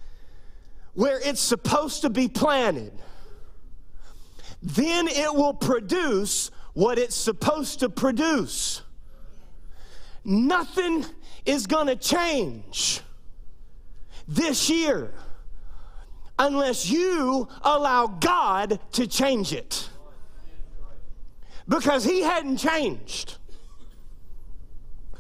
where 0.94 1.20
it's 1.20 1.42
supposed 1.42 2.02
to 2.02 2.10
be 2.10 2.28
planted, 2.28 2.94
then 4.62 5.08
it 5.08 5.34
will 5.34 5.54
produce 5.54 6.52
what 6.74 6.98
it's 6.98 7.16
supposed 7.16 7.80
to 7.82 7.90
produce. 7.90 8.82
Nothing 10.24 11.06
is 11.46 11.68
going 11.68 11.88
to 11.88 11.96
change 11.96 13.02
this 14.28 14.70
year 14.70 15.14
unless 16.40 16.90
you 16.90 17.48
allow 17.62 18.08
God 18.08 18.80
to 18.94 19.08
change 19.08 19.54
it. 19.54 19.90
Because 21.68 22.04
He 22.04 22.22
hadn't 22.22 22.58
changed. 22.58 23.38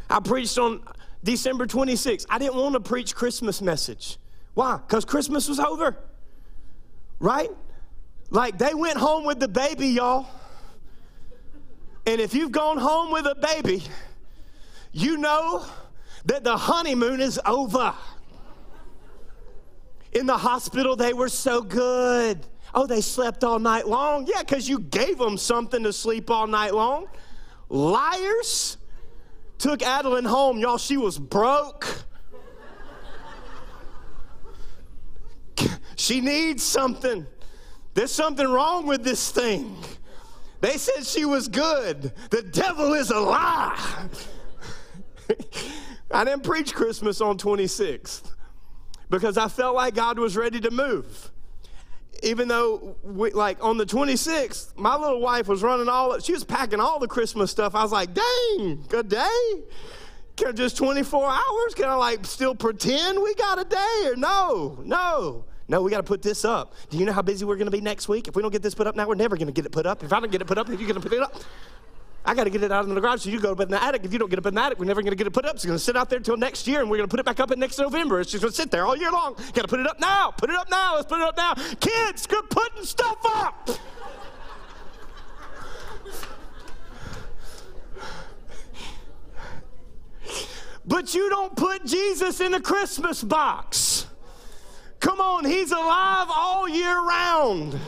I 0.09 0.19
preached 0.19 0.57
on 0.57 0.81
December 1.25 1.65
26th. 1.65 2.25
I 2.29 2.37
didn't 2.37 2.55
want 2.55 2.73
to 2.73 2.79
preach 2.79 3.15
Christmas 3.15 3.61
message. 3.61 4.17
Why? 4.53 4.77
Because 4.77 5.03
Christmas 5.03 5.49
was 5.49 5.59
over. 5.59 5.97
Right? 7.19 7.49
Like 8.29 8.57
they 8.57 8.73
went 8.73 8.97
home 8.97 9.25
with 9.25 9.39
the 9.39 9.47
baby, 9.47 9.87
y'all. 9.87 10.27
And 12.05 12.21
if 12.21 12.33
you've 12.33 12.51
gone 12.51 12.77
home 12.77 13.11
with 13.11 13.25
a 13.25 13.35
baby, 13.35 13.83
you 14.93 15.17
know 15.17 15.65
that 16.25 16.43
the 16.43 16.55
honeymoon 16.55 17.19
is 17.19 17.39
over. 17.45 17.93
In 20.13 20.27
the 20.27 20.37
hospital, 20.37 20.95
they 20.95 21.13
were 21.13 21.29
so 21.29 21.61
good. 21.61 22.45
Oh, 22.73 22.85
they 22.85 23.01
slept 23.01 23.43
all 23.43 23.57
night 23.59 23.87
long? 23.87 24.27
Yeah, 24.27 24.39
because 24.39 24.69
you 24.69 24.79
gave 24.79 25.17
them 25.17 25.37
something 25.37 25.83
to 25.83 25.91
sleep 25.91 26.29
all 26.29 26.45
night 26.45 26.73
long. 26.73 27.07
Liars 27.69 28.77
took 29.57 29.81
Adeline 29.81 30.25
home, 30.25 30.57
y'all, 30.57 30.77
she 30.77 30.97
was 30.97 31.17
broke. 31.17 31.87
she 35.95 36.21
needs 36.21 36.63
something. 36.63 37.25
There's 37.93 38.11
something 38.11 38.47
wrong 38.47 38.85
with 38.85 39.03
this 39.03 39.31
thing. 39.31 39.77
They 40.61 40.77
said 40.77 41.05
she 41.05 41.25
was 41.25 41.47
good. 41.47 42.11
The 42.29 42.41
devil 42.41 42.93
is 42.93 43.11
a 43.11 43.19
lie. 43.19 44.07
I 46.11 46.23
didn't 46.23 46.43
preach 46.43 46.73
Christmas 46.73 47.21
on 47.21 47.37
26th 47.37 48.31
because 49.09 49.37
I 49.37 49.47
felt 49.47 49.75
like 49.75 49.95
God 49.95 50.19
was 50.19 50.35
ready 50.35 50.59
to 50.61 50.71
move 50.71 51.31
even 52.25 52.47
though 52.47 52.97
we, 53.03 53.31
like 53.31 53.63
on 53.63 53.77
the 53.77 53.85
26th 53.85 54.77
my 54.77 54.95
little 54.95 55.21
wife 55.21 55.47
was 55.47 55.61
running 55.61 55.87
all 55.87 56.19
she 56.19 56.33
was 56.33 56.43
packing 56.43 56.79
all 56.79 56.99
the 56.99 57.07
christmas 57.07 57.51
stuff. 57.51 57.75
I 57.75 57.83
was 57.83 57.91
like 57.91 58.13
dang 58.13 58.83
good 58.89 59.09
day. 59.09 59.63
Can 60.35 60.47
I 60.47 60.51
just 60.51 60.75
24 60.75 61.29
hours? 61.29 61.73
Can 61.75 61.85
i 61.85 61.95
like 61.95 62.25
still 62.25 62.55
pretend 62.55 63.21
we 63.21 63.33
got 63.35 63.59
a 63.59 63.63
day 63.63 64.09
or 64.09 64.15
no? 64.15 64.79
No. 64.83 65.45
No 65.67 65.81
we 65.81 65.89
got 65.89 65.97
to 65.97 66.03
put 66.03 66.21
this 66.21 66.43
up. 66.43 66.73
Do 66.89 66.97
you 66.97 67.05
know 67.05 67.13
how 67.13 67.21
busy 67.21 67.45
we're 67.45 67.55
going 67.55 67.67
to 67.67 67.71
be 67.71 67.81
next 67.81 68.09
week? 68.09 68.27
If 68.27 68.35
we 68.35 68.41
don't 68.41 68.51
get 68.51 68.61
this 68.61 68.75
put 68.75 68.87
up 68.87 68.95
now 68.95 69.07
we're 69.07 69.15
never 69.15 69.37
going 69.37 69.47
to 69.47 69.53
get 69.53 69.65
it 69.65 69.71
put 69.71 69.85
up. 69.85 70.03
If 70.03 70.11
i 70.11 70.19
don't 70.19 70.31
get 70.31 70.41
it 70.41 70.45
put 70.45 70.57
up 70.57 70.67
then 70.67 70.77
you're 70.79 70.89
going 70.89 71.01
to 71.01 71.07
put 71.07 71.15
it 71.15 71.23
up 71.23 71.35
I 72.25 72.33
got 72.33 72.45
to 72.45 72.49
get 72.49 72.63
it 72.63 72.71
out 72.71 72.85
in 72.85 72.93
the 72.93 72.99
garage 72.99 73.23
so 73.23 73.29
you 73.29 73.39
go 73.39 73.51
up 73.51 73.59
in 73.59 73.69
the 73.69 73.81
attic. 73.81 74.03
If 74.03 74.11
you 74.11 74.17
don't 74.17 74.29
get 74.29 74.39
up 74.39 74.47
in 74.47 74.55
the 74.55 74.61
attic, 74.61 74.79
we're 74.79 74.85
never 74.85 75.01
going 75.01 75.11
to 75.11 75.15
get 75.15 75.27
it 75.27 75.31
put 75.31 75.45
up. 75.45 75.55
It's 75.55 75.65
going 75.65 75.77
to 75.77 75.83
sit 75.83 75.95
out 75.95 76.09
there 76.09 76.17
until 76.17 76.37
next 76.37 76.67
year, 76.67 76.81
and 76.81 76.89
we're 76.89 76.97
going 76.97 77.07
to 77.07 77.11
put 77.11 77.19
it 77.19 77.25
back 77.25 77.39
up 77.39 77.51
in 77.51 77.59
next 77.59 77.77
November. 77.77 78.19
It's 78.19 78.31
just 78.31 78.41
going 78.41 78.51
to 78.51 78.55
sit 78.55 78.71
there 78.71 78.85
all 78.85 78.97
year 78.97 79.11
long. 79.11 79.35
Got 79.53 79.61
to 79.61 79.67
put 79.67 79.79
it 79.79 79.87
up 79.87 79.99
now. 79.99 80.31
Put 80.31 80.49
it 80.49 80.55
up 80.55 80.69
now. 80.69 80.95
Let's 80.95 81.07
put 81.07 81.19
it 81.19 81.23
up 81.23 81.37
now. 81.37 81.53
Kids, 81.79 82.25
quit 82.25 82.49
putting 82.49 82.83
stuff 82.83 83.19
up. 83.23 83.69
but 90.87 91.13
you 91.13 91.29
don't 91.29 91.55
put 91.55 91.85
Jesus 91.85 92.41
in 92.41 92.53
a 92.53 92.61
Christmas 92.61 93.23
box. 93.23 93.94
Come 95.05 95.21
on, 95.21 95.45
he's 95.45 95.71
alive 95.71 96.29
all 96.31 96.67
year 96.67 96.99
round. 96.99 97.79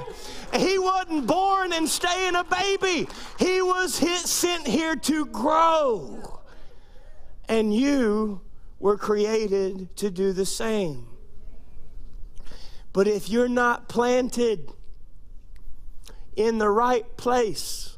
He 0.54 0.78
wasn't 0.78 1.26
born 1.26 1.74
and 1.74 1.90
staying 1.90 2.36
a 2.36 2.44
baby. 2.44 3.08
He 3.40 3.60
was 3.60 3.98
hit, 3.98 4.20
sent 4.20 4.68
here 4.68 4.96
to 4.96 5.26
grow. 5.26 6.42
And 7.50 7.74
you 7.74 8.42
were 8.78 9.00
created 9.00 9.96
to 9.98 10.12
do 10.12 10.32
the 10.32 10.46
same. 10.46 11.08
But 12.94 13.08
if 13.08 13.30
you're 13.30 13.50
not 13.50 13.90
planted 13.90 14.72
in 16.36 16.60
the 16.60 16.70
right 16.70 17.18
place, 17.18 17.98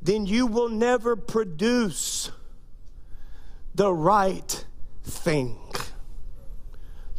then 0.00 0.24
you 0.24 0.46
will 0.46 0.68
never 0.68 1.16
produce 1.16 2.30
the 3.74 3.92
right 3.92 4.64
thing. 5.02 5.58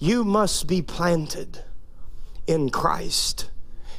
You 0.03 0.25
must 0.25 0.67
be 0.67 0.81
planted 0.81 1.63
in 2.45 2.71
Christ 2.71 3.49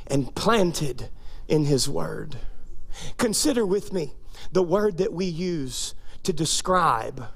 and 0.06 0.34
planted 0.34 1.08
in 1.48 1.64
His 1.64 1.88
Word. 1.88 2.36
Consider 3.16 3.64
with 3.64 3.90
me 3.90 4.12
the 4.52 4.62
word 4.62 4.98
that 4.98 5.14
we 5.14 5.24
use 5.24 5.94
to 6.24 6.34
describe, 6.34 7.28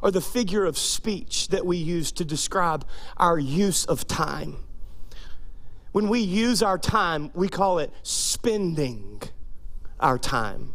or 0.00 0.12
the 0.12 0.20
figure 0.20 0.64
of 0.64 0.78
speech 0.78 1.48
that 1.48 1.66
we 1.66 1.76
use 1.76 2.12
to 2.12 2.24
describe 2.24 2.86
our 3.16 3.36
use 3.36 3.84
of 3.84 4.06
time. 4.06 4.58
When 5.90 6.08
we 6.08 6.20
use 6.20 6.62
our 6.62 6.78
time, 6.78 7.32
we 7.34 7.48
call 7.48 7.80
it 7.80 7.92
spending 8.04 9.22
our 9.98 10.18
time. 10.18 10.74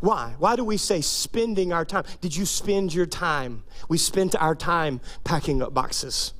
Why? 0.00 0.34
Why 0.38 0.56
do 0.56 0.64
we 0.64 0.76
say 0.76 1.00
spending 1.00 1.72
our 1.72 1.84
time? 1.84 2.04
Did 2.20 2.36
you 2.36 2.44
spend 2.44 2.94
your 2.94 3.06
time? 3.06 3.64
We 3.88 3.98
spent 3.98 4.34
our 4.36 4.54
time 4.54 5.00
packing 5.24 5.62
up 5.62 5.74
boxes. 5.74 6.32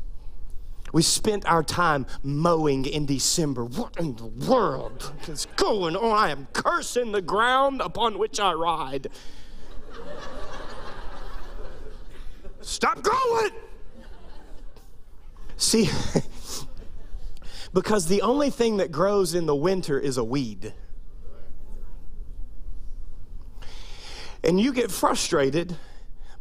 We 0.92 1.02
spent 1.02 1.44
our 1.46 1.62
time 1.62 2.06
mowing 2.22 2.86
in 2.86 3.06
December. 3.06 3.64
What 3.64 3.98
in 3.98 4.16
the 4.16 4.26
world 4.26 5.12
is 5.28 5.46
going 5.56 5.96
on? 5.96 6.16
I 6.16 6.30
am 6.30 6.46
cursing 6.52 7.12
the 7.12 7.22
ground 7.22 7.80
upon 7.80 8.18
which 8.18 8.38
I 8.40 8.52
ride. 8.52 9.08
Stop 12.60 13.02
going! 13.02 13.50
See, 15.56 15.88
because 17.72 18.06
the 18.06 18.22
only 18.22 18.50
thing 18.50 18.78
that 18.78 18.92
grows 18.92 19.34
in 19.34 19.46
the 19.46 19.54
winter 19.54 19.98
is 19.98 20.18
a 20.18 20.24
weed. 20.24 20.72
And 24.46 24.58
you 24.58 24.72
get 24.72 24.90
frustrated 24.90 25.76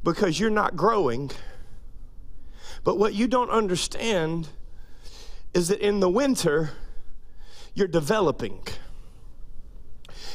because 0.03 0.39
you're 0.39 0.49
not 0.49 0.77
growing 0.77 1.31
but 2.85 2.99
what 2.99 3.15
you 3.15 3.27
don't 3.27 3.49
understand 3.49 4.47
is 5.53 5.69
that 5.69 5.79
in 5.79 5.99
the 5.99 6.09
winter, 6.09 6.69
you're 7.73 7.87
developing. 7.87 8.61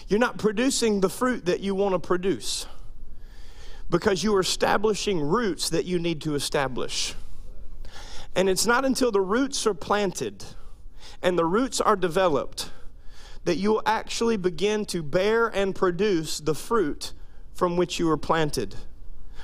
You're 0.08 0.18
not 0.18 0.36
producing 0.36 1.00
the 1.00 1.08
fruit 1.08 1.46
that 1.46 1.60
you 1.60 1.76
want 1.76 1.94
to 1.94 2.00
produce 2.00 2.66
because 3.88 4.24
you 4.24 4.34
are 4.34 4.40
establishing 4.40 5.20
roots 5.20 5.70
that 5.70 5.84
you 5.84 6.00
need 6.00 6.20
to 6.22 6.34
establish. 6.34 7.14
And 8.34 8.48
it's 8.48 8.66
not 8.66 8.84
until 8.84 9.12
the 9.12 9.20
roots 9.20 9.64
are 9.64 9.74
planted 9.74 10.44
and 11.22 11.38
the 11.38 11.44
roots 11.44 11.80
are 11.80 11.96
developed 11.96 12.70
that 13.44 13.56
you 13.56 13.70
will 13.70 13.82
actually 13.86 14.36
begin 14.36 14.84
to 14.86 15.04
bear 15.04 15.46
and 15.46 15.72
produce 15.74 16.40
the 16.40 16.54
fruit 16.54 17.12
from 17.61 17.76
which 17.76 17.98
you 17.98 18.06
were 18.06 18.16
planted. 18.16 18.74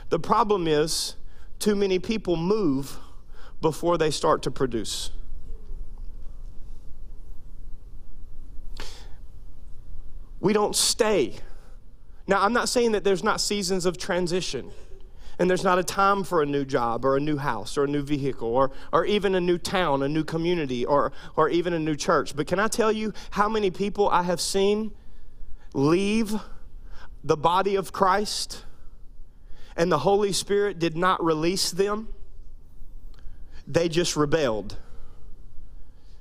The 0.09 0.19
problem 0.19 0.67
is, 0.67 1.17
too 1.59 1.77
many 1.77 1.99
people 1.99 2.35
move 2.35 2.97
before 3.61 3.99
they 3.99 4.11
start 4.11 4.43
to 4.45 4.51
produce. 4.51 5.11
We 10.41 10.55
don't 10.55 10.75
stay. 10.75 11.35
Now, 12.27 12.43
I'm 12.43 12.55
not 12.55 12.71
saying 12.71 12.93
that 12.93 13.05
there's 13.05 13.23
not 13.23 13.39
seasons 13.39 13.85
of 13.85 13.99
transition 13.99 14.71
and 15.39 15.51
there's 15.51 15.63
not 15.63 15.79
a 15.79 15.85
time 15.85 16.25
for 16.25 16.41
a 16.41 16.47
new 16.47 16.65
job 16.65 17.05
or 17.05 17.19
a 17.19 17.21
new 17.21 17.37
house 17.37 17.77
or 17.77 17.85
a 17.85 17.87
new 17.87 18.01
vehicle 18.01 18.49
or, 18.49 18.71
or 18.95 19.05
even 19.05 19.35
a 19.35 19.41
new 19.43 19.59
town, 19.59 20.03
a 20.03 20.09
new 20.09 20.25
community, 20.25 20.87
or, 20.87 21.13
or 21.37 21.51
even 21.51 21.75
a 21.75 21.79
new 21.79 21.95
church. 21.95 22.35
But 22.35 22.47
can 22.47 22.61
I 22.61 22.69
tell 22.69 22.91
you 22.91 23.13
how 23.33 23.47
many 23.51 23.71
people 23.71 24.09
I 24.09 24.23
have 24.23 24.41
seen 24.41 24.93
leave 25.75 26.41
the 27.27 27.37
body 27.37 27.75
of 27.75 27.93
Christ 27.93 28.65
and 29.77 29.91
the 29.91 29.99
Holy 29.99 30.33
Spirit 30.33 30.79
did 30.79 30.97
not 30.97 31.23
release 31.23 31.73
them, 31.73 32.09
they 33.67 33.89
just 33.89 34.17
rebelled. 34.17 34.77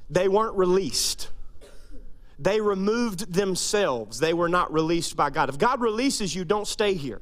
They 0.10 0.28
weren't 0.28 0.56
released. 0.56 1.30
They 2.39 2.60
removed 2.60 3.34
themselves. 3.34 4.20
They 4.20 4.34
were 4.34 4.49
not 4.49 4.74
released 4.74 5.16
by 5.16 5.30
God. 5.30 5.47
If 5.49 5.60
God 5.60 5.80
releases 5.80 6.34
you, 6.34 6.43
don't 6.43 6.68
stay 6.68 6.95
here. 6.95 7.22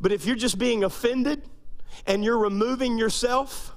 But 0.00 0.10
if 0.10 0.24
you're 0.24 0.34
just 0.34 0.58
being 0.58 0.84
offended 0.84 1.42
and 2.06 2.24
you're 2.24 2.38
removing 2.38 2.96
yourself, 2.96 3.76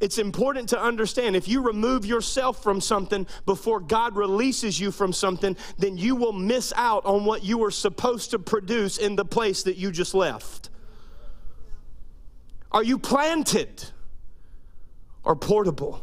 it's 0.00 0.18
important 0.18 0.68
to 0.70 0.80
understand 0.80 1.36
if 1.36 1.48
you 1.48 1.60
remove 1.62 2.04
yourself 2.04 2.62
from 2.62 2.80
something 2.80 3.26
before 3.44 3.80
God 3.80 4.16
releases 4.16 4.78
you 4.78 4.90
from 4.90 5.12
something, 5.12 5.56
then 5.78 5.96
you 5.96 6.16
will 6.16 6.32
miss 6.32 6.72
out 6.76 7.04
on 7.04 7.24
what 7.24 7.42
you 7.42 7.58
were 7.58 7.70
supposed 7.70 8.30
to 8.32 8.38
produce 8.38 8.98
in 8.98 9.16
the 9.16 9.24
place 9.24 9.62
that 9.64 9.76
you 9.76 9.90
just 9.90 10.14
left. 10.14 10.70
Are 12.72 12.82
you 12.82 12.98
planted 12.98 13.84
or 15.24 15.36
portable? 15.36 16.02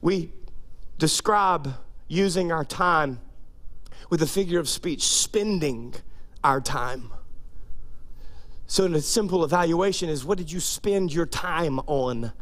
We 0.00 0.32
describe 0.98 1.74
using 2.08 2.52
our 2.52 2.64
time 2.64 3.20
with 4.10 4.22
a 4.22 4.26
figure 4.26 4.60
of 4.60 4.68
speech, 4.68 5.02
spending 5.02 5.94
our 6.44 6.60
time. 6.60 7.10
So, 8.66 8.86
a 8.86 9.00
simple 9.00 9.44
evaluation 9.44 10.08
is 10.08 10.24
what 10.24 10.38
did 10.38 10.50
you 10.50 10.60
spend 10.60 11.12
your 11.12 11.26
time 11.26 11.78
on 11.80 12.32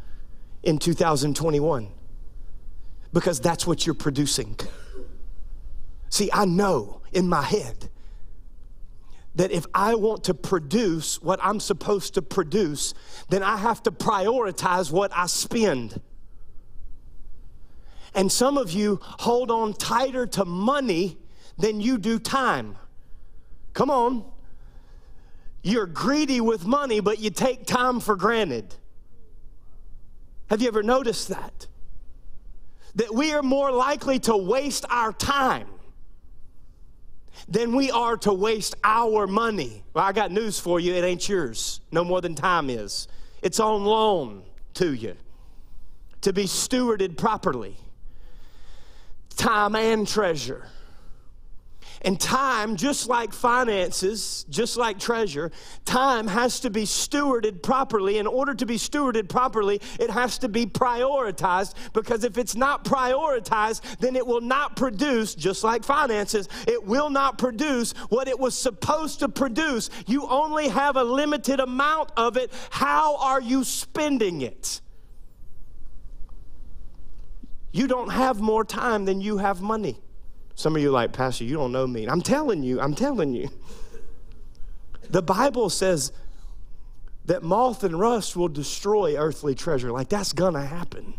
in 0.63 0.77
2021? 0.77 1.89
Because 3.11 3.39
that's 3.39 3.67
what 3.67 3.85
you're 3.85 3.95
producing. 3.95 4.57
See, 6.09 6.29
I 6.31 6.45
know 6.45 7.01
in 7.11 7.27
my 7.27 7.41
head 7.41 7.89
that 9.35 9.51
if 9.51 9.65
I 9.73 9.95
want 9.95 10.25
to 10.25 10.33
produce 10.33 11.21
what 11.21 11.39
I'm 11.41 11.59
supposed 11.59 12.15
to 12.15 12.21
produce, 12.21 12.93
then 13.29 13.43
I 13.43 13.57
have 13.57 13.81
to 13.83 13.91
prioritize 13.91 14.91
what 14.91 15.11
I 15.15 15.27
spend. 15.27 16.01
And 18.13 18.31
some 18.31 18.57
of 18.57 18.71
you 18.71 18.99
hold 19.01 19.51
on 19.51 19.73
tighter 19.73 20.27
to 20.27 20.45
money 20.45 21.17
than 21.57 21.79
you 21.79 21.97
do 21.97 22.19
time. 22.19 22.77
Come 23.73 23.89
on. 23.89 24.25
You're 25.63 25.85
greedy 25.85 26.41
with 26.41 26.65
money, 26.65 26.99
but 26.99 27.19
you 27.19 27.29
take 27.29 27.65
time 27.65 27.99
for 27.99 28.15
granted. 28.15 28.75
Have 30.49 30.61
you 30.61 30.67
ever 30.67 30.83
noticed 30.83 31.29
that? 31.29 31.67
That 32.95 33.13
we 33.13 33.33
are 33.33 33.43
more 33.43 33.71
likely 33.71 34.19
to 34.19 34.35
waste 34.35 34.85
our 34.89 35.13
time 35.13 35.67
than 37.47 37.75
we 37.75 37.91
are 37.91 38.17
to 38.17 38.33
waste 38.33 38.75
our 38.83 39.27
money. 39.27 39.83
Well, 39.93 40.03
I 40.03 40.11
got 40.11 40.31
news 40.31 40.59
for 40.59 40.79
you 40.79 40.93
it 40.93 41.03
ain't 41.03 41.27
yours, 41.27 41.81
no 41.91 42.03
more 42.03 42.21
than 42.21 42.35
time 42.35 42.69
is. 42.69 43.07
It's 43.41 43.59
on 43.59 43.85
loan 43.85 44.43
to 44.75 44.93
you 44.93 45.15
to 46.21 46.33
be 46.33 46.43
stewarded 46.43 47.17
properly. 47.17 47.75
Time 49.35 49.75
and 49.75 50.07
treasure. 50.07 50.67
And 52.03 52.19
time, 52.19 52.77
just 52.77 53.07
like 53.07 53.31
finances, 53.31 54.45
just 54.49 54.75
like 54.75 54.97
treasure, 54.97 55.51
time 55.85 56.27
has 56.27 56.59
to 56.61 56.71
be 56.71 56.83
stewarded 56.83 57.61
properly. 57.61 58.17
In 58.17 58.25
order 58.25 58.55
to 58.55 58.65
be 58.65 58.77
stewarded 58.77 59.29
properly, 59.29 59.79
it 59.99 60.09
has 60.09 60.39
to 60.39 60.49
be 60.49 60.65
prioritized 60.65 61.75
because 61.93 62.23
if 62.23 62.39
it's 62.39 62.55
not 62.55 62.83
prioritized, 62.85 63.99
then 63.99 64.15
it 64.15 64.25
will 64.25 64.41
not 64.41 64.75
produce, 64.75 65.35
just 65.35 65.63
like 65.63 65.83
finances, 65.83 66.49
it 66.67 66.83
will 66.83 67.11
not 67.11 67.37
produce 67.37 67.93
what 68.09 68.27
it 68.27 68.39
was 68.39 68.57
supposed 68.57 69.19
to 69.19 69.29
produce. 69.29 69.89
You 70.07 70.27
only 70.27 70.69
have 70.69 70.95
a 70.95 71.03
limited 71.03 71.59
amount 71.59 72.11
of 72.17 72.35
it. 72.35 72.51
How 72.71 73.17
are 73.17 73.41
you 73.41 73.63
spending 73.63 74.41
it? 74.41 74.81
You 77.71 77.87
don't 77.87 78.09
have 78.09 78.41
more 78.41 78.65
time 78.65 79.05
than 79.05 79.21
you 79.21 79.37
have 79.37 79.61
money. 79.61 79.99
Some 80.55 80.75
of 80.75 80.81
you 80.81 80.91
like, 80.91 81.13
Pastor, 81.13 81.43
you 81.43 81.55
don't 81.55 81.71
know 81.71 81.87
me. 81.87 82.07
I'm 82.07 82.21
telling 82.21 82.63
you, 82.63 82.79
I'm 82.79 82.93
telling 82.93 83.33
you. 83.33 83.49
The 85.09 85.21
Bible 85.21 85.69
says 85.69 86.11
that 87.25 87.43
moth 87.43 87.83
and 87.83 87.99
rust 87.99 88.35
will 88.35 88.47
destroy 88.47 89.15
earthly 89.17 89.55
treasure. 89.55 89.91
Like 89.91 90.09
that's 90.09 90.33
gonna 90.33 90.65
happen. 90.65 91.13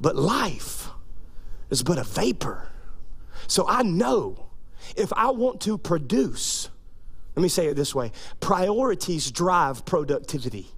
But 0.00 0.16
life 0.16 0.88
is 1.70 1.82
but 1.82 1.98
a 1.98 2.04
vapor. 2.04 2.68
So 3.46 3.66
I 3.68 3.82
know 3.82 4.46
if 4.96 5.12
I 5.14 5.30
want 5.30 5.60
to 5.62 5.78
produce, 5.78 6.68
let 7.34 7.42
me 7.42 7.48
say 7.48 7.66
it 7.66 7.74
this 7.74 7.94
way 7.94 8.12
priorities 8.40 9.30
drive 9.30 9.84
productivity. 9.84 10.68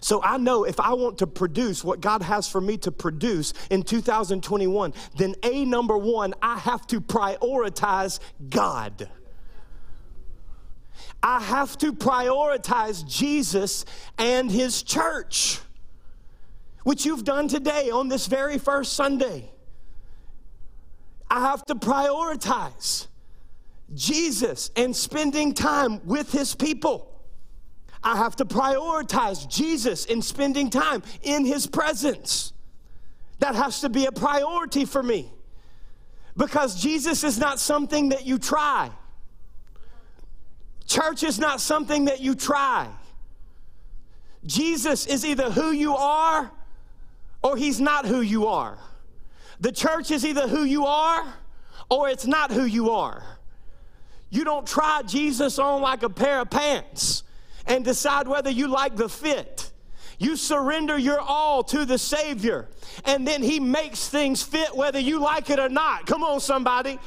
So 0.00 0.22
I 0.22 0.36
know 0.36 0.64
if 0.64 0.78
I 0.78 0.92
want 0.94 1.18
to 1.18 1.26
produce 1.26 1.82
what 1.82 2.00
God 2.00 2.22
has 2.22 2.48
for 2.48 2.60
me 2.60 2.76
to 2.78 2.92
produce 2.92 3.52
in 3.70 3.82
2021, 3.82 4.94
then 5.16 5.34
A, 5.42 5.64
number 5.64 5.96
one, 5.98 6.34
I 6.42 6.58
have 6.58 6.86
to 6.88 7.00
prioritize 7.00 8.20
God. 8.50 9.08
I 11.22 11.40
have 11.40 11.78
to 11.78 11.92
prioritize 11.92 13.06
Jesus 13.08 13.84
and 14.18 14.50
his 14.50 14.82
church, 14.82 15.58
which 16.82 17.06
you've 17.06 17.24
done 17.24 17.48
today 17.48 17.90
on 17.90 18.08
this 18.08 18.26
very 18.26 18.58
first 18.58 18.92
Sunday. 18.92 19.50
I 21.30 21.40
have 21.40 21.64
to 21.66 21.74
prioritize 21.74 23.08
Jesus 23.94 24.70
and 24.76 24.94
spending 24.94 25.54
time 25.54 26.06
with 26.06 26.30
his 26.30 26.54
people. 26.54 27.13
I 28.04 28.18
have 28.18 28.36
to 28.36 28.44
prioritize 28.44 29.48
Jesus 29.48 30.04
in 30.04 30.20
spending 30.20 30.68
time 30.68 31.02
in 31.22 31.46
his 31.46 31.66
presence. 31.66 32.52
That 33.38 33.54
has 33.54 33.80
to 33.80 33.88
be 33.88 34.04
a 34.04 34.12
priority 34.12 34.84
for 34.84 35.02
me 35.02 35.32
because 36.36 36.80
Jesus 36.80 37.24
is 37.24 37.38
not 37.38 37.58
something 37.58 38.10
that 38.10 38.26
you 38.26 38.38
try. 38.38 38.90
Church 40.86 41.22
is 41.22 41.38
not 41.38 41.60
something 41.60 42.04
that 42.04 42.20
you 42.20 42.34
try. 42.34 42.88
Jesus 44.44 45.06
is 45.06 45.24
either 45.24 45.50
who 45.50 45.72
you 45.72 45.96
are 45.96 46.52
or 47.42 47.56
he's 47.56 47.80
not 47.80 48.04
who 48.04 48.20
you 48.20 48.46
are. 48.46 48.78
The 49.60 49.72
church 49.72 50.10
is 50.10 50.26
either 50.26 50.46
who 50.46 50.64
you 50.64 50.84
are 50.84 51.24
or 51.88 52.10
it's 52.10 52.26
not 52.26 52.50
who 52.50 52.64
you 52.64 52.90
are. 52.90 53.22
You 54.28 54.44
don't 54.44 54.66
try 54.66 55.02
Jesus 55.06 55.58
on 55.58 55.80
like 55.80 56.02
a 56.02 56.10
pair 56.10 56.40
of 56.40 56.50
pants 56.50 57.22
and 57.66 57.84
decide 57.84 58.28
whether 58.28 58.50
you 58.50 58.68
like 58.68 58.96
the 58.96 59.08
fit. 59.08 59.70
You 60.18 60.36
surrender 60.36 60.96
your 60.96 61.20
all 61.20 61.64
to 61.64 61.84
the 61.84 61.98
Savior, 61.98 62.68
and 63.04 63.26
then 63.26 63.42
He 63.42 63.58
makes 63.58 64.08
things 64.08 64.42
fit 64.42 64.74
whether 64.76 64.98
you 64.98 65.18
like 65.20 65.50
it 65.50 65.58
or 65.58 65.68
not. 65.68 66.06
Come 66.06 66.22
on, 66.22 66.40
somebody. 66.40 66.98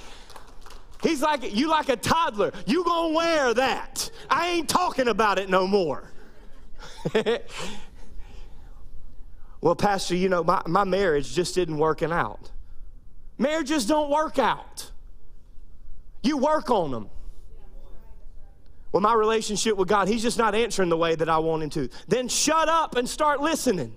He's 1.02 1.22
like, 1.22 1.56
you 1.56 1.70
like 1.70 1.90
a 1.90 1.96
toddler. 1.96 2.52
You 2.66 2.84
gonna 2.84 3.14
wear 3.14 3.54
that. 3.54 4.10
I 4.30 4.48
ain't 4.50 4.68
talking 4.68 5.08
about 5.08 5.40
it 5.40 5.50
no 5.50 5.68
more. 5.68 6.12
well, 9.62 9.76
Pastor, 9.76 10.16
you 10.16 10.28
know, 10.28 10.44
my, 10.44 10.62
my 10.66 10.84
marriage 10.84 11.34
just 11.34 11.56
didn't 11.56 11.78
working 11.78 12.12
out. 12.12 12.52
Marriages 13.38 13.86
don't 13.86 14.10
work 14.10 14.40
out. 14.40 14.92
You 16.24 16.38
work 16.38 16.72
on 16.72 16.92
them. 16.92 17.10
Well, 18.92 19.02
my 19.02 19.14
relationship 19.14 19.76
with 19.76 19.88
God, 19.88 20.08
He's 20.08 20.22
just 20.22 20.38
not 20.38 20.56
answering 20.56 20.90
the 20.90 20.98
way 20.98 21.16
that 21.16 21.30
I 21.30 21.38
want 21.40 21.64
Him 21.64 21.70
to. 21.72 21.90
Then 22.08 22.28
shut 22.28 22.70
up 22.70 22.96
and 22.96 23.08
start 23.08 23.42
listening. 23.42 23.94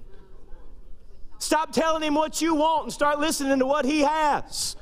Stop 1.38 1.72
telling 1.72 2.02
Him 2.02 2.14
what 2.14 2.42
you 2.42 2.54
want 2.54 2.84
and 2.84 2.92
start 2.92 3.18
listening 3.20 3.58
to 3.60 3.66
what 3.66 3.84
He 3.84 4.00
has. 4.00 4.76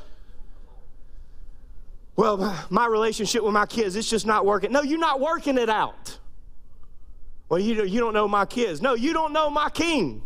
Well, 2.17 2.67
my 2.69 2.87
relationship 2.87 3.45
with 3.45 3.53
my 3.53 3.67
kids, 3.67 3.95
it's 3.95 4.11
just 4.11 4.27
not 4.27 4.45
working. 4.45 4.73
No, 4.73 4.83
you're 4.83 4.99
not 4.99 5.21
working 5.21 5.57
it 5.57 5.69
out. 5.69 6.19
Well, 7.49 7.61
you, 7.61 7.85
you 7.85 8.01
don't 8.01 8.13
know 8.13 8.27
my 8.27 8.45
kids. 8.45 8.83
No, 8.83 8.95
you 8.95 9.13
don't 9.13 9.33
know 9.33 9.49
my 9.49 9.71
king. 9.71 10.23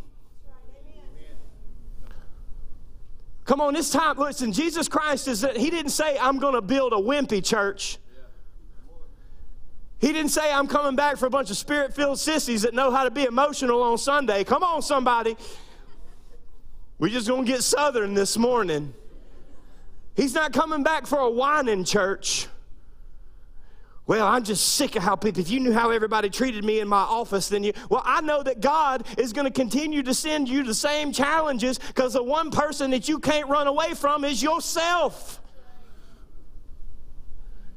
Come 3.45 3.61
on, 3.61 3.75
this 3.75 3.91
time, 3.91 4.17
listen, 4.17 4.53
Jesus 4.53 4.89
Christ 4.89 5.29
is 5.29 5.41
that 5.41 5.57
He 5.57 5.69
didn't 5.69 5.91
say, 5.91 6.17
I'm 6.19 6.39
going 6.39 6.55
to 6.55 6.63
build 6.63 6.93
a 6.93 6.97
wimpy 6.97 7.45
church. 7.45 7.99
He 10.03 10.13
didn't 10.13 10.33
say, 10.33 10.53
I'm 10.53 10.67
coming 10.67 10.97
back 10.97 11.17
for 11.17 11.27
a 11.27 11.31
bunch 11.31 11.49
of 11.51 11.57
spirit 11.57 11.95
filled 11.95 12.19
sissies 12.19 12.63
that 12.63 12.75
know 12.75 12.91
how 12.91 13.05
to 13.05 13.11
be 13.11 13.23
emotional 13.23 13.85
on 13.85 13.97
Sunday. 13.97 14.43
Come 14.43 14.65
on, 14.65 14.83
somebody. 14.83 15.37
We're 16.99 17.09
just 17.09 17.29
going 17.29 17.47
to 17.47 17.51
get 17.51 17.63
southern 17.63 18.13
this 18.13 18.37
morning. 18.37 18.95
He's 20.17 20.35
not 20.35 20.53
coming 20.53 20.83
back 20.83 21.07
for 21.07 21.21
a 21.21 21.31
whining 21.31 21.85
church. 21.85 22.49
Well, 24.05 24.27
I'm 24.27 24.43
just 24.43 24.75
sick 24.75 24.97
of 24.97 25.05
how 25.05 25.15
people, 25.15 25.41
if 25.41 25.51
you 25.51 25.61
knew 25.61 25.73
how 25.73 25.91
everybody 25.91 26.29
treated 26.31 26.65
me 26.65 26.81
in 26.81 26.89
my 26.89 27.03
office, 27.03 27.49
then 27.49 27.63
you, 27.63 27.73
well, 27.89 28.03
I 28.05 28.23
know 28.23 28.43
that 28.43 28.61
God 28.61 29.07
is 29.17 29.33
going 29.33 29.47
to 29.47 29.53
continue 29.53 30.03
to 30.03 30.15
send 30.15 30.49
you 30.49 30.65
the 30.65 30.75
same 30.75 31.13
challenges 31.13 31.79
because 31.79 32.15
the 32.15 32.25
one 32.25 32.51
person 32.51 32.91
that 32.91 33.09
you 33.09 33.21
can't 33.21 33.49
run 33.49 33.69
away 33.69 33.95
from 33.95 34.25
is 34.25 34.43
yourself. 34.43 35.41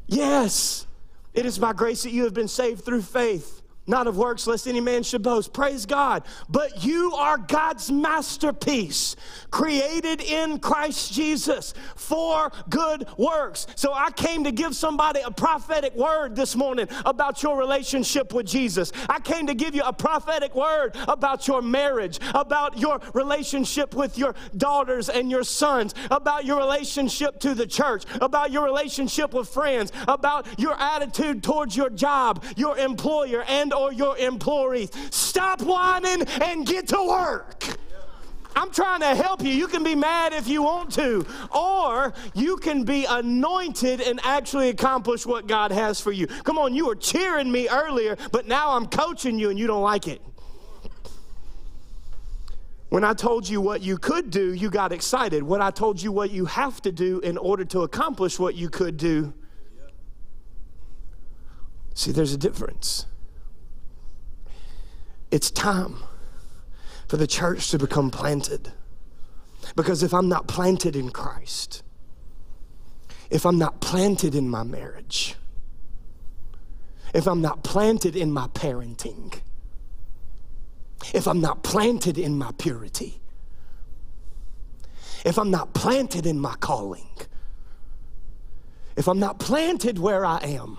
Yes, 0.07 0.87
it 1.35 1.45
is 1.45 1.59
by 1.59 1.73
grace 1.73 2.03
that 2.03 2.11
you 2.11 2.23
have 2.23 2.33
been 2.33 2.47
saved 2.47 2.83
through 2.83 3.01
faith 3.01 3.61
not 3.87 4.07
of 4.07 4.17
works, 4.17 4.47
lest 4.47 4.67
any 4.67 4.81
man 4.81 5.03
should 5.03 5.21
boast. 5.21 5.53
Praise 5.53 5.85
God. 5.85 6.23
But 6.49 6.83
you 6.83 7.13
are 7.13 7.37
God's 7.37 7.91
masterpiece, 7.91 9.15
created 9.51 10.21
in 10.21 10.59
Christ 10.59 11.13
Jesus 11.13 11.73
for 11.95 12.51
good 12.69 13.07
works. 13.17 13.67
So 13.75 13.93
I 13.93 14.11
came 14.11 14.43
to 14.45 14.51
give 14.51 14.75
somebody 14.75 15.21
a 15.21 15.31
prophetic 15.31 15.95
word 15.95 16.35
this 16.35 16.55
morning 16.55 16.87
about 17.05 17.43
your 17.43 17.57
relationship 17.57 18.33
with 18.33 18.47
Jesus. 18.47 18.91
I 19.07 19.19
came 19.19 19.47
to 19.47 19.53
give 19.53 19.75
you 19.75 19.83
a 19.83 19.93
prophetic 19.93 20.55
word 20.55 20.95
about 21.07 21.47
your 21.47 21.61
marriage, 21.61 22.19
about 22.33 22.79
your 22.79 22.99
relationship 23.13 23.93
with 23.93 24.17
your 24.17 24.35
daughters 24.57 25.09
and 25.09 25.29
your 25.29 25.43
sons, 25.43 25.93
about 26.09 26.45
your 26.45 26.57
relationship 26.57 27.39
to 27.41 27.53
the 27.53 27.67
church, 27.67 28.03
about 28.19 28.51
your 28.51 28.63
relationship 28.63 29.33
with 29.33 29.47
friends, 29.47 29.91
about 30.07 30.47
your 30.59 30.73
attitude 30.79 31.43
towards 31.43 31.77
your 31.77 31.89
job, 31.89 32.43
your 32.55 32.77
employer, 32.77 33.43
and 33.47 33.73
or 33.75 33.93
your 33.93 34.17
employees. 34.17 34.89
Stop 35.11 35.61
whining 35.61 36.23
and 36.41 36.65
get 36.65 36.87
to 36.89 37.07
work. 37.07 37.77
I'm 38.55 38.71
trying 38.71 39.01
to 39.01 39.13
help 39.15 39.43
you. 39.43 39.49
You 39.49 39.67
can 39.67 39.83
be 39.83 39.95
mad 39.95 40.31
if 40.33 40.47
you 40.47 40.63
want 40.63 40.93
to, 40.93 41.25
or 41.53 42.13
you 42.33 42.55
can 42.57 42.85
be 42.85 43.05
anointed 43.05 43.99
and 43.99 44.19
actually 44.23 44.69
accomplish 44.69 45.25
what 45.25 45.45
God 45.45 45.71
has 45.71 45.99
for 45.99 46.13
you. 46.13 46.27
Come 46.27 46.57
on, 46.57 46.73
you 46.73 46.87
were 46.87 46.95
cheering 46.95 47.51
me 47.51 47.67
earlier, 47.67 48.15
but 48.31 48.47
now 48.47 48.71
I'm 48.71 48.85
coaching 48.85 49.37
you 49.37 49.49
and 49.49 49.59
you 49.59 49.67
don't 49.67 49.81
like 49.81 50.07
it. 50.07 50.21
When 52.89 53.03
I 53.03 53.13
told 53.13 53.49
you 53.49 53.59
what 53.59 53.81
you 53.81 53.97
could 53.97 54.29
do, 54.29 54.53
you 54.53 54.69
got 54.69 54.93
excited. 54.93 55.43
When 55.43 55.61
I 55.61 55.69
told 55.69 56.01
you 56.01 56.13
what 56.13 56.31
you 56.31 56.45
have 56.45 56.81
to 56.83 56.93
do 56.93 57.19
in 57.19 57.37
order 57.37 57.65
to 57.65 57.81
accomplish 57.81 58.39
what 58.39 58.55
you 58.55 58.69
could 58.69 58.95
do, 58.95 59.33
see, 61.93 62.13
there's 62.13 62.31
a 62.31 62.37
difference. 62.37 63.05
It's 65.35 65.51
time 65.51 65.97
for 67.09 67.17
the 67.17 67.27
church 67.27 67.69
to 67.71 67.77
become 67.77 68.09
planted. 68.09 68.71
Because 69.75 70.01
if 70.01 70.13
I'm 70.13 70.29
not 70.29 70.47
planted 70.47 70.95
in 70.95 71.09
Christ, 71.09 71.83
if 73.29 73.45
I'm 73.45 73.57
not 73.57 73.81
planted 73.81 74.33
in 74.33 74.47
my 74.47 74.63
marriage, 74.63 75.35
if 77.13 77.27
I'm 77.27 77.41
not 77.41 77.65
planted 77.65 78.15
in 78.15 78.31
my 78.31 78.47
parenting, 78.47 79.41
if 81.13 81.27
I'm 81.27 81.41
not 81.41 81.63
planted 81.63 82.17
in 82.17 82.37
my 82.37 82.53
purity, 82.57 83.19
if 85.25 85.37
I'm 85.37 85.51
not 85.51 85.73
planted 85.73 86.25
in 86.25 86.39
my 86.39 86.55
calling, 86.61 87.09
if 88.95 89.09
I'm 89.09 89.19
not 89.19 89.39
planted 89.39 89.99
where 89.99 90.23
I 90.23 90.37
am, 90.37 90.77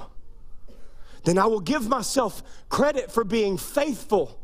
then 1.25 1.37
I 1.37 1.45
will 1.45 1.61
give 1.61 1.91
myself 1.91 2.43
credit 2.71 3.13
for 3.13 3.23
being 3.23 3.59
faithful 3.59 4.41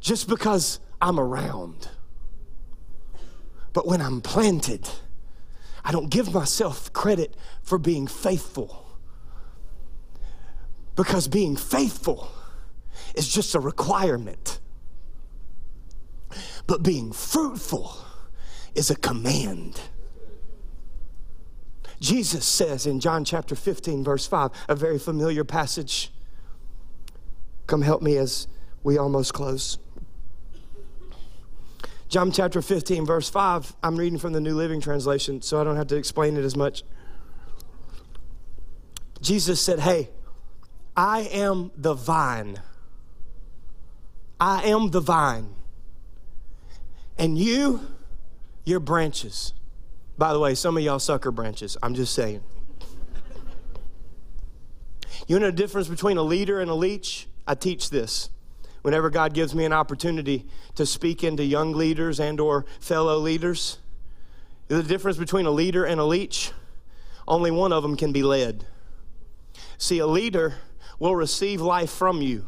just 0.00 0.28
because 0.28 0.80
I'm 1.00 1.18
around. 1.18 1.88
But 3.72 3.86
when 3.86 4.00
I'm 4.00 4.20
planted, 4.20 4.88
I 5.84 5.92
don't 5.92 6.10
give 6.10 6.34
myself 6.34 6.92
credit 6.92 7.36
for 7.62 7.78
being 7.78 8.06
faithful. 8.06 8.86
Because 10.96 11.28
being 11.28 11.56
faithful 11.56 12.30
is 13.14 13.28
just 13.28 13.54
a 13.54 13.60
requirement. 13.60 14.58
But 16.66 16.82
being 16.82 17.12
fruitful 17.12 17.96
is 18.74 18.90
a 18.90 18.96
command. 18.96 19.80
Jesus 22.00 22.44
says 22.46 22.86
in 22.86 23.00
John 23.00 23.24
chapter 23.24 23.54
15, 23.54 24.04
verse 24.04 24.26
5, 24.26 24.50
a 24.68 24.74
very 24.74 24.98
familiar 24.98 25.44
passage. 25.44 26.10
Come 27.66 27.82
help 27.82 28.02
me 28.02 28.16
as 28.16 28.48
we 28.82 28.96
almost 28.96 29.34
close. 29.34 29.78
John 32.10 32.32
chapter 32.32 32.60
15, 32.60 33.06
verse 33.06 33.30
5, 33.30 33.76
I'm 33.84 33.94
reading 33.94 34.18
from 34.18 34.32
the 34.32 34.40
New 34.40 34.56
Living 34.56 34.80
Translation, 34.80 35.42
so 35.42 35.60
I 35.60 35.64
don't 35.64 35.76
have 35.76 35.86
to 35.86 35.96
explain 35.96 36.36
it 36.36 36.44
as 36.44 36.56
much. 36.56 36.82
Jesus 39.20 39.60
said, 39.60 39.78
Hey, 39.78 40.10
I 40.96 41.20
am 41.30 41.70
the 41.76 41.94
vine. 41.94 42.60
I 44.40 44.64
am 44.64 44.90
the 44.90 44.98
vine. 44.98 45.54
And 47.16 47.38
you, 47.38 47.80
your 48.64 48.80
branches. 48.80 49.52
By 50.18 50.32
the 50.32 50.40
way, 50.40 50.56
some 50.56 50.76
of 50.76 50.82
y'all 50.82 50.98
sucker 50.98 51.30
branches. 51.30 51.76
I'm 51.80 51.94
just 51.94 52.12
saying. 52.12 52.42
You 55.28 55.38
know 55.38 55.46
the 55.46 55.52
difference 55.52 55.86
between 55.86 56.16
a 56.16 56.24
leader 56.24 56.58
and 56.58 56.72
a 56.72 56.74
leech? 56.74 57.28
I 57.46 57.54
teach 57.54 57.90
this 57.90 58.30
whenever 58.82 59.10
God 59.10 59.34
gives 59.34 59.54
me 59.54 59.64
an 59.64 59.72
opportunity 59.72 60.46
to 60.74 60.86
speak 60.86 61.22
into 61.22 61.44
young 61.44 61.72
leaders 61.72 62.20
and 62.20 62.40
or 62.40 62.64
fellow 62.80 63.18
leaders. 63.18 63.78
The 64.68 64.82
difference 64.82 65.18
between 65.18 65.46
a 65.46 65.50
leader 65.50 65.84
and 65.84 66.00
a 66.00 66.04
leech, 66.04 66.52
only 67.26 67.50
one 67.50 67.72
of 67.72 67.82
them 67.82 67.96
can 67.96 68.12
be 68.12 68.22
led. 68.22 68.64
See, 69.78 69.98
a 69.98 70.06
leader 70.06 70.54
will 70.98 71.16
receive 71.16 71.60
life 71.60 71.90
from 71.90 72.22
you, 72.22 72.46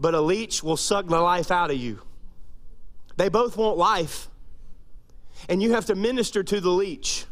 but 0.00 0.14
a 0.14 0.20
leech 0.20 0.62
will 0.62 0.76
suck 0.76 1.06
the 1.06 1.20
life 1.20 1.50
out 1.50 1.70
of 1.70 1.76
you. 1.76 2.00
They 3.16 3.28
both 3.28 3.56
want 3.56 3.78
life, 3.78 4.28
and 5.48 5.62
you 5.62 5.72
have 5.72 5.86
to 5.86 5.94
minister 5.94 6.42
to 6.42 6.60
the 6.60 6.70
leech. 6.70 7.26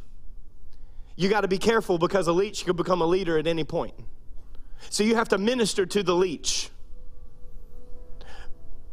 You 1.16 1.28
got 1.28 1.42
to 1.42 1.48
be 1.48 1.58
careful 1.58 1.98
because 1.98 2.26
a 2.26 2.32
leech 2.32 2.64
could 2.64 2.76
become 2.76 3.00
a 3.00 3.06
leader 3.06 3.38
at 3.38 3.46
any 3.46 3.64
point. 3.64 3.94
So 4.90 5.02
you 5.02 5.14
have 5.14 5.28
to 5.30 5.38
minister 5.38 5.86
to 5.86 6.02
the 6.02 6.14
leech, 6.14 6.70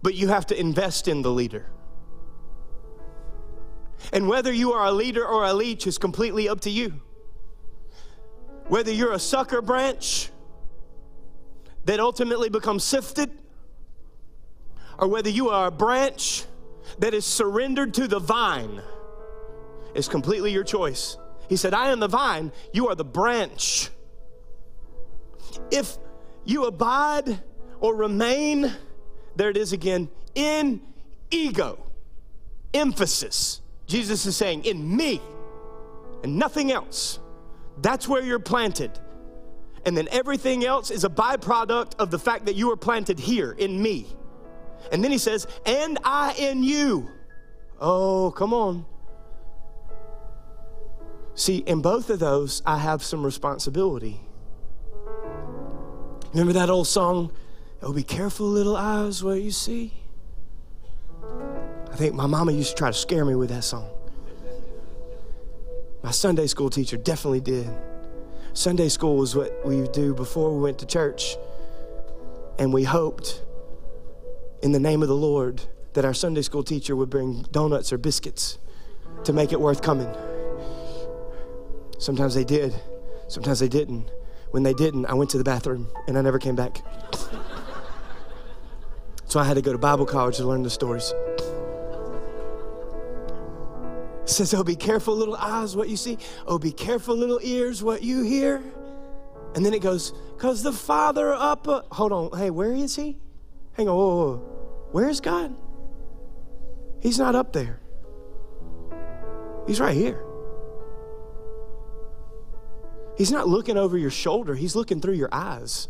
but 0.01 0.15
you 0.15 0.27
have 0.27 0.45
to 0.47 0.59
invest 0.59 1.07
in 1.07 1.21
the 1.21 1.31
leader. 1.31 1.67
And 4.11 4.27
whether 4.27 4.51
you 4.51 4.73
are 4.73 4.87
a 4.87 4.91
leader 4.91 5.25
or 5.25 5.45
a 5.45 5.53
leech 5.53 5.85
is 5.85 5.97
completely 5.97 6.49
up 6.49 6.61
to 6.61 6.69
you. 6.69 7.01
Whether 8.67 8.91
you're 8.91 9.13
a 9.13 9.19
sucker 9.19 9.61
branch 9.61 10.29
that 11.85 11.99
ultimately 11.99 12.49
becomes 12.49 12.83
sifted, 12.83 13.31
or 14.97 15.07
whether 15.07 15.29
you 15.29 15.49
are 15.49 15.67
a 15.67 15.71
branch 15.71 16.45
that 16.99 17.13
is 17.13 17.25
surrendered 17.25 17.93
to 17.95 18.07
the 18.07 18.19
vine, 18.19 18.81
is 19.93 20.07
completely 20.07 20.51
your 20.51 20.63
choice. 20.63 21.17
He 21.49 21.57
said, 21.57 21.73
I 21.73 21.89
am 21.89 21.99
the 21.99 22.07
vine, 22.07 22.51
you 22.71 22.87
are 22.87 22.95
the 22.95 23.03
branch. 23.03 23.89
If 25.69 25.97
you 26.45 26.65
abide 26.65 27.41
or 27.79 27.95
remain, 27.95 28.71
there 29.35 29.49
it 29.49 29.57
is 29.57 29.73
again, 29.73 30.09
in 30.35 30.81
ego, 31.29 31.77
emphasis. 32.73 33.61
Jesus 33.87 34.25
is 34.25 34.35
saying, 34.35 34.65
in 34.65 34.95
me 34.95 35.21
and 36.23 36.37
nothing 36.37 36.71
else. 36.71 37.19
That's 37.81 38.07
where 38.07 38.21
you're 38.21 38.39
planted. 38.39 38.91
And 39.85 39.97
then 39.97 40.07
everything 40.11 40.63
else 40.63 40.91
is 40.91 41.03
a 41.03 41.09
byproduct 41.09 41.95
of 41.97 42.11
the 42.11 42.19
fact 42.19 42.45
that 42.45 42.55
you 42.55 42.71
are 42.71 42.77
planted 42.77 43.19
here 43.19 43.51
in 43.53 43.81
me. 43.81 44.05
And 44.91 45.03
then 45.03 45.11
he 45.11 45.17
says, 45.17 45.47
and 45.65 45.97
I 46.03 46.33
in 46.33 46.63
you. 46.63 47.09
Oh, 47.79 48.31
come 48.31 48.53
on. 48.53 48.85
See, 51.33 51.57
in 51.57 51.81
both 51.81 52.09
of 52.09 52.19
those, 52.19 52.61
I 52.65 52.77
have 52.77 53.03
some 53.03 53.25
responsibility. 53.25 54.21
Remember 56.33 56.53
that 56.53 56.69
old 56.69 56.87
song, 56.87 57.31
Oh, 57.83 57.91
be 57.91 58.03
careful, 58.03 58.45
little 58.45 58.77
eyes, 58.77 59.23
what 59.23 59.41
you 59.41 59.49
see? 59.49 59.91
I 61.91 61.95
think 61.95 62.13
my 62.13 62.27
mama 62.27 62.51
used 62.51 62.69
to 62.69 62.75
try 62.75 62.91
to 62.91 62.97
scare 62.97 63.25
me 63.25 63.33
with 63.33 63.49
that 63.49 63.63
song. 63.63 63.89
My 66.03 66.11
Sunday 66.11 66.45
school 66.45 66.69
teacher 66.69 66.95
definitely 66.95 67.41
did. 67.41 67.69
Sunday 68.53 68.87
school 68.87 69.17
was 69.17 69.35
what 69.35 69.65
we 69.65 69.81
would 69.81 69.93
do 69.93 70.13
before 70.13 70.53
we 70.55 70.61
went 70.61 70.77
to 70.79 70.85
church. 70.85 71.37
And 72.59 72.71
we 72.71 72.83
hoped 72.83 73.41
in 74.61 74.73
the 74.73 74.79
name 74.79 75.01
of 75.01 75.07
the 75.07 75.15
Lord 75.15 75.61
that 75.93 76.05
our 76.05 76.13
Sunday 76.13 76.43
school 76.43 76.63
teacher 76.63 76.95
would 76.95 77.09
bring 77.09 77.43
donuts 77.51 77.91
or 77.91 77.97
biscuits 77.97 78.59
to 79.23 79.33
make 79.33 79.51
it 79.51 79.59
worth 79.59 79.81
coming. 79.81 80.13
Sometimes 81.97 82.35
they 82.35 82.43
did, 82.43 82.79
sometimes 83.27 83.59
they 83.59 83.67
didn't. 83.67 84.09
When 84.51 84.61
they 84.63 84.73
didn't, 84.73 85.07
I 85.07 85.13
went 85.15 85.31
to 85.31 85.37
the 85.39 85.43
bathroom 85.43 85.87
and 86.07 86.17
I 86.17 86.21
never 86.21 86.37
came 86.37 86.55
back. 86.55 86.83
So 89.31 89.39
I 89.39 89.45
had 89.45 89.53
to 89.53 89.61
go 89.61 89.71
to 89.71 89.77
Bible 89.77 90.05
college 90.05 90.35
to 90.37 90.45
learn 90.45 90.61
the 90.61 90.69
stories. 90.69 91.13
It 94.23 94.29
says, 94.29 94.53
Oh, 94.53 94.61
be 94.61 94.75
careful, 94.75 95.15
little 95.15 95.37
eyes, 95.37 95.73
what 95.73 95.87
you 95.87 95.95
see. 95.95 96.17
Oh, 96.45 96.59
be 96.59 96.73
careful, 96.73 97.15
little 97.15 97.39
ears, 97.41 97.81
what 97.81 98.03
you 98.03 98.23
hear. 98.23 98.61
And 99.55 99.65
then 99.65 99.73
it 99.73 99.81
goes, 99.81 100.11
Because 100.35 100.63
the 100.63 100.73
Father 100.73 101.33
up. 101.33 101.65
Uh, 101.65 101.83
hold 101.93 102.11
on. 102.11 102.37
Hey, 102.37 102.49
where 102.49 102.73
is 102.73 102.97
he? 102.97 103.19
Hang 103.77 103.87
on. 103.87 103.95
Whoa, 103.95 104.07
whoa, 104.07 104.15
whoa. 104.15 104.37
Where 104.91 105.07
is 105.07 105.21
God? 105.21 105.55
He's 106.99 107.17
not 107.17 107.33
up 107.33 107.53
there, 107.53 107.79
He's 109.65 109.79
right 109.79 109.95
here. 109.95 110.25
He's 113.17 113.31
not 113.31 113.47
looking 113.47 113.77
over 113.77 113.97
your 113.97 114.11
shoulder, 114.11 114.55
He's 114.55 114.75
looking 114.75 114.99
through 114.99 115.13
your 115.13 115.29
eyes. 115.31 115.87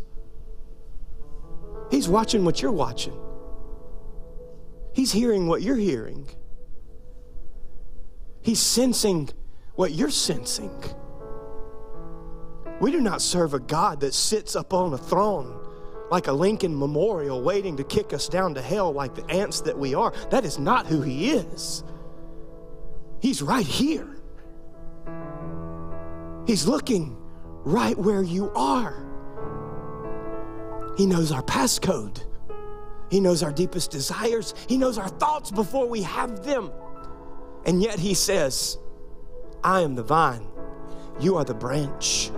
He's 1.89 2.07
watching 2.07 2.45
what 2.45 2.61
you're 2.61 2.71
watching, 2.71 3.19
He's 4.93 5.11
hearing 5.11 5.47
what 5.47 5.61
you're 5.61 5.75
hearing. 5.75 6.27
He's 8.41 8.59
sensing 8.59 9.29
what 9.75 9.91
you're 9.91 10.09
sensing. 10.09 10.83
We 12.79 12.91
do 12.91 12.99
not 12.99 13.21
serve 13.21 13.53
a 13.53 13.59
God 13.59 13.99
that 14.01 14.13
sits 14.13 14.55
up 14.55 14.73
on 14.73 14.93
a 14.93 14.97
throne 14.97 15.59
like 16.09 16.27
a 16.27 16.33
Lincoln 16.33 16.77
Memorial 16.77 17.41
waiting 17.41 17.77
to 17.77 17.83
kick 17.83 18.11
us 18.11 18.27
down 18.27 18.53
to 18.55 18.61
hell 18.61 18.91
like 18.91 19.15
the 19.15 19.25
ants 19.31 19.61
that 19.61 19.77
we 19.77 19.95
are. 19.95 20.11
That 20.29 20.43
is 20.43 20.59
not 20.59 20.87
who 20.87 21.01
He 21.01 21.31
is. 21.31 21.83
He's 23.21 23.41
right 23.41 23.65
here. 23.65 24.17
He's 26.47 26.67
looking 26.67 27.15
right 27.63 27.97
where 27.97 28.23
you 28.23 28.51
are. 28.55 29.07
He 30.97 31.05
knows 31.05 31.31
our 31.31 31.43
passcode. 31.43 32.23
He 33.12 33.20
knows 33.20 33.43
our 33.43 33.51
deepest 33.51 33.91
desires. 33.91 34.55
He 34.68 34.78
knows 34.78 34.97
our 34.97 35.09
thoughts 35.09 35.51
before 35.51 35.86
we 35.86 36.01
have 36.03 36.43
them. 36.45 36.72
And 37.66 37.84
yet 37.84 37.99
he 37.99 38.14
says, 38.14 38.78
I 39.64 39.82
am 39.82 39.93
the 39.95 40.03
vine, 40.03 40.47
you 41.20 41.36
are 41.38 41.43
the 41.43 41.53
branch. 41.53 42.32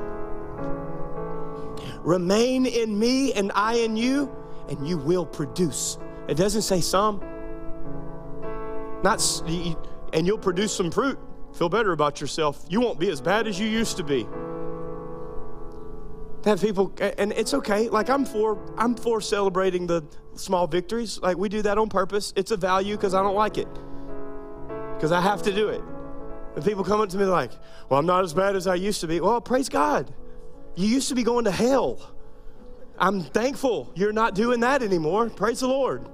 Remain 2.01 2.65
in 2.65 2.99
me 2.99 3.32
and 3.34 3.51
I 3.55 3.76
in 3.76 3.95
you, 3.95 4.36
and 4.67 4.86
you 4.86 4.97
will 4.97 5.26
produce. 5.26 5.97
It 6.28 6.36
doesn't 6.36 6.63
say 6.63 6.82
some. 6.82 7.21
Not 9.03 9.21
and 10.11 10.28
you'll 10.28 10.38
produce 10.38 10.76
some 10.76 10.91
fruit. 10.91 11.19
Feel 11.53 11.69
better 11.69 11.91
about 11.91 12.19
yourself. 12.19 12.65
You 12.67 12.82
won't 12.82 12.99
be 12.99 13.09
as 13.09 13.21
bad 13.21 13.47
as 13.47 13.59
you 13.59 13.67
used 13.67 13.97
to 13.97 14.03
be. 14.03 14.28
Have 16.45 16.61
people 16.61 16.93
and 16.99 17.31
it's 17.31 17.53
okay. 17.53 17.87
Like 17.89 18.09
I'm 18.09 18.25
for 18.25 18.59
I'm 18.77 18.95
for 18.95 19.21
celebrating 19.21 19.87
the 19.87 20.03
small 20.35 20.67
victories. 20.67 21.19
Like 21.19 21.37
we 21.37 21.47
do 21.47 21.61
that 21.61 21.77
on 21.77 21.87
purpose. 21.89 22.33
It's 22.35 22.51
a 22.51 22.57
value 22.57 22.97
because 22.97 23.13
I 23.13 23.23
don't 23.23 23.35
like 23.35 23.57
it 23.57 23.67
because 24.95 25.11
I 25.11 25.21
have 25.21 25.41
to 25.43 25.53
do 25.53 25.69
it. 25.69 25.81
And 26.55 26.63
people 26.63 26.83
come 26.83 27.01
up 27.01 27.09
to 27.09 27.17
me 27.17 27.25
like, 27.25 27.51
well, 27.89 27.99
I'm 27.99 28.05
not 28.05 28.23
as 28.23 28.33
bad 28.33 28.55
as 28.55 28.67
I 28.67 28.75
used 28.75 29.01
to 29.01 29.07
be. 29.07 29.21
Well, 29.21 29.41
praise 29.41 29.69
God. 29.69 30.13
You 30.75 30.87
used 30.87 31.09
to 31.09 31.15
be 31.15 31.23
going 31.23 31.45
to 31.45 31.51
hell. 31.51 32.13
I'm 32.97 33.21
thankful 33.21 33.91
you're 33.95 34.13
not 34.13 34.35
doing 34.35 34.59
that 34.59 34.83
anymore. 34.83 35.29
Praise 35.29 35.61
the 35.61 35.67
Lord. 35.67 36.07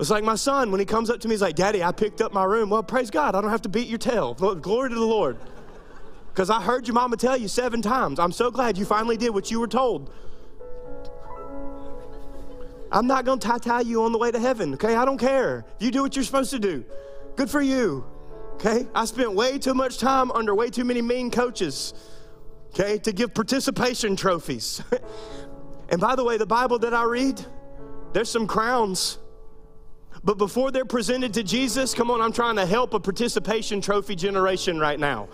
It's 0.00 0.10
like 0.10 0.24
my 0.24 0.34
son, 0.34 0.72
when 0.72 0.80
he 0.80 0.86
comes 0.86 1.10
up 1.10 1.20
to 1.20 1.28
me, 1.28 1.34
he's 1.34 1.42
like, 1.42 1.54
Daddy, 1.54 1.82
I 1.82 1.92
picked 1.92 2.20
up 2.20 2.32
my 2.32 2.42
room. 2.42 2.70
Well, 2.70 2.82
praise 2.82 3.10
God, 3.10 3.36
I 3.36 3.40
don't 3.40 3.50
have 3.50 3.62
to 3.62 3.68
beat 3.68 3.86
your 3.86 3.98
tail. 3.98 4.34
Glory 4.34 4.88
to 4.88 4.94
the 4.96 5.00
Lord. 5.00 5.38
Because 6.32 6.48
I 6.48 6.62
heard 6.62 6.86
your 6.88 6.94
mama 6.94 7.18
tell 7.18 7.36
you 7.36 7.46
seven 7.46 7.82
times. 7.82 8.18
I'm 8.18 8.32
so 8.32 8.50
glad 8.50 8.78
you 8.78 8.86
finally 8.86 9.18
did 9.18 9.30
what 9.30 9.50
you 9.50 9.60
were 9.60 9.68
told. 9.68 10.10
I'm 12.90 13.06
not 13.06 13.26
going 13.26 13.38
to 13.38 13.46
tie 13.46 13.58
tie 13.58 13.80
you 13.82 14.02
on 14.04 14.12
the 14.12 14.18
way 14.18 14.30
to 14.30 14.38
heaven, 14.38 14.74
okay? 14.74 14.96
I 14.96 15.04
don't 15.04 15.18
care. 15.18 15.66
You 15.78 15.90
do 15.90 16.02
what 16.02 16.16
you're 16.16 16.24
supposed 16.24 16.50
to 16.50 16.58
do. 16.58 16.84
Good 17.36 17.50
for 17.50 17.60
you, 17.60 18.04
okay? 18.54 18.86
I 18.94 19.04
spent 19.04 19.34
way 19.34 19.58
too 19.58 19.74
much 19.74 19.98
time 19.98 20.30
under 20.32 20.54
way 20.54 20.70
too 20.70 20.84
many 20.84 21.02
mean 21.02 21.30
coaches, 21.30 21.92
okay, 22.68 22.98
to 22.98 23.12
give 23.12 23.34
participation 23.34 24.16
trophies. 24.16 24.82
and 25.90 26.00
by 26.00 26.16
the 26.16 26.24
way, 26.24 26.38
the 26.38 26.46
Bible 26.46 26.78
that 26.78 26.94
I 26.94 27.04
read, 27.04 27.44
there's 28.14 28.30
some 28.30 28.46
crowns. 28.46 29.18
But 30.24 30.38
before 30.38 30.70
they're 30.70 30.84
presented 30.84 31.34
to 31.34 31.42
Jesus, 31.42 31.92
come 31.92 32.10
on, 32.10 32.22
I'm 32.22 32.32
trying 32.32 32.56
to 32.56 32.66
help 32.66 32.94
a 32.94 33.00
participation 33.00 33.80
trophy 33.82 34.14
generation 34.14 34.78
right 34.78 34.98
now. 34.98 35.28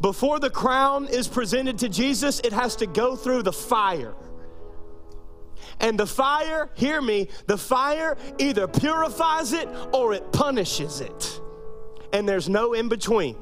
Before 0.00 0.38
the 0.38 0.50
crown 0.50 1.06
is 1.06 1.26
presented 1.26 1.78
to 1.78 1.88
Jesus, 1.88 2.40
it 2.40 2.52
has 2.52 2.76
to 2.76 2.86
go 2.86 3.16
through 3.16 3.42
the 3.42 3.52
fire. 3.52 4.14
And 5.80 5.98
the 5.98 6.06
fire, 6.06 6.70
hear 6.74 7.00
me, 7.00 7.28
the 7.46 7.58
fire 7.58 8.16
either 8.38 8.66
purifies 8.68 9.52
it 9.52 9.68
or 9.92 10.12
it 10.12 10.32
punishes 10.32 11.00
it. 11.00 11.40
And 12.12 12.28
there's 12.28 12.48
no 12.48 12.72
in 12.72 12.88
between. 12.88 13.36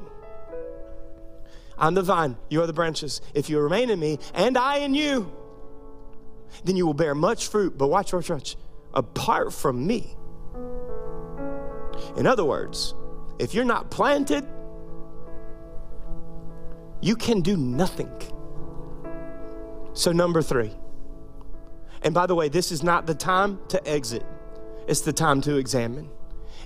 I'm 1.77 1.93
the 1.93 2.01
vine, 2.01 2.37
you 2.49 2.61
are 2.61 2.67
the 2.67 2.73
branches. 2.73 3.21
If 3.35 3.49
you 3.49 3.59
remain 3.59 3.89
in 3.89 3.99
me 3.99 4.19
and 4.33 4.57
I 4.57 4.79
in 4.79 4.95
you, 4.95 5.31
then 6.63 6.75
you 6.75 6.85
will 6.85 6.95
bear 6.95 7.13
much 7.13 7.47
fruit. 7.47 7.77
But 7.77 7.87
watch, 7.87 8.13
watch, 8.13 8.29
watch. 8.29 8.55
Apart 8.93 9.53
from 9.53 9.85
me. 9.85 10.15
In 12.15 12.25
other 12.25 12.43
words, 12.43 12.95
if 13.37 13.53
you're 13.53 13.65
not 13.65 13.91
planted, 13.91 14.47
you 17.01 17.15
can 17.15 17.41
do 17.41 17.57
nothing. 17.57 18.11
So, 19.93 20.11
number 20.11 20.41
three. 20.41 20.71
And 22.03 22.13
by 22.13 22.27
the 22.27 22.35
way, 22.35 22.49
this 22.49 22.71
is 22.71 22.83
not 22.83 23.07
the 23.07 23.15
time 23.15 23.59
to 23.69 23.87
exit, 23.87 24.25
it's 24.87 25.01
the 25.01 25.13
time 25.13 25.41
to 25.41 25.57
examine. 25.57 26.09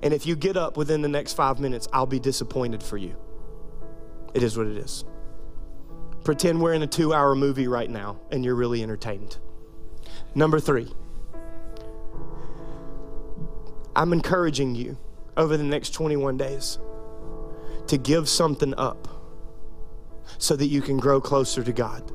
And 0.03 0.13
if 0.13 0.25
you 0.25 0.35
get 0.35 0.57
up 0.57 0.77
within 0.77 1.01
the 1.01 1.07
next 1.07 1.33
five 1.33 1.59
minutes, 1.59 1.87
I'll 1.93 2.05
be 2.05 2.19
disappointed 2.19 2.81
for 2.81 2.97
you. 2.97 3.15
It 4.33 4.43
is 4.43 4.57
what 4.57 4.67
it 4.67 4.77
is. 4.77 5.05
Pretend 6.23 6.61
we're 6.61 6.73
in 6.73 6.81
a 6.81 6.87
two 6.87 7.13
hour 7.13 7.35
movie 7.35 7.67
right 7.67 7.89
now 7.89 8.19
and 8.31 8.43
you're 8.43 8.55
really 8.55 8.81
entertained. 8.81 9.37
Number 10.33 10.59
three, 10.59 10.87
I'm 13.95 14.13
encouraging 14.13 14.75
you 14.75 14.97
over 15.37 15.57
the 15.57 15.63
next 15.63 15.91
21 15.91 16.37
days 16.37 16.79
to 17.87 17.97
give 17.97 18.29
something 18.29 18.73
up 18.77 19.20
so 20.37 20.55
that 20.55 20.67
you 20.67 20.81
can 20.81 20.97
grow 20.97 21.21
closer 21.21 21.63
to 21.63 21.73
God. 21.73 22.11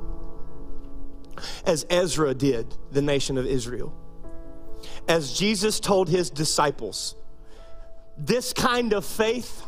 As 1.64 1.87
Ezra 1.91 2.35
did, 2.35 2.75
the 2.91 3.03
nation 3.03 3.37
of 3.39 3.47
Israel. 3.47 3.95
As 5.09 5.39
Jesus 5.39 5.81
told 5.81 6.09
his 6.09 6.31
disciples, 6.31 7.14
this 8.17 8.53
kind 8.53 8.93
of 8.93 9.05
faith 9.05 9.62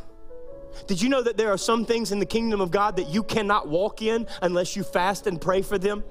did 0.87 1.03
you 1.03 1.09
know 1.09 1.23
that 1.23 1.37
there 1.37 1.51
are 1.53 1.59
some 1.59 1.85
things 1.85 2.13
in 2.13 2.19
the 2.19 2.27
kingdom 2.27 2.61
of 2.61 2.71
God 2.71 2.97
that 2.97 3.09
you 3.09 3.23
cannot 3.23 3.69
walk 3.69 4.03
in 4.03 4.27
unless 4.43 4.77
you 4.77 4.83
fast 4.83 5.27
and 5.27 5.41
pray 5.41 5.63
for 5.63 5.79
them? 5.79 6.05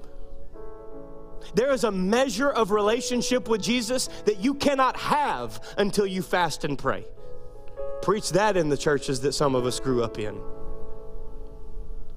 There 1.54 1.72
is 1.72 1.84
a 1.84 1.90
measure 1.90 2.50
of 2.50 2.70
relationship 2.70 3.48
with 3.48 3.62
Jesus 3.62 4.08
that 4.26 4.38
you 4.38 4.54
cannot 4.54 4.96
have 4.96 5.60
until 5.78 6.06
you 6.06 6.22
fast 6.22 6.64
and 6.64 6.78
pray. 6.78 7.04
Preach 8.02 8.30
that 8.32 8.56
in 8.56 8.68
the 8.68 8.76
churches 8.76 9.20
that 9.22 9.32
some 9.32 9.54
of 9.54 9.64
us 9.64 9.80
grew 9.80 10.02
up 10.02 10.18
in. 10.18 10.38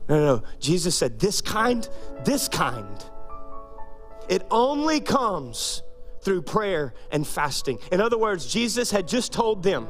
No, 0.10 0.18
no, 0.18 0.36
no. 0.38 0.44
Jesus 0.60 0.96
said, 0.96 1.20
This 1.20 1.42
kind, 1.42 1.88
this 2.24 2.48
kind, 2.48 3.06
it 4.30 4.46
only 4.52 5.00
comes 5.00 5.84
through 6.22 6.44
prayer 6.44 6.94
and 7.12 7.26
fasting. 7.26 7.80
In 7.92 8.00
other 8.02 8.18
words, 8.18 8.52
Jesus 8.52 8.92
had 8.92 9.08
just 9.08 9.32
told 9.34 9.64
them, 9.64 9.88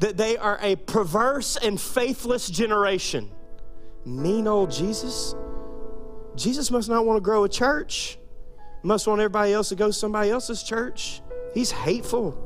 that 0.00 0.16
they 0.16 0.36
are 0.36 0.58
a 0.60 0.76
perverse 0.76 1.56
and 1.56 1.80
faithless 1.80 2.48
generation. 2.48 3.30
Mean 4.04 4.46
old 4.46 4.70
Jesus? 4.70 5.34
Jesus 6.34 6.70
must 6.70 6.88
not 6.88 7.06
want 7.06 7.16
to 7.16 7.22
grow 7.22 7.44
a 7.44 7.48
church. 7.48 8.18
Must 8.82 9.06
want 9.06 9.20
everybody 9.20 9.52
else 9.52 9.70
to 9.70 9.74
go 9.74 9.86
to 9.86 9.92
somebody 9.92 10.30
else's 10.30 10.62
church. 10.62 11.22
He's 11.54 11.70
hateful. 11.70 12.42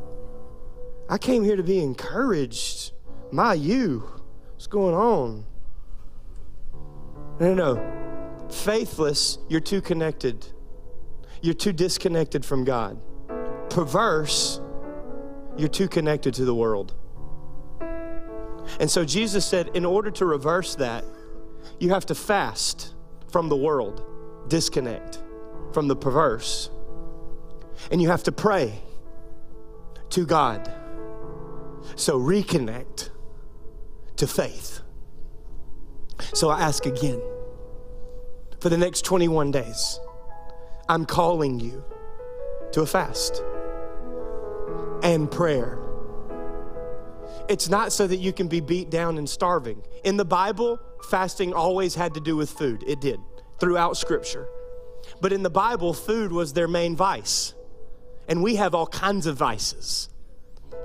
I 1.08 1.18
came 1.18 1.42
here 1.42 1.56
to 1.56 1.62
be 1.62 1.82
encouraged. 1.82 2.92
My 3.32 3.54
you. 3.54 4.08
What's 4.52 4.68
going 4.68 4.94
on? 4.94 5.44
No, 7.40 7.54
no, 7.54 7.74
no. 7.74 8.48
Faithless, 8.50 9.38
you're 9.48 9.60
too 9.60 9.80
connected. 9.80 10.46
You're 11.40 11.54
too 11.54 11.72
disconnected 11.72 12.44
from 12.44 12.64
God. 12.64 13.00
Perverse, 13.70 14.60
you're 15.56 15.68
too 15.68 15.88
connected 15.88 16.34
to 16.34 16.44
the 16.44 16.54
world. 16.54 16.94
And 18.78 18.90
so 18.90 19.04
Jesus 19.04 19.46
said, 19.46 19.70
in 19.74 19.86
order 19.86 20.10
to 20.12 20.26
reverse 20.26 20.74
that, 20.76 21.04
you 21.78 21.90
have 21.90 22.06
to 22.06 22.14
fast 22.14 22.94
from 23.30 23.48
the 23.48 23.56
world, 23.56 24.04
disconnect 24.48 25.22
from 25.72 25.88
the 25.88 25.96
perverse. 25.96 26.70
And 27.90 28.02
you 28.02 28.10
have 28.10 28.22
to 28.24 28.32
pray 28.32 28.82
to 30.10 30.26
God. 30.26 30.70
So 31.96 32.18
reconnect 32.18 33.10
to 34.16 34.26
faith. 34.26 34.79
So 36.34 36.50
I 36.50 36.60
ask 36.60 36.86
again 36.86 37.20
for 38.60 38.68
the 38.68 38.76
next 38.76 39.04
21 39.04 39.50
days, 39.50 40.00
I'm 40.88 41.04
calling 41.06 41.60
you 41.60 41.84
to 42.72 42.82
a 42.82 42.86
fast 42.86 43.42
and 45.02 45.30
prayer 45.30 45.78
it's 47.50 47.68
not 47.68 47.92
so 47.92 48.06
that 48.06 48.18
you 48.18 48.32
can 48.32 48.46
be 48.46 48.60
beat 48.60 48.90
down 48.90 49.18
and 49.18 49.28
starving. 49.28 49.82
In 50.04 50.16
the 50.16 50.24
Bible, 50.24 50.78
fasting 51.08 51.52
always 51.52 51.96
had 51.96 52.14
to 52.14 52.20
do 52.20 52.36
with 52.36 52.48
food. 52.48 52.84
It 52.86 53.00
did, 53.00 53.18
throughout 53.58 53.96
Scripture. 53.96 54.46
But 55.20 55.32
in 55.32 55.42
the 55.42 55.50
Bible, 55.50 55.92
food 55.92 56.30
was 56.30 56.52
their 56.52 56.68
main 56.68 56.94
vice. 56.94 57.54
And 58.28 58.44
we 58.44 58.54
have 58.54 58.72
all 58.72 58.86
kinds 58.86 59.26
of 59.26 59.36
vices 59.36 60.08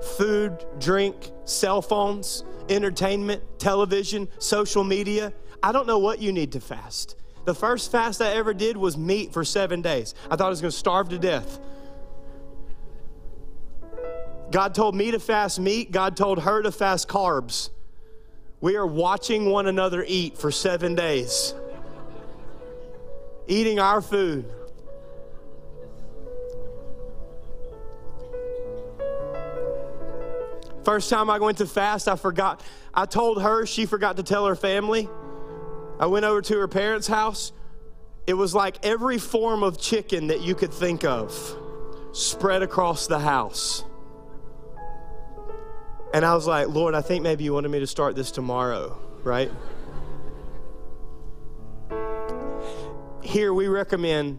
food, 0.02 0.64
drink, 0.78 1.30
cell 1.44 1.82
phones, 1.82 2.44
entertainment, 2.68 3.42
television, 3.58 4.28
social 4.38 4.84
media. 4.84 5.32
I 5.62 5.72
don't 5.72 5.86
know 5.86 5.98
what 5.98 6.20
you 6.20 6.32
need 6.32 6.52
to 6.52 6.60
fast. 6.60 7.16
The 7.44 7.54
first 7.54 7.92
fast 7.92 8.20
I 8.20 8.32
ever 8.32 8.52
did 8.52 8.76
was 8.76 8.96
meat 8.96 9.32
for 9.32 9.44
seven 9.44 9.80
days. 9.80 10.14
I 10.30 10.36
thought 10.36 10.46
I 10.46 10.50
was 10.50 10.60
going 10.60 10.72
to 10.72 10.76
starve 10.76 11.08
to 11.10 11.18
death. 11.18 11.60
God 14.50 14.74
told 14.74 14.94
me 14.94 15.10
to 15.10 15.18
fast 15.18 15.58
meat, 15.58 15.90
God 15.90 16.16
told 16.16 16.40
her 16.40 16.62
to 16.62 16.72
fast 16.72 17.08
carbs. 17.08 17.70
We 18.60 18.76
are 18.76 18.86
watching 18.86 19.50
one 19.50 19.66
another 19.66 20.04
eat 20.06 20.38
for 20.38 20.50
seven 20.50 20.94
days, 20.94 21.54
eating 23.46 23.78
our 23.78 24.00
food. 24.00 24.50
First 30.86 31.10
time 31.10 31.28
I 31.30 31.40
went 31.40 31.58
to 31.58 31.66
fast, 31.66 32.06
I 32.06 32.14
forgot. 32.14 32.62
I 32.94 33.06
told 33.06 33.42
her, 33.42 33.66
she 33.66 33.86
forgot 33.86 34.18
to 34.18 34.22
tell 34.22 34.46
her 34.46 34.54
family. 34.54 35.08
I 35.98 36.06
went 36.06 36.24
over 36.24 36.40
to 36.42 36.58
her 36.60 36.68
parents' 36.68 37.08
house. 37.08 37.50
It 38.28 38.34
was 38.34 38.54
like 38.54 38.86
every 38.86 39.18
form 39.18 39.64
of 39.64 39.80
chicken 39.80 40.28
that 40.28 40.42
you 40.42 40.54
could 40.54 40.72
think 40.72 41.04
of 41.04 41.34
spread 42.12 42.62
across 42.62 43.08
the 43.08 43.18
house. 43.18 43.82
And 46.14 46.24
I 46.24 46.36
was 46.36 46.46
like, 46.46 46.68
Lord, 46.68 46.94
I 46.94 47.00
think 47.00 47.24
maybe 47.24 47.42
you 47.42 47.52
wanted 47.52 47.72
me 47.72 47.80
to 47.80 47.86
start 47.88 48.14
this 48.14 48.30
tomorrow, 48.30 48.96
right? 49.24 49.50
Here 53.22 53.52
we 53.52 53.66
recommend 53.66 54.38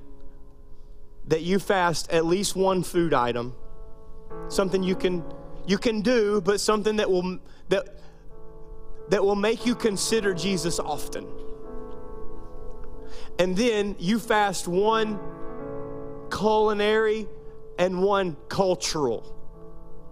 that 1.28 1.42
you 1.42 1.60
fast 1.60 2.10
at 2.10 2.26
least 2.26 2.56
one 2.56 2.84
food 2.84 3.14
item, 3.14 3.54
something 4.48 4.82
you 4.82 4.96
can 4.96 5.26
you 5.68 5.78
can 5.78 6.02
do, 6.02 6.42
but 6.42 6.60
something 6.60 6.96
that 6.96 7.10
will 7.10 7.40
that 7.70 8.00
that 9.10 9.24
will 9.24 9.36
make 9.36 9.66
you 9.66 9.76
consider 9.76 10.34
Jesus 10.34 10.80
often. 10.80 11.28
And 13.40 13.56
then 13.56 13.96
you 14.00 14.18
fast 14.20 14.68
one 14.68 15.20
culinary 16.32 17.28
and 17.78 18.02
one 18.02 18.36
cultural, 18.50 19.22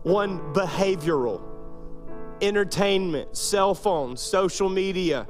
one 0.04 0.40
behavioral 0.54 1.42
entertainment, 2.42 3.36
cell 3.36 3.74
phones, 3.74 4.22
social 4.22 4.70
media, 4.70 5.24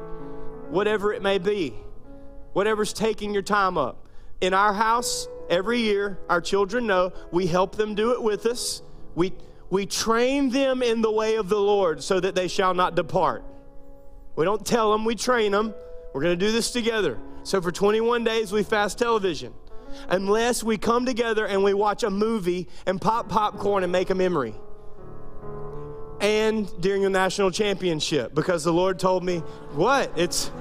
whatever 0.69 1.13
it 1.13 1.21
may 1.21 1.37
be, 1.37 1.73
whatever's 2.53 2.93
taking 2.93 3.33
your 3.33 3.43
time 3.43 3.77
up. 3.77 4.07
In 4.41 4.53
our 4.53 4.73
house, 4.73 5.27
every 5.49 5.79
year, 5.79 6.19
our 6.29 6.41
children 6.41 6.87
know 6.87 7.13
we 7.31 7.47
help 7.47 7.75
them 7.75 7.95
do 7.95 8.11
it 8.11 8.21
with 8.21 8.45
us. 8.45 8.81
We, 9.15 9.33
we 9.69 9.85
train 9.85 10.49
them 10.49 10.83
in 10.83 11.01
the 11.01 11.11
way 11.11 11.35
of 11.35 11.49
the 11.49 11.59
Lord 11.59 12.03
so 12.03 12.19
that 12.19 12.35
they 12.35 12.47
shall 12.47 12.73
not 12.73 12.95
depart. 12.95 13.43
We 14.35 14.45
don't 14.45 14.65
tell 14.65 14.91
them, 14.91 15.05
we 15.05 15.15
train 15.15 15.51
them. 15.51 15.73
We're 16.13 16.21
going 16.21 16.37
to 16.37 16.45
do 16.45 16.51
this 16.51 16.71
together. 16.71 17.19
So 17.43 17.61
for 17.61 17.71
21 17.71 18.23
days, 18.23 18.51
we 18.51 18.63
fast 18.63 18.97
television. 18.97 19.53
Unless 20.09 20.63
we 20.63 20.77
come 20.77 21.05
together 21.05 21.45
and 21.45 21.63
we 21.63 21.73
watch 21.73 22.03
a 22.03 22.09
movie 22.09 22.67
and 22.85 22.99
pop 22.99 23.29
popcorn 23.29 23.83
and 23.83 23.91
make 23.91 24.09
a 24.09 24.15
memory 24.15 24.55
and 26.21 26.69
during 26.81 27.01
the 27.01 27.09
national 27.09 27.51
championship 27.51 28.33
because 28.33 28.63
the 28.63 28.73
Lord 28.73 28.99
told 28.99 29.23
me, 29.23 29.39
What? 29.73 30.11
It's. 30.15 30.51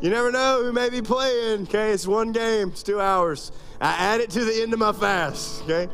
You 0.00 0.10
never 0.10 0.30
know 0.30 0.62
who 0.62 0.72
may 0.72 0.88
be 0.90 1.02
playing, 1.02 1.62
okay? 1.62 1.90
It's 1.90 2.06
one 2.06 2.32
game, 2.32 2.68
it's 2.68 2.82
two 2.82 3.00
hours. 3.00 3.52
I 3.80 3.92
add 3.94 4.20
it 4.20 4.30
to 4.30 4.44
the 4.44 4.62
end 4.62 4.72
of 4.72 4.78
my 4.78 4.92
fast, 4.92 5.62
okay? 5.62 5.88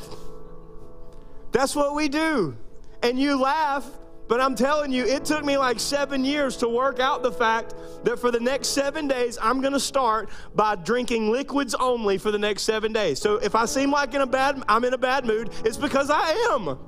That's 1.52 1.74
what 1.74 1.94
we 1.94 2.08
do. 2.08 2.56
And 3.02 3.18
you 3.18 3.40
laugh 3.40 3.88
but 4.26 4.40
I'm 4.40 4.54
telling 4.54 4.90
you, 4.90 5.04
it 5.04 5.24
took 5.24 5.44
me 5.44 5.58
like 5.58 5.78
seven 5.78 6.24
years 6.24 6.56
to 6.58 6.68
work 6.68 6.98
out 6.98 7.22
the 7.22 7.32
fact 7.32 7.74
that 8.04 8.18
for 8.18 8.30
the 8.30 8.40
next 8.40 8.68
seven 8.68 9.06
days, 9.06 9.38
I'm 9.40 9.60
going 9.60 9.74
to 9.74 9.80
start 9.80 10.30
by 10.54 10.76
drinking 10.76 11.30
liquids 11.30 11.74
only 11.74 12.16
for 12.16 12.30
the 12.30 12.38
next 12.38 12.62
seven 12.62 12.92
days. 12.92 13.20
So 13.20 13.36
if 13.36 13.54
I 13.54 13.66
seem 13.66 13.90
like 13.90 14.14
in 14.14 14.22
a 14.22 14.26
bad, 14.26 14.62
I'm 14.66 14.84
in 14.84 14.94
a 14.94 14.98
bad 14.98 15.26
mood, 15.26 15.50
it's 15.64 15.76
because 15.76 16.08
I 16.10 16.30
am. 16.52 16.78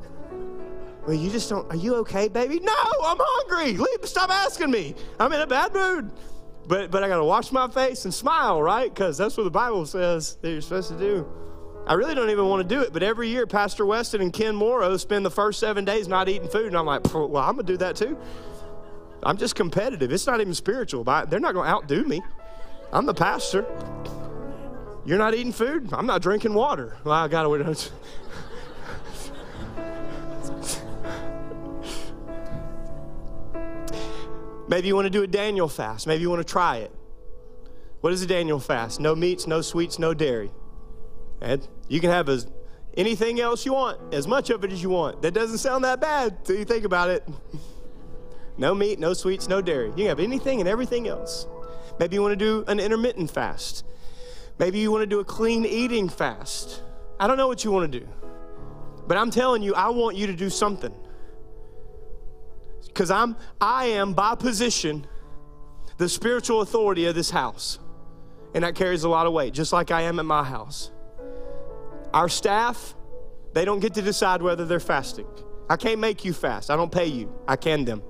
Well, 1.07 1.15
you 1.15 1.31
just 1.31 1.49
don't. 1.51 1.71
Are 1.71 1.77
you 1.77 1.95
okay, 1.97 2.27
baby? 2.29 2.59
No, 2.59 2.75
I'm 3.05 3.19
hungry. 3.21 3.77
Leave, 3.77 4.09
stop 4.09 4.31
asking 4.31 4.71
me. 4.71 4.95
I'm 5.21 5.33
in 5.33 5.41
a 5.41 5.47
bad 5.47 5.73
mood. 5.73 6.11
But 6.69 6.91
but 6.91 7.05
I 7.05 7.09
got 7.09 7.17
to 7.17 7.25
wash 7.25 7.53
my 7.53 7.69
face 7.69 8.05
and 8.05 8.13
smile, 8.13 8.63
right? 8.63 8.93
Because 8.93 9.17
that's 9.17 9.37
what 9.37 9.45
the 9.45 9.51
Bible 9.51 9.87
says 9.87 10.37
that 10.43 10.51
you're 10.51 10.61
supposed 10.61 10.89
to 10.91 10.99
do. 10.99 11.27
I 11.87 11.95
really 11.95 12.17
don't 12.17 12.31
even 12.31 12.47
want 12.47 12.69
to 12.69 12.75
do 12.75 12.83
it, 12.83 12.93
but 12.93 13.05
every 13.05 13.29
year 13.29 13.47
Pastor 13.47 13.87
Weston 13.87 14.21
and 14.21 14.33
Ken 14.33 14.57
Morrow 14.57 14.97
spend 14.97 15.25
the 15.25 15.31
first 15.31 15.61
seven 15.61 15.85
days 15.85 16.09
not 16.09 16.29
eating 16.29 16.49
food, 16.49 16.67
and 16.67 16.77
I'm 16.77 16.87
like, 16.87 17.15
well, 17.15 17.37
I'm 17.37 17.55
gonna 17.55 17.63
do 17.63 17.77
that 17.77 17.95
too. 17.95 18.19
I'm 19.23 19.37
just 19.37 19.55
competitive. 19.55 20.11
It's 20.13 20.27
not 20.27 20.41
even 20.41 20.55
spiritual. 20.55 21.05
They're 21.05 21.41
not 21.41 21.55
gonna 21.55 21.69
outdo 21.69 22.05
me. 22.05 22.23
I'm 22.93 23.07
the 23.07 23.15
pastor. 23.15 23.65
You're 25.05 25.19
not 25.19 25.35
eating 25.35 25.53
food. 25.53 25.93
I'm 25.93 26.07
not 26.07 26.23
drinking 26.23 26.55
water. 26.55 26.97
Well, 27.05 27.15
I 27.15 27.29
gotta. 27.29 27.49
Maybe 34.69 34.89
you 34.89 34.95
want 34.95 35.07
to 35.07 35.11
do 35.11 35.23
a 35.23 35.27
Daniel 35.27 35.69
fast. 35.69 36.07
Maybe 36.07 36.23
you 36.23 36.31
want 36.31 36.47
to 36.47 36.51
try 36.51 36.79
it. 36.79 36.93
What 38.01 38.13
is 38.13 38.23
a 38.23 38.27
Daniel 38.27 38.59
fast? 38.59 39.01
No 39.01 39.15
meats, 39.15 39.47
no 39.47 39.61
sweets, 39.61 39.99
no 39.99 40.13
dairy. 40.13 40.51
And 41.41 41.67
you 41.89 42.01
can 42.01 42.11
have 42.11 42.29
as 42.29 42.47
anything 42.97 43.41
else 43.41 43.65
you 43.65 43.75
want, 43.75 44.15
as 44.15 44.27
much 44.27 44.51
of 44.51 44.65
it 44.65 44.73
as 44.73 44.83
you 44.83 44.91
want. 44.91 45.23
That 45.23 45.35
doesn't 45.35 45.59
sound 45.59 45.85
that 45.85 46.01
bad 46.01 46.45
till 46.45 46.57
you 46.57 46.65
think 46.65 46.85
about 46.85 47.11
it. 47.11 47.27
no 48.59 48.75
meat, 48.75 48.99
no 48.99 49.13
sweets, 49.13 49.49
no 49.49 49.61
dairy. 49.61 49.89
You 49.89 49.95
can 49.95 50.07
have 50.07 50.21
anything 50.21 50.61
and 50.61 50.69
everything 50.69 51.09
else. 51.09 51.47
Maybe 51.99 52.17
you 52.17 52.23
want 52.23 52.33
to 52.33 52.37
do 52.37 52.65
an 52.69 52.81
intermittent 52.81 53.31
fast. 53.31 53.85
Maybe 54.59 54.79
you 54.79 54.91
want 54.91 55.03
to 55.03 55.07
do 55.07 55.21
a 55.21 55.25
clean 55.25 55.65
eating 55.65 56.09
fast. 56.09 56.83
I 57.21 57.27
don't 57.27 57.37
know 57.37 57.49
what 57.49 57.65
you 57.65 57.71
want 57.71 57.91
to 57.91 58.01
do. 58.01 58.07
But 59.07 59.17
I'm 59.17 59.31
telling 59.31 59.63
you, 59.63 59.75
I 59.75 59.91
want 59.91 60.17
you 60.17 60.27
to 60.27 60.33
do 60.33 60.51
something. 60.51 60.95
Because 62.87 63.11
I'm 63.11 63.37
I 63.61 63.87
am 63.87 64.15
by 64.15 64.35
position 64.35 65.07
the 65.99 66.09
spiritual 66.09 66.61
authority 66.61 67.07
of 67.07 67.15
this 67.15 67.31
house. 67.31 67.79
And 68.55 68.65
that 68.65 68.75
carries 68.75 69.05
a 69.05 69.09
lot 69.09 69.27
of 69.27 69.33
weight, 69.33 69.53
just 69.53 69.73
like 69.73 69.91
I 69.91 70.03
am 70.03 70.19
at 70.19 70.25
my 70.25 70.43
house. 70.43 70.91
Our 72.15 72.29
staff, 72.29 72.95
they 73.53 73.65
don't 73.65 73.81
get 73.81 73.95
to 73.95 74.03
decide 74.03 74.41
whether 74.41 74.65
they're 74.65 74.81
fasting. 74.81 75.27
I 75.69 75.77
can't 75.77 75.99
make 75.99 76.25
you 76.25 76.33
fast. 76.33 76.71
I 76.71 76.77
don't 76.77 76.93
pay 76.93 77.07
you. 77.07 77.33
I 77.47 77.57
can 77.57 77.85
them. 77.85 78.03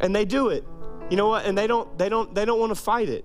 And 0.00 0.14
they 0.14 0.24
do 0.24 0.48
it. 0.48 0.64
You 1.10 1.16
know 1.16 1.28
what? 1.28 1.44
And 1.44 1.56
they 1.58 1.66
don't 1.66 1.98
they 1.98 2.08
don't 2.08 2.34
they 2.34 2.44
don't 2.44 2.60
want 2.60 2.70
to 2.70 2.80
fight 2.80 3.08
it. 3.08 3.24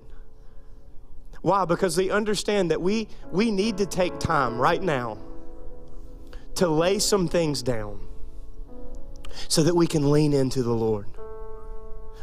Why? 1.41 1.65
Because 1.65 1.95
they 1.95 2.09
understand 2.09 2.71
that 2.71 2.81
we 2.81 3.07
we 3.31 3.51
need 3.51 3.77
to 3.77 3.85
take 3.85 4.19
time 4.19 4.59
right 4.59 4.81
now 4.81 5.17
to 6.55 6.67
lay 6.67 6.99
some 6.99 7.27
things 7.27 7.61
down 7.61 8.06
so 9.47 9.63
that 9.63 9.75
we 9.75 9.87
can 9.87 10.11
lean 10.11 10.33
into 10.33 10.63
the 10.63 10.73
Lord. 10.73 11.07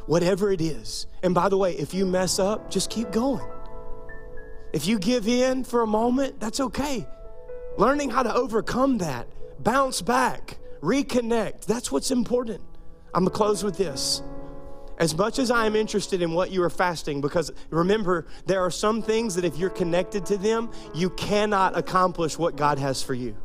Whatever 0.07 0.51
it 0.51 0.61
is. 0.61 1.07
And 1.23 1.35
by 1.35 1.49
the 1.49 1.57
way, 1.57 1.75
if 1.75 1.95
you 1.95 2.05
mess 2.07 2.39
up, 2.39 2.71
just 2.71 2.91
keep 2.91 3.11
going. 3.11 3.47
If 4.73 4.87
you 4.87 4.99
give 4.99 5.29
in 5.29 5.65
for 5.65 5.83
a 5.83 5.87
moment, 5.87 6.41
that's 6.41 6.61
okay. 6.61 7.07
Learning 7.79 8.11
how 8.11 8.23
to 8.23 8.35
overcome 8.35 8.99
that, 8.99 9.29
bounce 9.61 10.03
back, 10.03 10.59
reconnect, 10.83 11.65
that's 11.65 11.91
what's 11.91 12.11
important. 12.11 12.61
I'm 13.15 13.25
gonna 13.25 13.31
close 13.31 13.63
with 13.63 13.79
this. 13.79 14.23
As 14.99 15.17
much 15.17 15.39
as 15.39 15.51
I 15.51 15.67
am 15.67 15.75
interested 15.75 16.23
in 16.23 16.33
what 16.33 16.51
you 16.51 16.63
are 16.63 16.71
fasting, 16.71 17.21
because 17.21 17.51
remember, 17.71 18.27
there 18.47 18.61
are 18.61 18.71
some 18.71 19.03
things 19.03 19.35
that 19.35 19.45
if 19.45 19.57
you're 19.57 19.71
connected 19.71 20.27
to 20.27 20.37
them, 20.37 20.71
you 20.95 21.11
cannot 21.11 21.77
accomplish 21.77 22.39
what 22.39 22.57
God 22.57 22.79
has 22.79 23.03
for 23.03 23.15
you. 23.15 23.37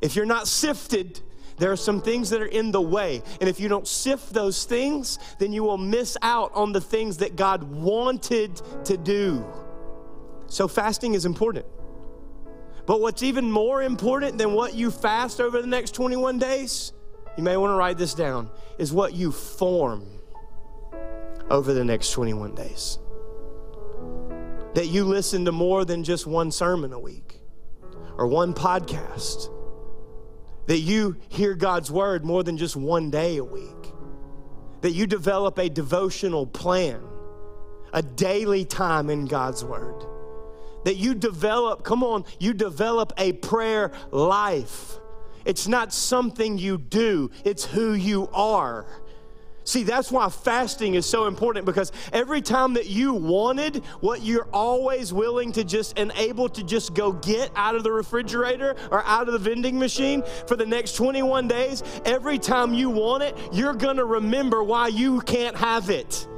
If 0.00 0.16
you're 0.16 0.26
not 0.26 0.48
sifted, 0.48 1.20
there 1.58 1.72
are 1.72 1.76
some 1.76 2.00
things 2.00 2.30
that 2.30 2.42
are 2.42 2.46
in 2.46 2.70
the 2.70 2.80
way. 2.80 3.22
And 3.40 3.48
if 3.48 3.58
you 3.58 3.68
don't 3.68 3.86
sift 3.86 4.32
those 4.32 4.64
things, 4.64 5.18
then 5.38 5.52
you 5.52 5.64
will 5.64 5.78
miss 5.78 6.16
out 6.22 6.52
on 6.54 6.72
the 6.72 6.80
things 6.80 7.16
that 7.18 7.36
God 7.36 7.62
wanted 7.62 8.60
to 8.84 8.96
do. 8.96 9.44
So, 10.48 10.68
fasting 10.68 11.14
is 11.14 11.24
important. 11.24 11.66
But 12.86 13.00
what's 13.00 13.22
even 13.22 13.50
more 13.50 13.82
important 13.82 14.38
than 14.38 14.52
what 14.52 14.74
you 14.74 14.90
fast 14.90 15.40
over 15.40 15.60
the 15.60 15.66
next 15.66 15.92
21 15.92 16.38
days, 16.38 16.92
you 17.36 17.42
may 17.42 17.56
want 17.56 17.72
to 17.72 17.74
write 17.74 17.98
this 17.98 18.14
down, 18.14 18.48
is 18.78 18.92
what 18.92 19.12
you 19.12 19.32
form 19.32 20.06
over 21.50 21.72
the 21.72 21.84
next 21.84 22.12
21 22.12 22.54
days. 22.54 22.98
That 24.74 24.86
you 24.86 25.04
listen 25.04 25.44
to 25.46 25.52
more 25.52 25.84
than 25.84 26.04
just 26.04 26.26
one 26.26 26.52
sermon 26.52 26.92
a 26.92 26.98
week 26.98 27.40
or 28.16 28.28
one 28.28 28.54
podcast. 28.54 29.50
That 30.66 30.78
you 30.78 31.16
hear 31.28 31.54
God's 31.54 31.90
word 31.90 32.24
more 32.24 32.42
than 32.42 32.56
just 32.56 32.76
one 32.76 33.10
day 33.10 33.36
a 33.36 33.44
week. 33.44 33.92
That 34.80 34.92
you 34.92 35.06
develop 35.06 35.58
a 35.58 35.68
devotional 35.68 36.46
plan, 36.46 37.00
a 37.92 38.02
daily 38.02 38.64
time 38.64 39.10
in 39.10 39.26
God's 39.26 39.64
word 39.64 40.04
that 40.86 40.94
you 40.94 41.16
develop, 41.16 41.82
come 41.82 42.04
on, 42.04 42.24
you 42.38 42.54
develop 42.54 43.12
a 43.18 43.32
prayer 43.32 43.90
life. 44.12 45.00
It's 45.44 45.66
not 45.66 45.92
something 45.92 46.58
you 46.58 46.78
do, 46.78 47.32
it's 47.44 47.64
who 47.64 47.94
you 47.94 48.28
are. 48.32 48.86
See, 49.66 49.82
that's 49.82 50.12
why 50.12 50.28
fasting 50.28 50.94
is 50.94 51.06
so 51.06 51.26
important 51.26 51.66
because 51.66 51.90
every 52.12 52.40
time 52.40 52.74
that 52.74 52.86
you 52.86 53.12
wanted 53.12 53.84
what 53.98 54.22
you're 54.22 54.46
always 54.52 55.12
willing 55.12 55.50
to 55.52 55.64
just 55.64 55.98
and 55.98 56.12
able 56.14 56.48
to 56.50 56.62
just 56.62 56.94
go 56.94 57.12
get 57.12 57.50
out 57.56 57.74
of 57.74 57.82
the 57.82 57.90
refrigerator 57.90 58.76
or 58.92 59.04
out 59.04 59.26
of 59.26 59.32
the 59.32 59.40
vending 59.40 59.76
machine 59.76 60.22
for 60.46 60.54
the 60.54 60.64
next 60.64 60.94
21 60.94 61.48
days, 61.48 61.82
every 62.04 62.38
time 62.38 62.74
you 62.74 62.88
want 62.88 63.24
it, 63.24 63.36
you're 63.52 63.74
gonna 63.74 64.04
remember 64.04 64.62
why 64.62 64.86
you 64.86 65.20
can't 65.22 65.56
have 65.56 65.90
it. 65.90 66.28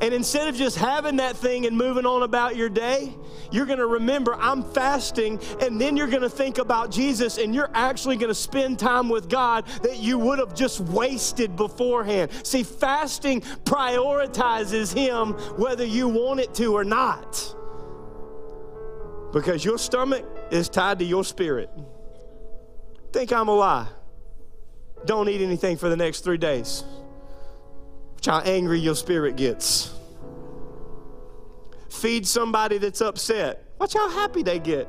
And 0.00 0.14
instead 0.14 0.48
of 0.48 0.54
just 0.54 0.78
having 0.78 1.16
that 1.16 1.36
thing 1.36 1.66
and 1.66 1.76
moving 1.76 2.06
on 2.06 2.22
about 2.22 2.56
your 2.56 2.70
day, 2.70 3.14
you're 3.52 3.66
going 3.66 3.78
to 3.78 3.86
remember 3.86 4.34
I'm 4.34 4.62
fasting, 4.62 5.38
and 5.60 5.78
then 5.80 5.96
you're 5.96 6.06
going 6.06 6.22
to 6.22 6.30
think 6.30 6.58
about 6.58 6.90
Jesus, 6.90 7.36
and 7.36 7.54
you're 7.54 7.70
actually 7.74 8.16
going 8.16 8.28
to 8.28 8.34
spend 8.34 8.78
time 8.78 9.10
with 9.10 9.28
God 9.28 9.66
that 9.82 9.98
you 9.98 10.18
would 10.18 10.38
have 10.38 10.54
just 10.54 10.80
wasted 10.80 11.54
beforehand. 11.54 12.30
See, 12.44 12.62
fasting 12.62 13.42
prioritizes 13.64 14.94
Him 14.94 15.32
whether 15.58 15.84
you 15.84 16.08
want 16.08 16.40
it 16.40 16.54
to 16.54 16.74
or 16.74 16.84
not. 16.84 17.54
Because 19.32 19.64
your 19.64 19.78
stomach 19.78 20.24
is 20.50 20.68
tied 20.68 20.98
to 21.00 21.04
your 21.04 21.24
spirit. 21.24 21.70
Think 23.12 23.32
I'm 23.32 23.48
a 23.48 23.54
lie. 23.54 23.88
Don't 25.04 25.28
eat 25.28 25.40
anything 25.40 25.76
for 25.76 25.88
the 25.88 25.96
next 25.96 26.20
three 26.20 26.38
days. 26.38 26.84
Watch 28.20 28.26
how 28.26 28.40
angry 28.40 28.78
your 28.78 28.94
spirit 28.94 29.36
gets. 29.36 29.94
Feed 31.88 32.26
somebody 32.26 32.76
that's 32.76 33.00
upset. 33.00 33.64
Watch 33.78 33.94
how 33.94 34.10
happy 34.10 34.42
they 34.42 34.58
get. 34.58 34.84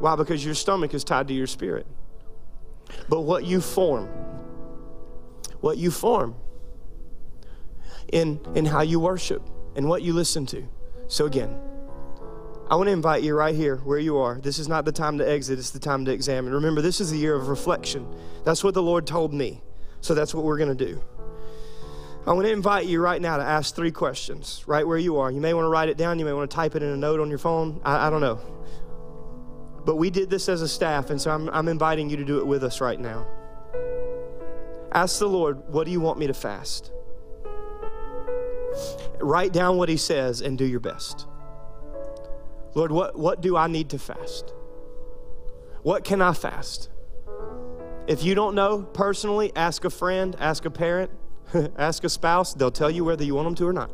Why? 0.00 0.16
Because 0.16 0.44
your 0.44 0.54
stomach 0.54 0.92
is 0.92 1.02
tied 1.02 1.28
to 1.28 1.34
your 1.34 1.46
spirit. 1.46 1.86
But 3.08 3.22
what 3.22 3.46
you 3.46 3.62
form, 3.62 4.08
what 5.62 5.78
you 5.78 5.90
form 5.90 6.34
in, 8.12 8.38
in 8.54 8.66
how 8.66 8.82
you 8.82 9.00
worship 9.00 9.40
and 9.74 9.88
what 9.88 10.02
you 10.02 10.12
listen 10.12 10.44
to. 10.46 10.68
So, 11.06 11.24
again, 11.24 11.58
I 12.70 12.76
want 12.76 12.88
to 12.88 12.92
invite 12.92 13.22
you 13.22 13.34
right 13.34 13.54
here 13.54 13.76
where 13.76 13.98
you 13.98 14.18
are. 14.18 14.42
This 14.42 14.58
is 14.58 14.68
not 14.68 14.84
the 14.84 14.92
time 14.92 15.16
to 15.16 15.26
exit, 15.26 15.58
it's 15.58 15.70
the 15.70 15.78
time 15.78 16.04
to 16.04 16.12
examine. 16.12 16.52
Remember, 16.52 16.82
this 16.82 17.00
is 17.00 17.10
the 17.10 17.16
year 17.16 17.34
of 17.34 17.48
reflection. 17.48 18.06
That's 18.44 18.62
what 18.62 18.74
the 18.74 18.82
Lord 18.82 19.06
told 19.06 19.32
me. 19.32 19.62
So, 20.02 20.14
that's 20.14 20.34
what 20.34 20.44
we're 20.44 20.58
going 20.58 20.76
to 20.76 20.84
do. 20.86 21.02
I 22.28 22.32
want 22.32 22.46
to 22.46 22.52
invite 22.52 22.84
you 22.84 23.00
right 23.00 23.22
now 23.22 23.38
to 23.38 23.42
ask 23.42 23.74
three 23.74 23.90
questions 23.90 24.62
right 24.66 24.86
where 24.86 24.98
you 24.98 25.16
are. 25.16 25.30
You 25.30 25.40
may 25.40 25.54
want 25.54 25.64
to 25.64 25.70
write 25.70 25.88
it 25.88 25.96
down, 25.96 26.18
you 26.18 26.26
may 26.26 26.34
want 26.34 26.50
to 26.50 26.54
type 26.54 26.74
it 26.76 26.82
in 26.82 26.90
a 26.90 26.96
note 26.96 27.20
on 27.20 27.30
your 27.30 27.38
phone. 27.38 27.80
I, 27.86 28.08
I 28.08 28.10
don't 28.10 28.20
know. 28.20 28.38
But 29.86 29.96
we 29.96 30.10
did 30.10 30.28
this 30.28 30.46
as 30.50 30.60
a 30.60 30.68
staff, 30.68 31.08
and 31.08 31.18
so 31.18 31.30
I'm, 31.30 31.48
I'm 31.48 31.68
inviting 31.68 32.10
you 32.10 32.18
to 32.18 32.26
do 32.26 32.38
it 32.38 32.46
with 32.46 32.64
us 32.64 32.82
right 32.82 33.00
now. 33.00 33.26
Ask 34.92 35.20
the 35.20 35.26
Lord, 35.26 35.72
what 35.72 35.86
do 35.86 35.90
you 35.90 36.00
want 36.00 36.18
me 36.18 36.26
to 36.26 36.34
fast? 36.34 36.92
Write 39.20 39.54
down 39.54 39.78
what 39.78 39.88
He 39.88 39.96
says 39.96 40.42
and 40.42 40.58
do 40.58 40.66
your 40.66 40.80
best. 40.80 41.26
Lord, 42.74 42.92
what, 42.92 43.18
what 43.18 43.40
do 43.40 43.56
I 43.56 43.68
need 43.68 43.88
to 43.88 43.98
fast? 43.98 44.52
What 45.80 46.04
can 46.04 46.20
I 46.20 46.34
fast? 46.34 46.90
If 48.06 48.22
you 48.22 48.34
don't 48.34 48.54
know 48.54 48.82
personally, 48.82 49.50
ask 49.56 49.86
a 49.86 49.90
friend, 49.90 50.36
ask 50.38 50.66
a 50.66 50.70
parent. 50.70 51.10
Ask 51.76 52.04
a 52.04 52.08
spouse, 52.08 52.54
they'll 52.54 52.70
tell 52.70 52.90
you 52.90 53.04
whether 53.04 53.24
you 53.24 53.34
want 53.34 53.46
them 53.46 53.54
to 53.56 53.66
or 53.66 53.72
not. 53.72 53.90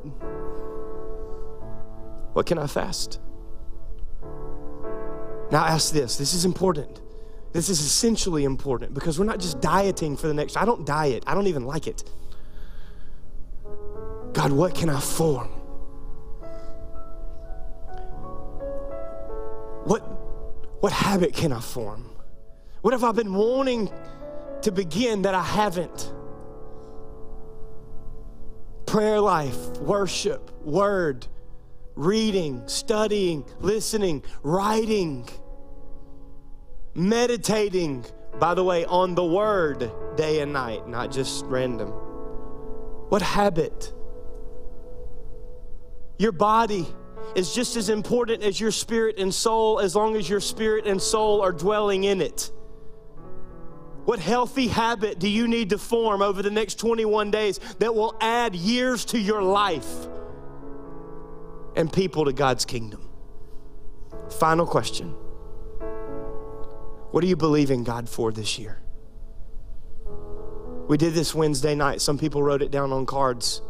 What 2.35 2.47
can 2.47 2.59
I 2.59 2.67
fast? 2.67 3.21
Now, 5.53 5.65
ask 5.67 5.93
this. 5.93 6.17
This 6.17 6.35
is 6.35 6.45
important. 6.45 7.01
This 7.53 7.69
is 7.69 7.81
essentially 7.81 8.43
important 8.43 8.93
because 8.93 9.21
we're 9.21 9.25
not 9.25 9.39
just 9.39 9.61
dieting 9.61 10.17
for 10.17 10.27
the 10.27 10.35
next. 10.35 10.57
I 10.57 10.65
don't 10.65 10.85
diet, 10.85 11.23
I 11.29 11.35
don't 11.35 11.47
even 11.47 11.65
like 11.65 11.87
it. 11.87 12.03
God, 14.33 14.51
what 14.51 14.75
can 14.75 14.91
I 14.91 14.99
form? 14.99 15.49
What, 19.85 20.01
what 20.81 20.93
habit 20.93 21.35
can 21.35 21.53
I 21.53 21.61
form? 21.61 22.11
What 22.81 22.93
have 22.93 23.05
I 23.05 23.13
been 23.13 23.33
wanting 23.33 23.93
to 24.63 24.73
begin 24.73 25.23
that 25.23 25.37
I 25.37 25.43
haven't? 25.43 26.13
Prayer 28.95 29.21
life, 29.21 29.59
worship, 29.79 30.53
word, 30.63 31.27
reading, 31.97 32.63
studying, 32.69 33.45
listening, 33.59 34.23
writing, 34.45 35.29
meditating, 36.95 38.05
by 38.39 38.55
the 38.55 38.63
way, 38.63 38.85
on 38.85 39.17
the 39.17 39.25
word 39.25 39.91
day 40.15 40.43
and 40.43 40.53
night, 40.53 40.87
not 40.87 41.11
just 41.11 41.45
random. 41.47 41.89
What 43.09 43.21
habit? 43.21 43.93
Your 46.17 46.31
body 46.31 46.87
is 47.35 47.53
just 47.53 47.75
as 47.75 47.89
important 47.89 48.45
as 48.45 48.61
your 48.61 48.71
spirit 48.71 49.19
and 49.19 49.35
soul 49.35 49.81
as 49.81 49.97
long 49.97 50.15
as 50.15 50.31
your 50.31 50.39
spirit 50.39 50.87
and 50.87 51.03
soul 51.03 51.41
are 51.41 51.51
dwelling 51.51 52.05
in 52.05 52.21
it. 52.21 52.53
What 54.05 54.19
healthy 54.19 54.69
habit 54.69 55.19
do 55.19 55.29
you 55.29 55.49
need 55.49 55.71
to 55.71 55.79
form 55.79 56.21
over 56.21 56.43
the 56.43 56.51
next 56.51 56.79
21 56.79 57.31
days 57.31 57.59
that 57.79 57.95
will 57.95 58.15
add 58.21 58.55
years 58.55 59.05
to 59.07 59.19
your 59.19 59.43
life 59.43 59.89
and 61.75 61.91
people 61.91 62.27
to 62.27 62.33
God's 62.33 62.65
kingdom? 62.65 63.09
Final 64.39 64.67
question 64.67 65.11
What 67.11 67.25
are 67.25 67.27
you 67.27 67.37
believing 67.37 67.85
God 67.85 68.09
for 68.09 68.31
this 68.31 68.59
year? 68.59 68.81
We 70.87 70.99
did 70.99 71.15
this 71.15 71.35
Wednesday 71.35 71.75
night. 71.75 72.03
Some 72.03 72.19
people 72.19 72.43
wrote 72.43 72.61
it 72.61 72.71
down 72.71 72.93
on 72.93 73.07
cards 73.07 73.63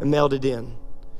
and 0.00 0.10
mailed 0.10 0.32
it 0.32 0.44
in. 0.44 0.74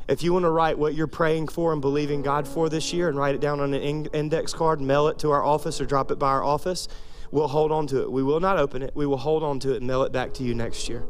If 0.09 0.23
you 0.23 0.33
want 0.33 0.45
to 0.45 0.51
write 0.51 0.79
what 0.79 0.95
you're 0.95 1.07
praying 1.07 1.49
for 1.49 1.75
and 1.75 1.83
believing 1.83 2.23
God 2.23 2.49
for 2.49 2.71
this 2.71 2.95
year 2.95 3.11
and 3.11 3.19
write 3.19 3.35
it 3.35 3.43
down 3.43 3.61
on 3.61 3.75
an 3.75 4.07
index 4.07 4.55
card, 4.55 4.81
mail 4.81 5.09
it 5.09 5.19
to 5.19 5.31
our 5.31 5.45
office 5.45 5.79
or 5.79 5.85
drop 5.85 6.11
it 6.11 6.19
by 6.19 6.29
our 6.29 6.43
office, 6.43 6.89
we'll 7.31 7.49
hold 7.49 7.73
on 7.73 7.87
to 7.89 8.03
it. 8.03 8.11
We 8.11 8.23
will 8.23 8.41
not 8.41 8.59
open 8.59 8.83
it. 8.83 8.93
We 8.95 9.07
will 9.07 9.19
hold 9.19 9.43
on 9.43 9.61
to 9.61 9.75
it 9.75 9.79
and 9.79 9.87
mail 9.87 10.03
it 10.03 10.13
back 10.13 10.35
to 10.35 10.43
you 10.43 10.55
next 10.55 10.89
year. 10.89 11.05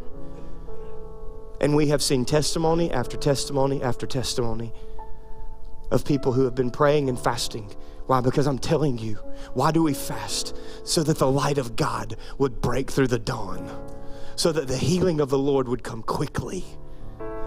And 1.61 1.75
we 1.75 1.89
have 1.89 2.03
seen 2.03 2.25
testimony 2.25 2.91
after 2.93 3.17
testimony 3.17 3.83
after 3.83 4.07
testimony 4.07 4.73
of 5.91 6.05
people 6.05 6.33
who 6.33 6.45
have 6.45 6.55
been 6.55 6.71
praying 6.71 7.09
and 7.09 7.19
fasting. 7.19 7.71
Why? 8.07 8.21
Because 8.21 8.47
I'm 8.47 8.59
telling 8.59 8.99
you, 8.99 9.15
why 9.55 9.71
do 9.71 9.83
we 9.83 9.95
fast? 9.95 10.57
So 10.85 11.03
that 11.03 11.19
the 11.19 11.31
light 11.31 11.59
of 11.59 11.77
God 11.77 12.17
would 12.39 12.61
break 12.61 12.91
through 12.91 13.09
the 13.09 13.19
dawn, 13.19 13.69
so 14.37 14.53
that 14.53 14.69
the 14.69 14.77
healing 14.77 15.21
of 15.21 15.31
the 15.31 15.39
Lord 15.39 15.69
would 15.69 15.83
come 15.83 16.03
quickly. 16.03 16.65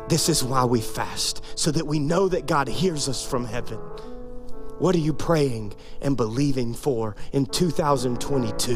This 0.08 0.28
is 0.28 0.44
why 0.44 0.66
we 0.66 0.82
fast, 0.82 1.44
so 1.56 1.72
that 1.72 1.88
we 1.88 2.00
know 2.00 2.28
that 2.28 2.48
God 2.48 2.68
hears 2.68 3.08
us 3.08 3.26
from 3.26 3.46
heaven. 3.46 3.80
What 4.82 4.96
are 4.96 4.98
you 5.00 5.14
praying 5.14 5.76
and 6.02 6.18
believing 6.18 6.74
for 6.74 7.16
in 7.34 7.46
2022? 7.46 8.74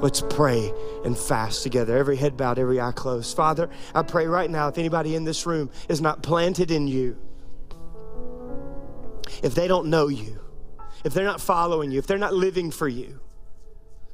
Let's 0.00 0.24
pray 0.28 0.72
and 1.04 1.16
fast 1.16 1.62
together. 1.62 1.96
Every 1.96 2.16
head 2.16 2.36
bowed, 2.36 2.58
every 2.58 2.80
eye 2.80 2.90
closed. 2.90 3.36
Father, 3.36 3.70
I 3.94 4.02
pray 4.02 4.26
right 4.26 4.50
now 4.50 4.66
if 4.66 4.76
anybody 4.76 5.14
in 5.14 5.22
this 5.22 5.46
room 5.46 5.70
is 5.88 6.00
not 6.00 6.24
planted 6.24 6.72
in 6.72 6.88
you, 6.88 7.16
if 9.40 9.54
they 9.54 9.68
don't 9.68 9.86
know 9.86 10.08
you, 10.08 10.40
if 11.04 11.14
they're 11.14 11.22
not 11.22 11.40
following 11.40 11.92
you, 11.92 12.00
if 12.00 12.08
they're 12.08 12.18
not 12.18 12.34
living 12.34 12.72
for 12.72 12.88
you, 12.88 13.20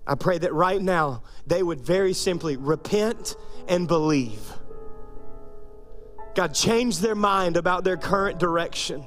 I 0.06 0.16
pray 0.16 0.36
that 0.36 0.52
right 0.52 0.82
now 0.82 1.22
they 1.46 1.62
would 1.62 1.80
very 1.80 2.12
simply 2.12 2.58
repent 2.58 3.36
and 3.68 3.88
believe. 3.88 4.52
God, 6.34 6.54
change 6.54 6.98
their 6.98 7.14
mind 7.14 7.56
about 7.56 7.84
their 7.84 7.96
current 7.96 8.38
direction, 8.38 9.02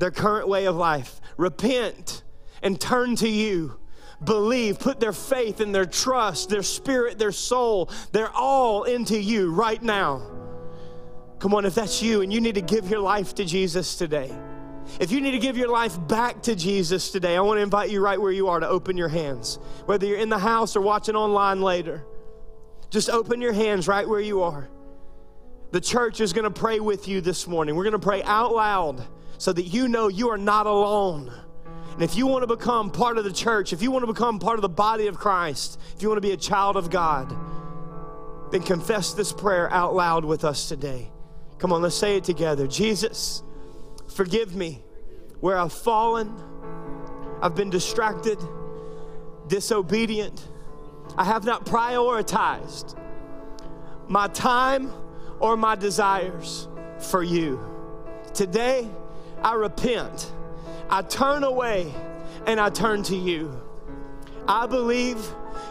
their 0.00 0.10
current 0.10 0.48
way 0.48 0.64
of 0.64 0.74
life. 0.74 1.20
Repent 1.36 2.24
and 2.62 2.80
turn 2.80 3.14
to 3.16 3.28
you. 3.28 3.78
Believe, 4.24 4.78
put 4.78 4.98
their 4.98 5.12
faith 5.12 5.60
and 5.60 5.74
their 5.74 5.86
trust, 5.86 6.48
their 6.48 6.62
spirit, 6.62 7.18
their 7.18 7.32
soul, 7.32 7.90
their 8.12 8.30
all 8.30 8.84
into 8.84 9.18
you 9.18 9.52
right 9.52 9.82
now. 9.82 10.22
Come 11.38 11.54
on, 11.54 11.64
if 11.64 11.74
that's 11.74 12.02
you 12.02 12.20
and 12.20 12.32
you 12.32 12.40
need 12.40 12.56
to 12.56 12.60
give 12.60 12.90
your 12.90 13.00
life 13.00 13.34
to 13.36 13.44
Jesus 13.44 13.96
today. 13.96 14.30
If 14.98 15.12
you 15.12 15.20
need 15.20 15.30
to 15.30 15.38
give 15.38 15.56
your 15.56 15.68
life 15.68 15.96
back 16.08 16.42
to 16.42 16.56
Jesus 16.56 17.10
today, 17.10 17.36
I 17.36 17.40
want 17.40 17.58
to 17.58 17.62
invite 17.62 17.90
you 17.90 18.00
right 18.00 18.20
where 18.20 18.32
you 18.32 18.48
are 18.48 18.60
to 18.60 18.68
open 18.68 18.96
your 18.96 19.08
hands. 19.08 19.58
Whether 19.86 20.06
you're 20.06 20.18
in 20.18 20.28
the 20.28 20.38
house 20.38 20.76
or 20.76 20.80
watching 20.80 21.14
online 21.14 21.62
later, 21.62 22.04
just 22.90 23.08
open 23.08 23.40
your 23.40 23.52
hands 23.52 23.86
right 23.86 24.06
where 24.06 24.20
you 24.20 24.42
are. 24.42 24.68
The 25.70 25.80
church 25.80 26.20
is 26.20 26.32
going 26.32 26.44
to 26.44 26.50
pray 26.50 26.80
with 26.80 27.06
you 27.06 27.20
this 27.20 27.46
morning. 27.46 27.76
We're 27.76 27.84
going 27.84 27.92
to 27.92 27.98
pray 27.98 28.22
out 28.24 28.52
loud 28.52 29.06
so 29.40 29.54
that 29.54 29.62
you 29.62 29.88
know 29.88 30.08
you 30.08 30.28
are 30.28 30.36
not 30.36 30.66
alone. 30.66 31.32
And 31.94 32.02
if 32.02 32.14
you 32.14 32.26
want 32.26 32.42
to 32.42 32.46
become 32.46 32.90
part 32.90 33.16
of 33.16 33.24
the 33.24 33.32
church, 33.32 33.72
if 33.72 33.80
you 33.80 33.90
want 33.90 34.02
to 34.02 34.06
become 34.06 34.38
part 34.38 34.56
of 34.56 34.62
the 34.62 34.68
body 34.68 35.06
of 35.06 35.16
Christ, 35.16 35.80
if 35.96 36.02
you 36.02 36.08
want 36.08 36.18
to 36.18 36.28
be 36.28 36.32
a 36.32 36.36
child 36.36 36.76
of 36.76 36.90
God, 36.90 37.34
then 38.52 38.62
confess 38.62 39.14
this 39.14 39.32
prayer 39.32 39.72
out 39.72 39.94
loud 39.94 40.26
with 40.26 40.44
us 40.44 40.68
today. 40.68 41.10
Come 41.56 41.72
on, 41.72 41.80
let's 41.80 41.96
say 41.96 42.18
it 42.18 42.24
together. 42.24 42.66
Jesus, 42.66 43.42
forgive 44.14 44.54
me 44.54 44.82
where 45.40 45.56
I've 45.56 45.72
fallen, 45.72 46.36
I've 47.40 47.54
been 47.54 47.70
distracted, 47.70 48.38
disobedient, 49.46 50.46
I 51.16 51.24
have 51.24 51.44
not 51.44 51.64
prioritized 51.64 52.94
my 54.06 54.28
time 54.28 54.92
or 55.38 55.56
my 55.56 55.76
desires 55.76 56.68
for 56.98 57.22
you. 57.22 57.58
Today, 58.34 58.86
I 59.42 59.54
repent. 59.54 60.32
I 60.88 61.02
turn 61.02 61.44
away 61.44 61.92
and 62.46 62.60
I 62.60 62.70
turn 62.70 63.02
to 63.04 63.16
you. 63.16 63.60
I 64.48 64.66
believe 64.66 65.18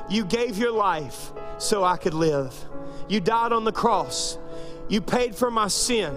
you 0.09 0.25
gave 0.25 0.57
your 0.57 0.71
life 0.71 1.31
so 1.57 1.83
I 1.83 1.97
could 1.97 2.13
live. 2.13 2.53
You 3.07 3.19
died 3.19 3.51
on 3.51 3.63
the 3.63 3.71
cross. 3.71 4.37
You 4.87 5.01
paid 5.01 5.35
for 5.35 5.51
my 5.51 5.67
sin, 5.67 6.15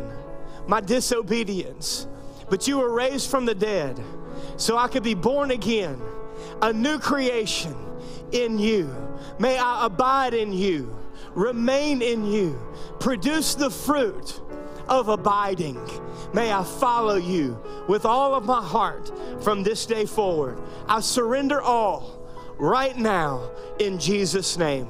my 0.67 0.81
disobedience, 0.81 2.07
but 2.49 2.67
you 2.67 2.79
were 2.79 2.93
raised 2.93 3.31
from 3.31 3.45
the 3.45 3.55
dead 3.55 4.01
so 4.57 4.77
I 4.77 4.89
could 4.89 5.03
be 5.03 5.15
born 5.15 5.51
again, 5.51 6.01
a 6.61 6.73
new 6.73 6.99
creation 6.99 7.75
in 8.33 8.59
you. 8.59 8.95
May 9.39 9.59
I 9.59 9.87
abide 9.87 10.35
in 10.35 10.53
you, 10.53 10.97
remain 11.35 12.03
in 12.03 12.25
you, 12.25 12.59
produce 13.01 13.55
the 13.55 13.71
fruit 13.71 14.41
of 14.93 15.09
abiding. 15.09 15.81
May 16.35 16.53
I 16.53 16.63
follow 16.63 17.17
you 17.17 17.59
with 17.89 18.05
all 18.05 18.35
of 18.35 18.45
my 18.45 18.63
heart 18.63 19.11
from 19.43 19.63
this 19.63 19.87
day 19.87 20.05
forward. 20.05 20.59
I 20.87 21.01
surrender 21.01 21.63
all 21.63 22.29
right 22.59 22.97
now 22.97 23.51
in 23.79 23.99
Jesus' 23.99 24.59
name. 24.59 24.89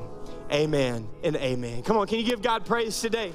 Amen 0.53 1.09
and 1.23 1.37
amen. 1.37 1.83
Come 1.83 1.97
on, 1.97 2.07
can 2.09 2.19
you 2.19 2.25
give 2.25 2.43
God 2.43 2.67
praise 2.67 3.01
today? 3.01 3.33